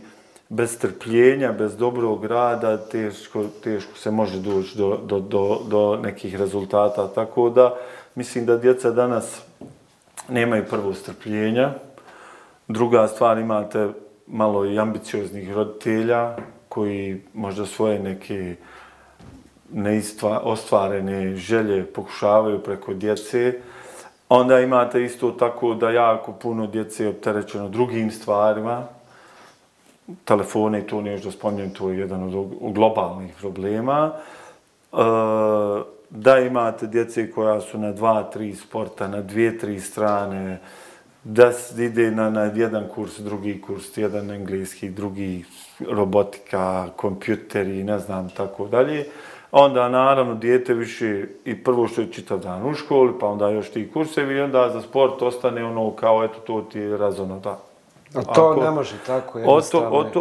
[0.49, 6.37] bez trpljenja, bez dobrog rada, teško, teško se može doći do, do, do, do nekih
[6.37, 7.09] rezultata.
[7.09, 7.75] Tako da,
[8.15, 9.43] mislim da djeca danas
[10.29, 11.73] nemaju prvo strpljenja.
[12.69, 13.89] Druga stvar, imate
[14.27, 16.37] malo i ambicioznih roditelja
[16.69, 18.57] koji možda svoje neke
[19.73, 23.61] neistva, ostvarene želje pokušavaju preko djece.
[24.29, 28.87] Onda imate isto tako da jako puno djece je opterećeno drugim stvarima.
[30.25, 34.13] Telefone, to nije da spomnem, to je jedan od globalnih problema.
[34.93, 34.97] E,
[36.11, 40.59] da imate djece koja su na dva, tri sporta, na dvije, tri strane,
[41.25, 45.45] da ide na, na jedan kurs, drugi kurs, jedan engleski, drugi
[45.89, 49.07] robotika, kompjuteri, ne znam, tako dalje.
[49.53, 53.71] Onda, naravno, dijete više i prvo što je čitav dan u školi, pa onda još
[53.71, 57.59] ti kursevi i onda za sport ostane ono kao, eto, to ti je razono, da.
[58.15, 59.89] A to Ako, ne može tako jednostavno.
[59.89, 60.21] O to, o to,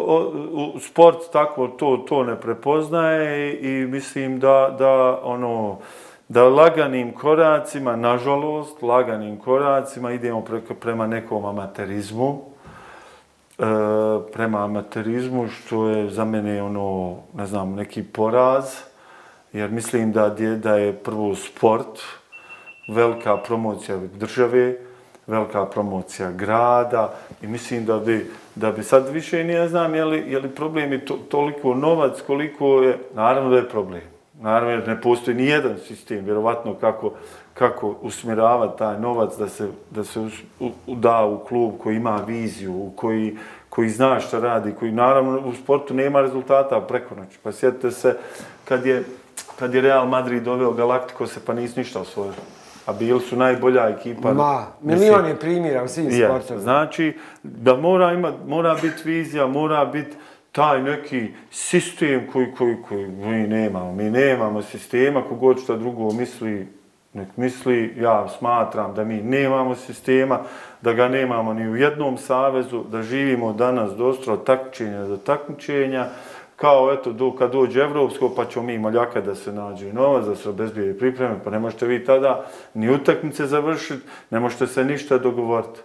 [0.54, 5.78] o, sport tako to, to ne prepoznaje i, i mislim da, da ono,
[6.28, 12.42] da laganim koracima, nažalost, laganim koracima idemo pre, prema nekom amaterizmu,
[13.60, 13.64] e,
[14.34, 18.66] prema amaterizmu, što je za mene ono, ne znam, neki poraz,
[19.54, 20.30] jer mislim da,
[20.64, 22.00] da je prvo sport,
[22.88, 24.76] velika promocija države,
[25.28, 30.32] velika promocija grada i mislim da bi, da bi sad više ne znam je li,
[30.32, 34.02] je li problem je to, toliko novac koliko je, naravno da je problem.
[34.42, 37.12] Naravno da ne postoji ni jedan sistem, vjerovatno kako,
[37.54, 40.30] kako usmjeravati taj novac da se, da se u,
[40.88, 43.38] u, da u klub koji ima viziju, u koji,
[43.70, 47.38] koji zna šta radi, koji naravno u sportu nema rezultata preko noći.
[47.44, 48.18] Pa sjetite se
[48.66, 49.04] kad je,
[49.60, 52.36] kad je Real Madrid doveo Galactico se pa nisu ništa osvojili
[52.88, 54.34] a bili su najbolja ekipa.
[54.34, 56.62] Ma, milion je primjera u svim sportovima.
[56.62, 60.18] Znači, da mora, ima, mora biti vizija, mora biti
[60.52, 63.94] taj neki sistem koji, koji, koji mi nemamo.
[63.94, 66.68] Mi nemamo sistema, kogod što drugo misli,
[67.14, 70.40] nek misli, ja smatram da mi nemamo sistema,
[70.82, 76.08] da ga nemamo ni u jednom savezu, da živimo danas dostro takmičenja do takmičenja,
[76.58, 80.36] kao eto, do, kad dođe Evropsko, pa ćemo mi maljaka da se nađe novac, da
[80.36, 85.18] se obezbije pripreme, pa ne možete vi tada ni utakmice završiti, ne možete se ništa
[85.18, 85.80] dogovoriti.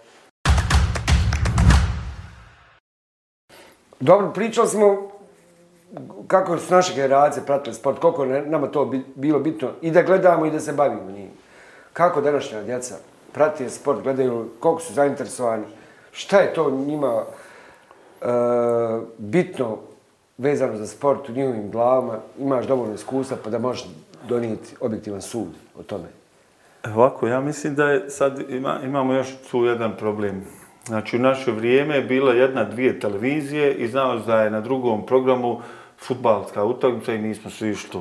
[4.00, 5.10] Dobro, pričali smo
[6.26, 10.46] kako su naše generacije pratili sport, koliko je nama to bilo bitno i da gledamo
[10.46, 11.30] i da se bavimo njim.
[11.92, 12.94] Kako današnja djeca
[13.32, 15.64] prati sport, gledaju, koliko su zainteresovani,
[16.12, 18.28] šta je to njima uh,
[19.18, 19.78] bitno
[20.42, 23.86] vezano za sport u njihovim glavama, imaš dovoljno iskustva pa da možeš
[24.28, 25.48] donijeti objektivan sud
[25.78, 26.08] o tome?
[26.84, 30.44] Ovako, ja mislim da je sad ima, imamo još tu jedan problem.
[30.86, 35.06] Znači, u naše vrijeme je bila jedna, dvije televizije i znao da je na drugom
[35.06, 35.60] programu
[35.98, 38.00] futbalska utakmica i nismo svi išli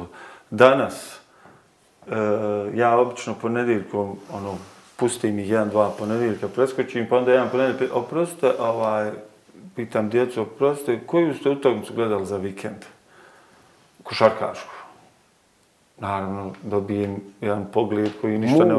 [0.50, 1.20] Danas,
[2.08, 2.16] e,
[2.74, 4.58] ja obično ponedjeljkom, ono,
[4.96, 9.12] pustim ih jedan, dva ponedjeljka, preskočim, pa onda jedan ponedjeljka, oprostite, ovaj,
[9.86, 12.86] pitam djecu, oprostite, koju ste utakmicu gledali za vikend?
[14.04, 14.76] Košarkašku.
[15.98, 18.76] Naravno, dobijem jedan pogled koji ništa ne...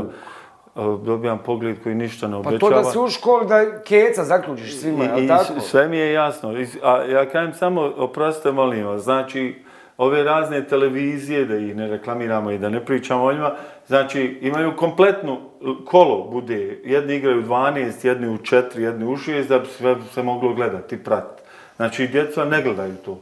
[1.05, 2.59] Dobijam pogled koji ništa ne obećava.
[2.59, 5.61] Pa to da si u školi da keca zaključiš svima, je li tako?
[5.61, 6.55] Sve mi je jasno.
[6.83, 9.63] A ja kajem samo, oprostite, molim vas, znači,
[10.03, 13.53] ove razne televizije, da ih ne reklamiramo i da ne pričamo o njima,
[13.87, 15.41] znači imaju kompletnu
[15.85, 20.23] kolo, bude, jedni igraju 12, jedni u 4, jedni u 6, da bi sve se
[20.23, 21.43] moglo gledati pratiti.
[21.77, 23.21] Znači, djeca ne gledaju to.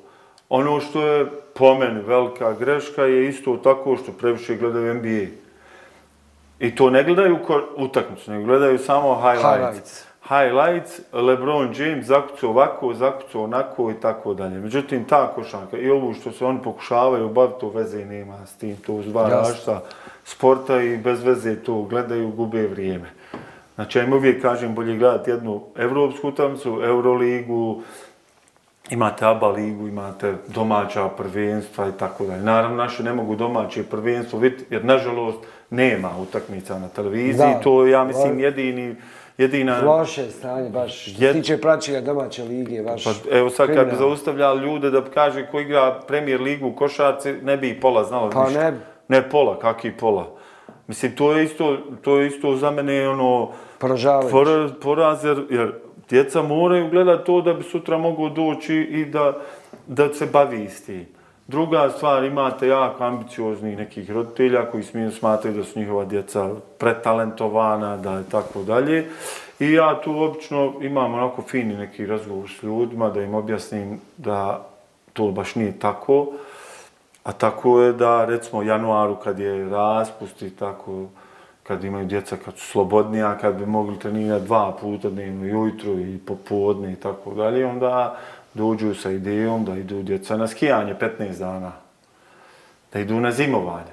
[0.48, 5.26] Ono što je po meni velika greška je isto tako što previše gledaju NBA.
[6.58, 7.38] I to ne gledaju
[7.76, 9.56] utakmicu, nego gledaju samo highlights.
[9.56, 14.58] highlights highlights, LeBron James zakucu ovako, zakucu onako i tako dalje.
[14.58, 18.76] Međutim, ta košanka i ovo što se oni pokušavaju baviti, to veze nema s tim,
[18.76, 19.06] to uz
[20.24, 23.10] sporta i bez veze to gledaju, gube vrijeme.
[23.74, 27.82] Znači, ja im uvijek kažem bolje gledati jednu evropsku utakmicu, Euroligu,
[28.90, 32.42] imate ABA ligu, imate domaća prvenstva i tako dalje.
[32.42, 35.38] Naravno, naše ne mogu domaće prvenstvo vidjeti, jer nažalost
[35.70, 37.54] nema utakmica na televiziji.
[37.54, 38.96] Da, to ja mislim jedini
[39.40, 39.80] jedina...
[39.84, 41.02] Loše stanje, baš.
[41.02, 41.36] Što jed...
[41.36, 43.04] tiče praćenja domaće lige, baš...
[43.04, 47.32] Pa, evo sad kad bi zaustavljali ljude da kaže ko igra premijer ligu u košarci,
[47.32, 48.70] ne bi i pola znalo pa ništa.
[48.70, 48.78] ne...
[49.08, 50.26] Ne pola, kakvi pola.
[50.86, 53.50] Mislim, to je isto, to je isto za mene ono...
[53.78, 54.30] Poražavajuće.
[54.30, 55.72] Por, poraz, jer, jer
[56.08, 59.32] djeca moraju gledati to da bi sutra mogu doći i da,
[59.86, 61.06] da se bavi s tim.
[61.50, 65.10] Druga stvar, imate jako ambicioznih nekih roditelja koji smiju
[65.54, 69.08] da su njihova djeca pretalentovana, da je tako dalje.
[69.60, 74.66] I ja tu obično imam onako fini neki razgovor s ljudima da im objasnim da
[75.12, 76.26] to baš nije tako.
[77.24, 81.06] A tako je da, recimo, januaru kad je raspust i tako,
[81.62, 86.18] kad imaju djeca kad su slobodnija, kad bi mogli trenirati dva puta dnevno, jutro i
[86.26, 88.18] popodne i tako dalje, onda
[88.54, 91.72] dođu sa idejom da idu djeca na skijanje 15 dana.
[92.92, 93.92] Da idu na zimovanje.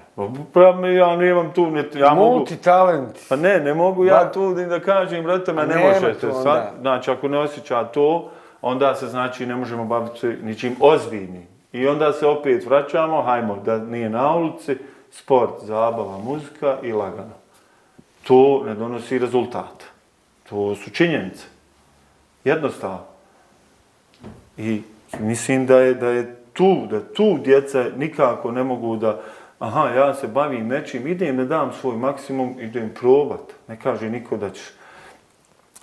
[0.54, 1.72] Pa ja nemam tu...
[1.72, 3.18] Ne, ja Multitalent.
[3.30, 6.32] Pa ne, ne mogu ja tu da kažem, brate, me ne možete.
[6.44, 8.30] Sad, znači, ako ne osjeća to,
[8.62, 11.48] onda se znači ne možemo baviti ničim ozbiljnim.
[11.72, 14.78] I onda se opet vraćamo, hajmo, da nije na ulici,
[15.12, 17.34] sport, zabava, muzika i lagano.
[18.24, 19.84] To ne donosi rezultat.
[20.50, 21.46] To su činjenice.
[22.44, 23.17] Jednostavno.
[24.58, 24.82] I
[25.20, 29.22] mislim da je, da je tu, da tu djeca nikako ne mogu da,
[29.60, 33.42] aha, ja se bavim nečim, idem ne dam svoj maksimum, idem probat.
[33.68, 34.64] Ne kaže niko da će.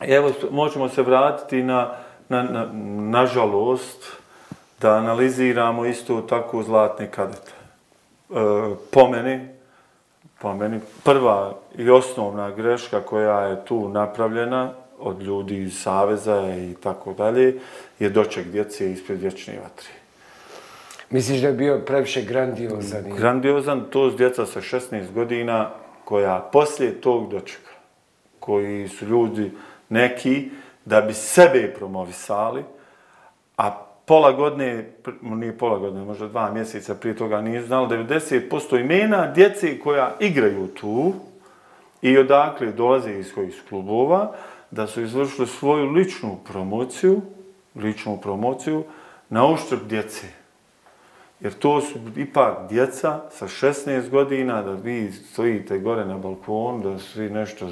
[0.01, 1.91] Evo, možemo se vratiti na,
[2.29, 2.69] na, na,
[3.11, 4.25] na žalost,
[4.81, 7.53] da analiziramo isto tako zlatne kadete.
[8.31, 8.35] E,
[8.91, 9.49] po meni,
[10.41, 16.75] po meni, prva i osnovna greška koja je tu napravljena, od ljudi iz Saveza i
[16.83, 17.55] tako dalje,
[17.99, 19.89] je doček djece ispred vječne vatri.
[21.11, 23.05] Misliš da je bio previše grandiozan?
[23.17, 25.71] Grandiozan, to s djeca sa 16 godina,
[26.05, 27.71] koja poslije tog dočeka,
[28.41, 29.51] koji su ljudi
[29.89, 30.51] neki,
[30.85, 32.63] da bi sebe promovisali,
[33.57, 33.71] a
[34.05, 34.91] pola godine,
[35.23, 40.67] nije pola godine, možda dva mjeseca prije toga nije znali, 90% imena djece koja igraju
[40.67, 41.13] tu
[42.03, 44.33] i odakle dolaze iz kojih klubova,
[44.75, 47.21] da su izvršili svoju ličnu promociju,
[47.77, 48.85] ličnu promociju,
[49.29, 50.27] na uštrb djece.
[51.41, 56.99] Jer to su ipak djeca sa 16 godina, da vi stojite gore na balkonu, da
[56.99, 57.69] svi nešto...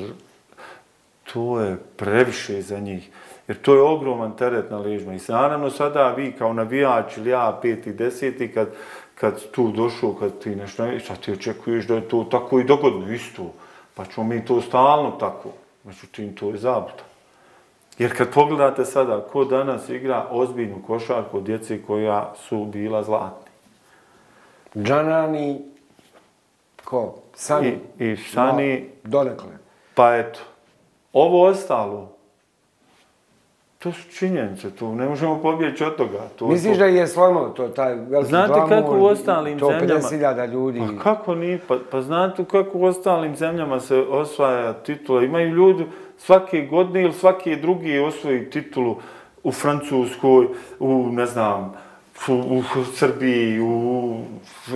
[1.32, 3.10] To je previše za njih.
[3.48, 5.14] Jer to je ogroman teret na ležima.
[5.14, 8.68] I naravno sada vi kao navijač ili ja peti, deseti, kad,
[9.14, 10.86] kad tu došao, kad ti nešto...
[10.86, 13.52] E, šta ti očekuješ da je to tako i dogodno isto?
[13.94, 15.61] Pa ćemo mi to stalno tako.
[15.84, 17.04] Međutim, to je zabuta.
[17.98, 23.50] Jer kad pogledate sada ko danas igra ozbiljnu košarku od djeci koja su bila zlatni.
[24.76, 25.60] Džanani,
[26.84, 27.14] ko?
[27.34, 27.78] Sani?
[27.98, 28.80] I, i Sani.
[28.80, 29.58] No, donekle.
[29.94, 30.40] Pa eto,
[31.12, 32.16] ovo ostalo,
[33.82, 36.28] to su činjenice, tu ne možemo pobjeći od toga.
[36.36, 36.78] To, Misliš to...
[36.78, 40.00] da je slomno to, taj veliki znate glamur, kako u ostalim to zemljama...
[40.00, 40.80] 50.000 ljudi?
[40.96, 41.60] Pa kako nije?
[41.68, 45.24] Pa, pa znate kako u ostalim zemljama se osvaja titula?
[45.24, 45.86] Imaju ljudi
[46.18, 48.96] svake godine ili svake druge osvoji titulu
[49.42, 50.46] u Francuskoj,
[50.80, 51.74] u, ne znam,
[52.28, 54.16] u, u Srbiji, u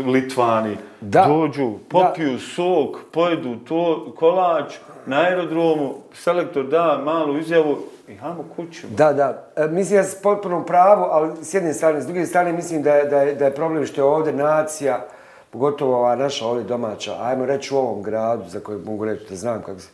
[0.06, 0.76] Litvani.
[1.00, 1.24] Da.
[1.28, 2.38] Dođu, popiju da.
[2.38, 4.74] sok, pojedu to, kolač
[5.06, 7.78] na aerodromu, selektor da malu izjavu,
[8.08, 8.86] Imamo kuću.
[8.90, 9.48] Da, da.
[9.56, 12.94] E, mislim ja sam potpuno pravo, ali s jedne strane, s druge strane mislim da
[12.94, 15.06] je, da je, da je problem što je ovdje nacija,
[15.50, 19.36] pogotovo ova naša ovdje domaća, ajmo reći u ovom gradu za koji mogu reći da
[19.36, 19.88] znam kako se,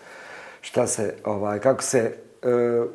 [0.61, 2.47] šta se, ovaj, kako se e,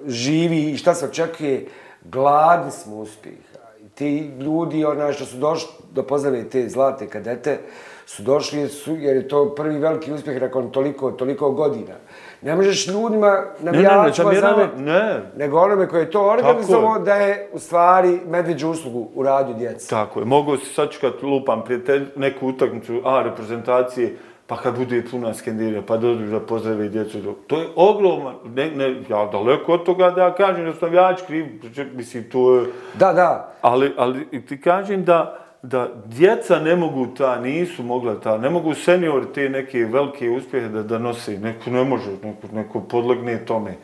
[0.07, 1.65] živi i šta se očekuje,
[2.03, 3.37] gladni smo uspjeha.
[3.85, 7.59] I ti ljudi, onaj što su došli da te zlate kadete,
[8.05, 11.95] su došli su, jer je to prvi veliki uspjeh nakon toliko, toliko godina.
[12.41, 15.21] Ne možeš ljudima, navijačima, ne, ne, ne, ne, ne.
[15.37, 19.89] nego onome koji je to organizovao, da je u stvari medveđu uslugu u radu djece.
[19.89, 20.25] Tako je.
[20.25, 24.15] Mogu se sačekati lupam prijatelj, neku utakmicu, a, reprezentacije,
[24.47, 27.35] pa kad bude puna skendirija, pa dođu da pozdrave djecu.
[27.47, 31.23] To je ogromno, ne, ne, ja daleko od toga da ja kažem da su navijači
[31.25, 31.61] krivi,
[31.93, 32.65] mislim, to je...
[32.93, 33.53] Da, da.
[33.61, 38.73] Ali, ali ti kažem da, da djeca ne mogu ta, nisu mogla ta, ne mogu
[38.73, 43.75] seniori te neke velike uspjehe da, da nose, neko ne može, neko, neko podlegne tome.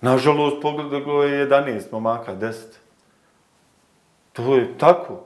[0.00, 2.54] Nažalost, pogledalo je 11 momaka, 10.
[4.32, 5.20] To je tako.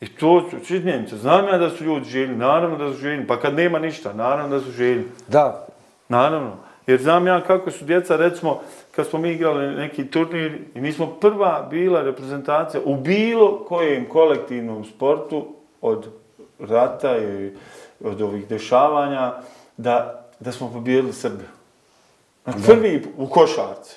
[0.00, 1.16] I to su činjenice.
[1.16, 3.26] Znam ja da su ljudi željni, naravno da su željni.
[3.26, 5.04] Pa kad nema ništa, naravno da su željni.
[5.28, 5.66] Da.
[6.08, 6.56] Naravno.
[6.86, 8.60] Jer znam ja kako su djeca, recimo,
[9.00, 14.08] kad smo mi igrali neki turnir, i mi smo prva bila reprezentacija u bilo kojem
[14.08, 15.46] kolektivnom sportu
[15.80, 16.08] od
[16.58, 17.50] rata i
[18.04, 19.32] od ovih dešavanja,
[19.76, 21.48] da, da smo pobijedili Srbiju.
[22.44, 23.96] Znači, prvi u košarci.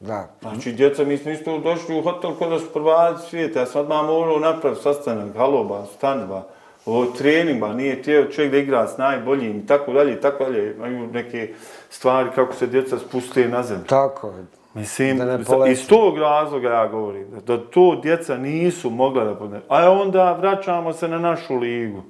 [0.00, 0.28] Da.
[0.40, 3.60] Znači, djeca, mi smo isto došli u hotel kod da su prvaci svijeta.
[3.60, 6.42] Ja sam odmah morao napraviti sastanak, haloba, stanba,
[6.86, 10.74] o treninga, nije tijelo čovjek da igra s najboljim i tako dalje, i tako dalje.
[10.74, 11.54] Imaju neke
[11.90, 13.84] stvari kako se djeca spuste na zemlju.
[13.86, 14.44] Tako je.
[14.74, 19.60] Mislim, Da iz tog razloga ja govorim, da, to djeca nisu mogla da podne.
[19.68, 22.02] A onda vraćamo se na našu ligu.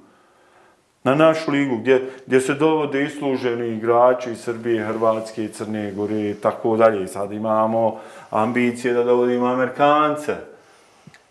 [1.03, 6.33] Na našu ligu gdje, gdje se dovode isluženi igrači iz Srbije, Hrvatske, Crne Gore i
[6.33, 7.07] tako dalje.
[7.07, 10.35] Sad imamo ambicije da dovodimo Amerikance.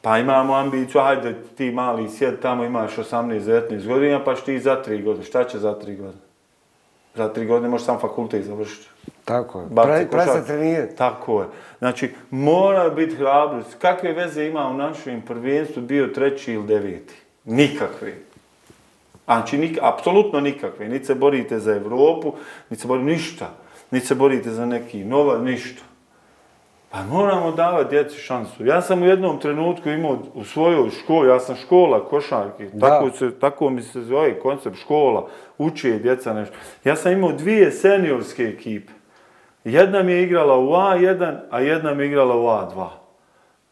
[0.03, 4.83] Pa imamo ambiciju, hajde ti mali sjed tamo imaš 18-19 godina, pa što ti za
[4.87, 5.25] 3 godine.
[5.25, 6.23] Šta će za 3 godine?
[7.15, 8.89] Za 3 godine možeš sam fakultet završiti.
[9.25, 9.67] Tako je.
[9.71, 10.11] Baci Pre, košarku.
[10.11, 10.97] prestati trenirati.
[10.97, 11.47] Tako je.
[11.79, 13.75] Znači, mora biti hrabrost.
[13.79, 17.15] Kakve veze ima u našem prvenstvu bio treći ili deveti?
[17.45, 18.15] Nikakve.
[19.25, 20.89] Znači, nik, apsolutno nikakve.
[20.89, 22.33] Niti se borite za Evropu,
[22.71, 23.51] niti se borite ništa.
[23.91, 25.83] Niti se borite za neki nova, ništa.
[26.93, 28.67] Pa moramo davati djeci šansu.
[28.67, 32.89] Ja sam u jednom trenutku imao u svojoj školi, ja sam škola košarke, Da.
[32.89, 35.29] tako, se, tako mi se zove koncept škola,
[35.59, 36.55] uči djeca nešto.
[36.85, 38.93] Ja sam imao dvije seniorske ekipe.
[39.65, 42.89] Jedna mi je igrala u A1, a jedna mi je igrala u A2.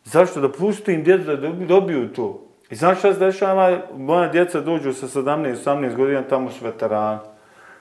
[0.04, 0.40] Zašto?
[0.40, 2.42] Da pustim djecu da dobi- dobiju to.
[2.70, 3.78] I znaš šta se dešava?
[3.96, 7.18] Moja djeca dođu sa 17-18 godina, tamo su veterani.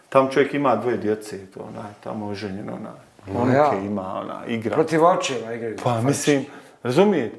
[0.10, 3.09] Tamo čovjek ima dvoje djece, to onaj, tamo oženjeno, onaj.
[3.34, 3.82] Ma Unuke ja.
[3.86, 4.76] ima, ona, igra.
[4.76, 5.78] Protiv očeva igraju.
[5.84, 6.46] Pa mislim,
[6.84, 7.36] razumijete,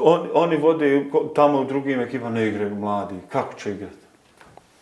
[0.00, 3.96] on, oni vode tamo u drugim ekipama, ne igraju mladi, kako će igrati?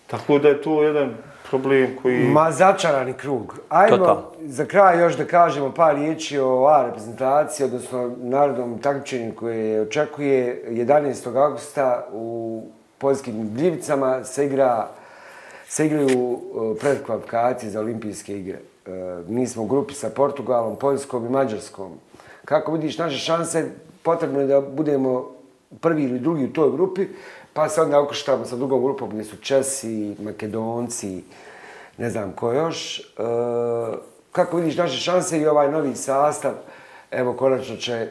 [0.07, 1.15] Tako da je to jedan
[1.51, 2.19] problem koji...
[2.19, 3.59] Ma začarani krug.
[3.69, 9.81] Ajmo za kraj još da kažemo par riječi o A reprezentaciji, odnosno narodnom takmičenju koje
[9.81, 11.37] očekuje 11.
[11.37, 12.63] augusta u
[12.99, 14.89] poljskim Gljivicama se igra
[15.71, 16.41] se igraju
[16.81, 18.59] predkvalifikacije za olimpijske igre.
[18.87, 21.93] Eh, mi smo u grupi sa Portugalom, Poljskom i Mađarskom.
[22.45, 23.71] Kako vidiš naše šanse,
[24.03, 25.31] potrebno je da budemo
[25.81, 27.07] prvi ili drugi u toj grupi,
[27.53, 31.23] pa se onda okrštamo sa drugom grupom gdje su Česi, Makedonci,
[31.99, 33.01] ne znam ko još.
[33.01, 33.97] Eh,
[34.33, 36.53] kako vidiš naše šanse i ovaj novi sastav,
[37.11, 38.11] evo konačno će, eh,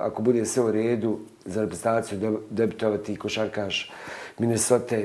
[0.00, 3.92] ako bude sve u redu, za reprezentaciju debitovati košarkaš
[4.38, 4.96] Minnesota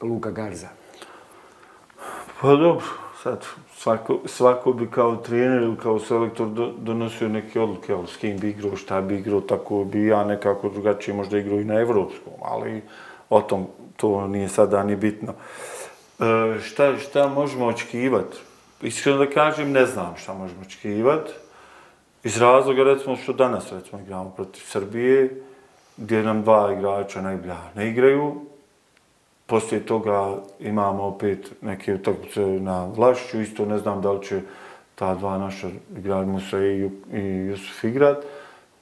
[0.00, 0.68] Luka Garza.
[2.40, 2.86] Pa dobro,
[3.22, 3.44] sad
[3.82, 8.38] svako, svako bi kao trener ili kao selektor do, donosio neke odluke, ali s kim
[8.38, 12.32] bi igrao, šta bi igrao, tako bi ja nekako drugačije možda igrao i na evropskom,
[12.42, 12.82] ali
[13.30, 15.34] o tom to nije sada ni bitno.
[16.20, 18.36] E, šta, šta možemo očekivati?
[18.82, 21.32] Iskreno da kažem, ne znam šta možemo očekivati.
[22.24, 25.42] Iz razloga, recimo, što danas, recimo, igramo protiv Srbije,
[25.96, 28.51] gdje nam dva igrača najbolja ne igraju,
[29.46, 34.40] Poslije toga imamo opet neke utakmice na Vlašću, isto ne znam da li će
[34.94, 38.24] ta dva naša igrali Musa i, i Jusuf igrat.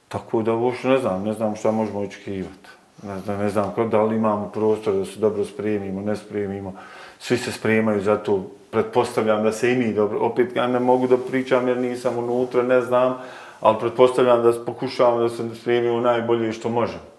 [0.07, 2.69] Tako da uopšte ne znam, ne znam šta možemo očekivati.
[3.03, 6.73] Ne znam, ne znam da li imamo prostor da se dobro spremimo, ne spremimo.
[7.19, 11.07] Svi se spremaju za to, pretpostavljam da se i mi dobro, opet ja ne mogu
[11.07, 13.17] da pričam jer nisam unutra, ne znam,
[13.61, 17.10] ali pretpostavljam da pokušavamo da se spremimo najbolje što možemo.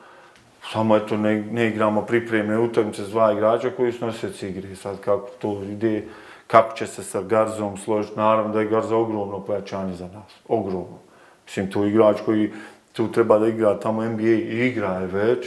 [0.70, 4.76] Samo eto ne, ne igramo pripremne utakmice s dva igrača koji su nosioci igre.
[4.76, 6.04] Sad kako to ide,
[6.46, 10.32] kako će se sa Garzom složiti, naravno da je Garza ogromno pojačanje za nas.
[10.48, 10.98] Ogromno.
[11.44, 12.52] Mislim, to igrač koji
[12.92, 15.46] tu treba da igra tamo NBA i igra je već.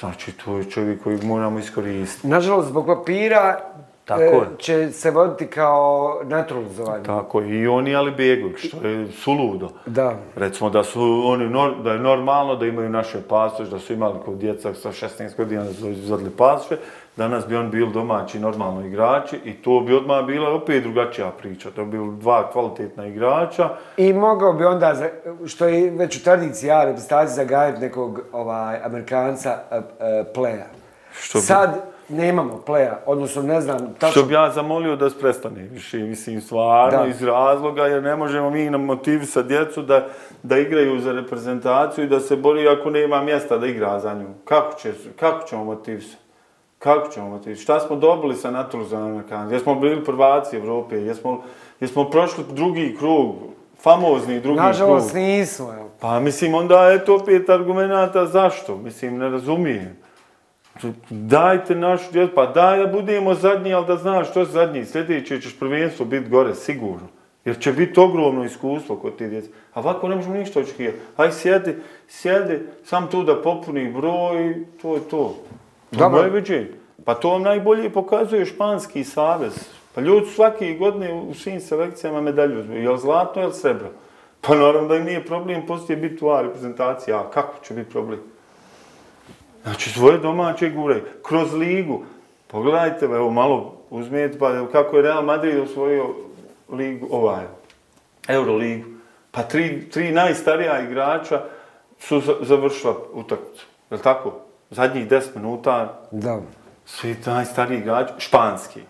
[0.00, 2.28] Znači, to je čovjek kojeg moramo iskoristiti.
[2.28, 3.60] Nažalost, zbog papira
[4.04, 4.46] Tako e, je.
[4.58, 7.04] će se voditi kao naturalizovanje.
[7.04, 7.60] Tako je.
[7.60, 9.68] I oni ali Begović, što je suludo.
[9.86, 10.14] Da.
[10.36, 14.34] Recimo da su oni, da je normalno da imaju naše pasoše, da su imali kod
[14.38, 16.76] djeca sa 16 godina da su izvadili pasoše,
[17.16, 21.70] danas bi on bil domaći normalno igrači i to bi odmah bila opet drugačija priča.
[21.70, 23.68] To bi bili dva kvalitetna igrača.
[23.96, 24.94] I mogao bi onda,
[25.46, 30.66] što je već u tradiciji A reprezentacije, zagajati nekog ovaj, Amerikanca e, e, pleja.
[31.12, 34.22] Što bi- Sad nemamo pleja, odnosno ne znam Što tačno...
[34.22, 37.06] bi ja zamolio da prestane više, mislim, stvarno, Da.
[37.06, 40.06] iz razloga, jer ne možemo mi nam motivisati djecu da,
[40.42, 44.26] da igraju za reprezentaciju i da se bori ako nema mjesta da igra za nju.
[44.44, 46.22] Kako, će, kako ćemo motivisati?
[46.78, 47.62] Kako ćemo motivisati?
[47.62, 49.52] Šta smo dobili sa naturalizovanom Amerikanom?
[49.52, 50.96] Jesmo bili prvaci Evrope?
[50.96, 51.42] Jesmo,
[51.80, 53.34] jesmo prošli drugi krug?
[53.82, 55.22] Famozni drugi Nažalost krug?
[55.22, 55.88] nismo, evo.
[56.00, 58.76] Pa mislim, onda je to opet argumenta zašto?
[58.76, 60.01] Mislim, ne razumijem.
[61.10, 64.84] Dajte našu djecu, pa daj da budemo zadnji, ali da znaš što si zadnji.
[64.84, 67.08] Sljedeće ćeš prvenstvo biti gore, sigurno.
[67.44, 69.48] Jer će biti ogromno iskustvo kod ti djece.
[69.74, 70.98] A ovako ne možemo ništa očekivati.
[71.16, 71.76] Aj sjedi,
[72.08, 75.36] sjedi, sam tu da popuni broj, to je to.
[75.98, 76.68] To je moje viđenje.
[77.04, 79.52] Pa to vam najbolje pokazuje Španski savez.
[79.94, 82.76] Pa ljudi svaki godine u svim selekcijama medalju uzme.
[82.76, 83.88] Je li zlatno, je li srebro?
[84.40, 87.14] Pa naravno da im nije problem poslije biti u A reprezentaciji.
[87.14, 88.20] A kako će biti problem?
[89.62, 91.00] Znači svoje domaće gure.
[91.22, 92.02] Kroz ligu.
[92.46, 96.14] Pogledajte, evo malo uzmijete pa kako je Real Madrid osvojio
[96.72, 97.44] ligu, ovaj,
[98.28, 98.84] Euroligu.
[99.30, 101.42] Pa tri, tri najstarija igrača
[101.98, 103.66] su završila utakmicu.
[103.90, 104.32] Je li tako?
[104.70, 106.00] Zadnjih deset minuta.
[106.10, 106.40] Da.
[106.84, 108.80] Svi najstariji igrači, španski.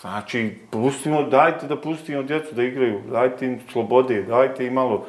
[0.00, 5.06] Znači, pustimo, dajte da pustimo djecu da igraju, dajte im slobode, dajte im malo...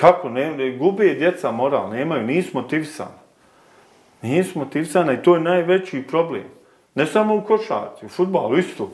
[0.00, 3.21] Kako, ne, ne gube djeca moral, nemaju, nisu motivisani.
[4.22, 6.44] Nisu motivisani i to je najveći problem.
[6.94, 8.90] Ne samo u košarci, u futbalu isto.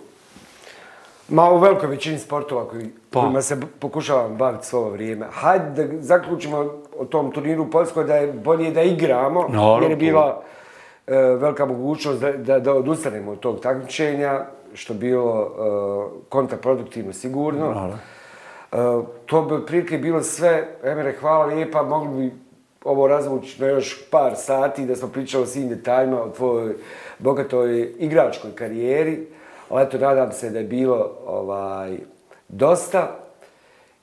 [1.29, 3.21] Ma u velikoj većini sportova koji, pa.
[3.21, 5.27] kojima se pokušavam baviti svoje vrijeme.
[5.31, 6.59] Hajde da zaključimo
[6.99, 10.43] o tom turniru u Poljskoj da je bolje da igramo, no, jer je bila
[11.07, 14.45] e, velika mogućnost da, da, da odustanemo od tog takmičenja,
[14.75, 17.73] što je bilo e, kontraproduktivno sigurno.
[17.73, 17.91] No,
[18.73, 20.69] e, to bi prilike bilo sve.
[20.83, 22.48] Emere, hvala lijepa, mogli bi
[22.89, 26.75] ovo razvući na još par sati da smo pričali o svim detaljima o tvojoj
[27.19, 29.27] bogatoj igračkoj karijeri.
[29.69, 31.99] Ali eto, nadam se da je bilo ovaj,
[32.49, 33.19] dosta.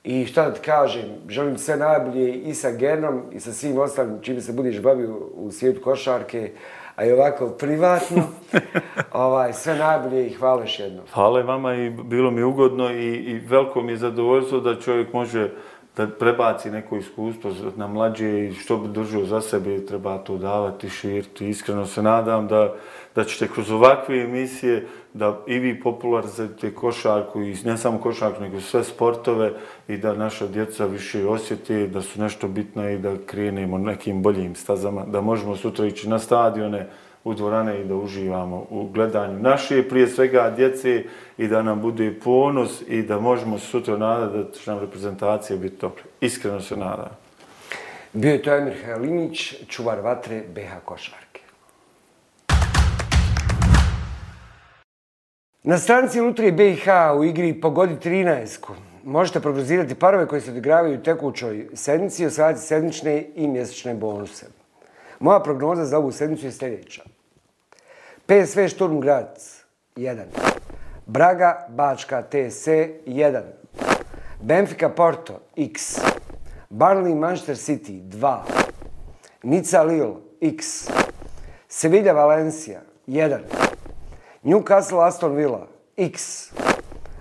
[0.04, 4.18] I šta da ti kažem, želim sve najbolje i sa Genom i sa svim ostalim
[4.22, 6.52] čime se budiš bavio u svijetu košarke,
[6.96, 8.22] a i ovako privatno.
[9.12, 11.02] ovaj, sve najbolje i hvala još jedno.
[11.12, 15.50] Hvala vama i bilo mi ugodno i, i veliko mi je zadovoljstvo da čovjek može
[15.96, 20.88] da prebaci neko iskustvo na mlađe i što bi držao za sebe, treba to davati,
[20.88, 21.48] širiti.
[21.48, 22.74] Iskreno se nadam da,
[23.14, 28.60] da ćete kroz ovakve emisije da i vi popularizujete košarku i ne samo košarku, nego
[28.60, 29.52] sve sportove
[29.88, 34.54] i da naša djeca više osjeti da su nešto bitno i da krenemo nekim boljim
[34.54, 36.88] stazama, da možemo sutra ići na stadione,
[37.26, 41.04] u dvorane i da uživamo u gledanju naše, prije svega djece
[41.38, 45.76] i da nam bude ponos i da možemo sutra nadati da će nam reprezentacija biti
[45.80, 46.02] dobro.
[46.20, 47.10] Iskreno se nadam.
[48.12, 51.40] Bio je to Emir Halimić, čuvar vatre BH Košarke.
[55.62, 56.86] Na stranci Lutrije BiH
[57.18, 58.70] u igri Pogodi 13
[59.04, 64.46] možete prognozirati parove koji se odigravaju u tekućoj sedmici i osvajati sedmične i mjesečne bonuse.
[65.20, 67.15] Moja prognoza za ovu sedmicu je sljedeća.
[68.26, 69.62] PSV Šturm Graz
[69.96, 70.18] 1.
[71.06, 72.66] Braga Bačka TS
[73.06, 73.42] 1.
[74.42, 76.00] Benfica Porto X.
[76.70, 78.42] Burnley Manchester City 2.
[79.44, 80.88] Nica Lille X.
[81.68, 83.44] Sevilla Valencia 1.
[84.42, 85.66] Newcastle Aston Villa
[85.96, 86.50] X.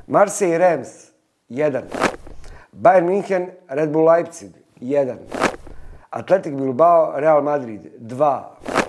[0.08, 1.12] Marseille Rams
[1.50, 1.84] 1.
[2.74, 4.52] Bayern München Red Bull Leipzig
[4.82, 5.20] 1.
[6.10, 8.85] Atletic Bilbao Real Madrid 2.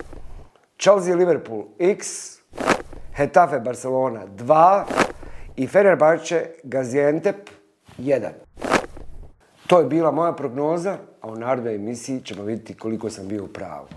[0.77, 2.37] Chelsea Liverpool X,
[3.13, 4.83] Hetafe Barcelona 2
[5.55, 7.49] i Fenerbahce Gaziantep
[7.99, 8.29] 1.
[9.67, 13.47] To je bila moja prognoza, a u narodnoj emisiji ćemo vidjeti koliko sam bio u
[13.47, 13.87] pravu.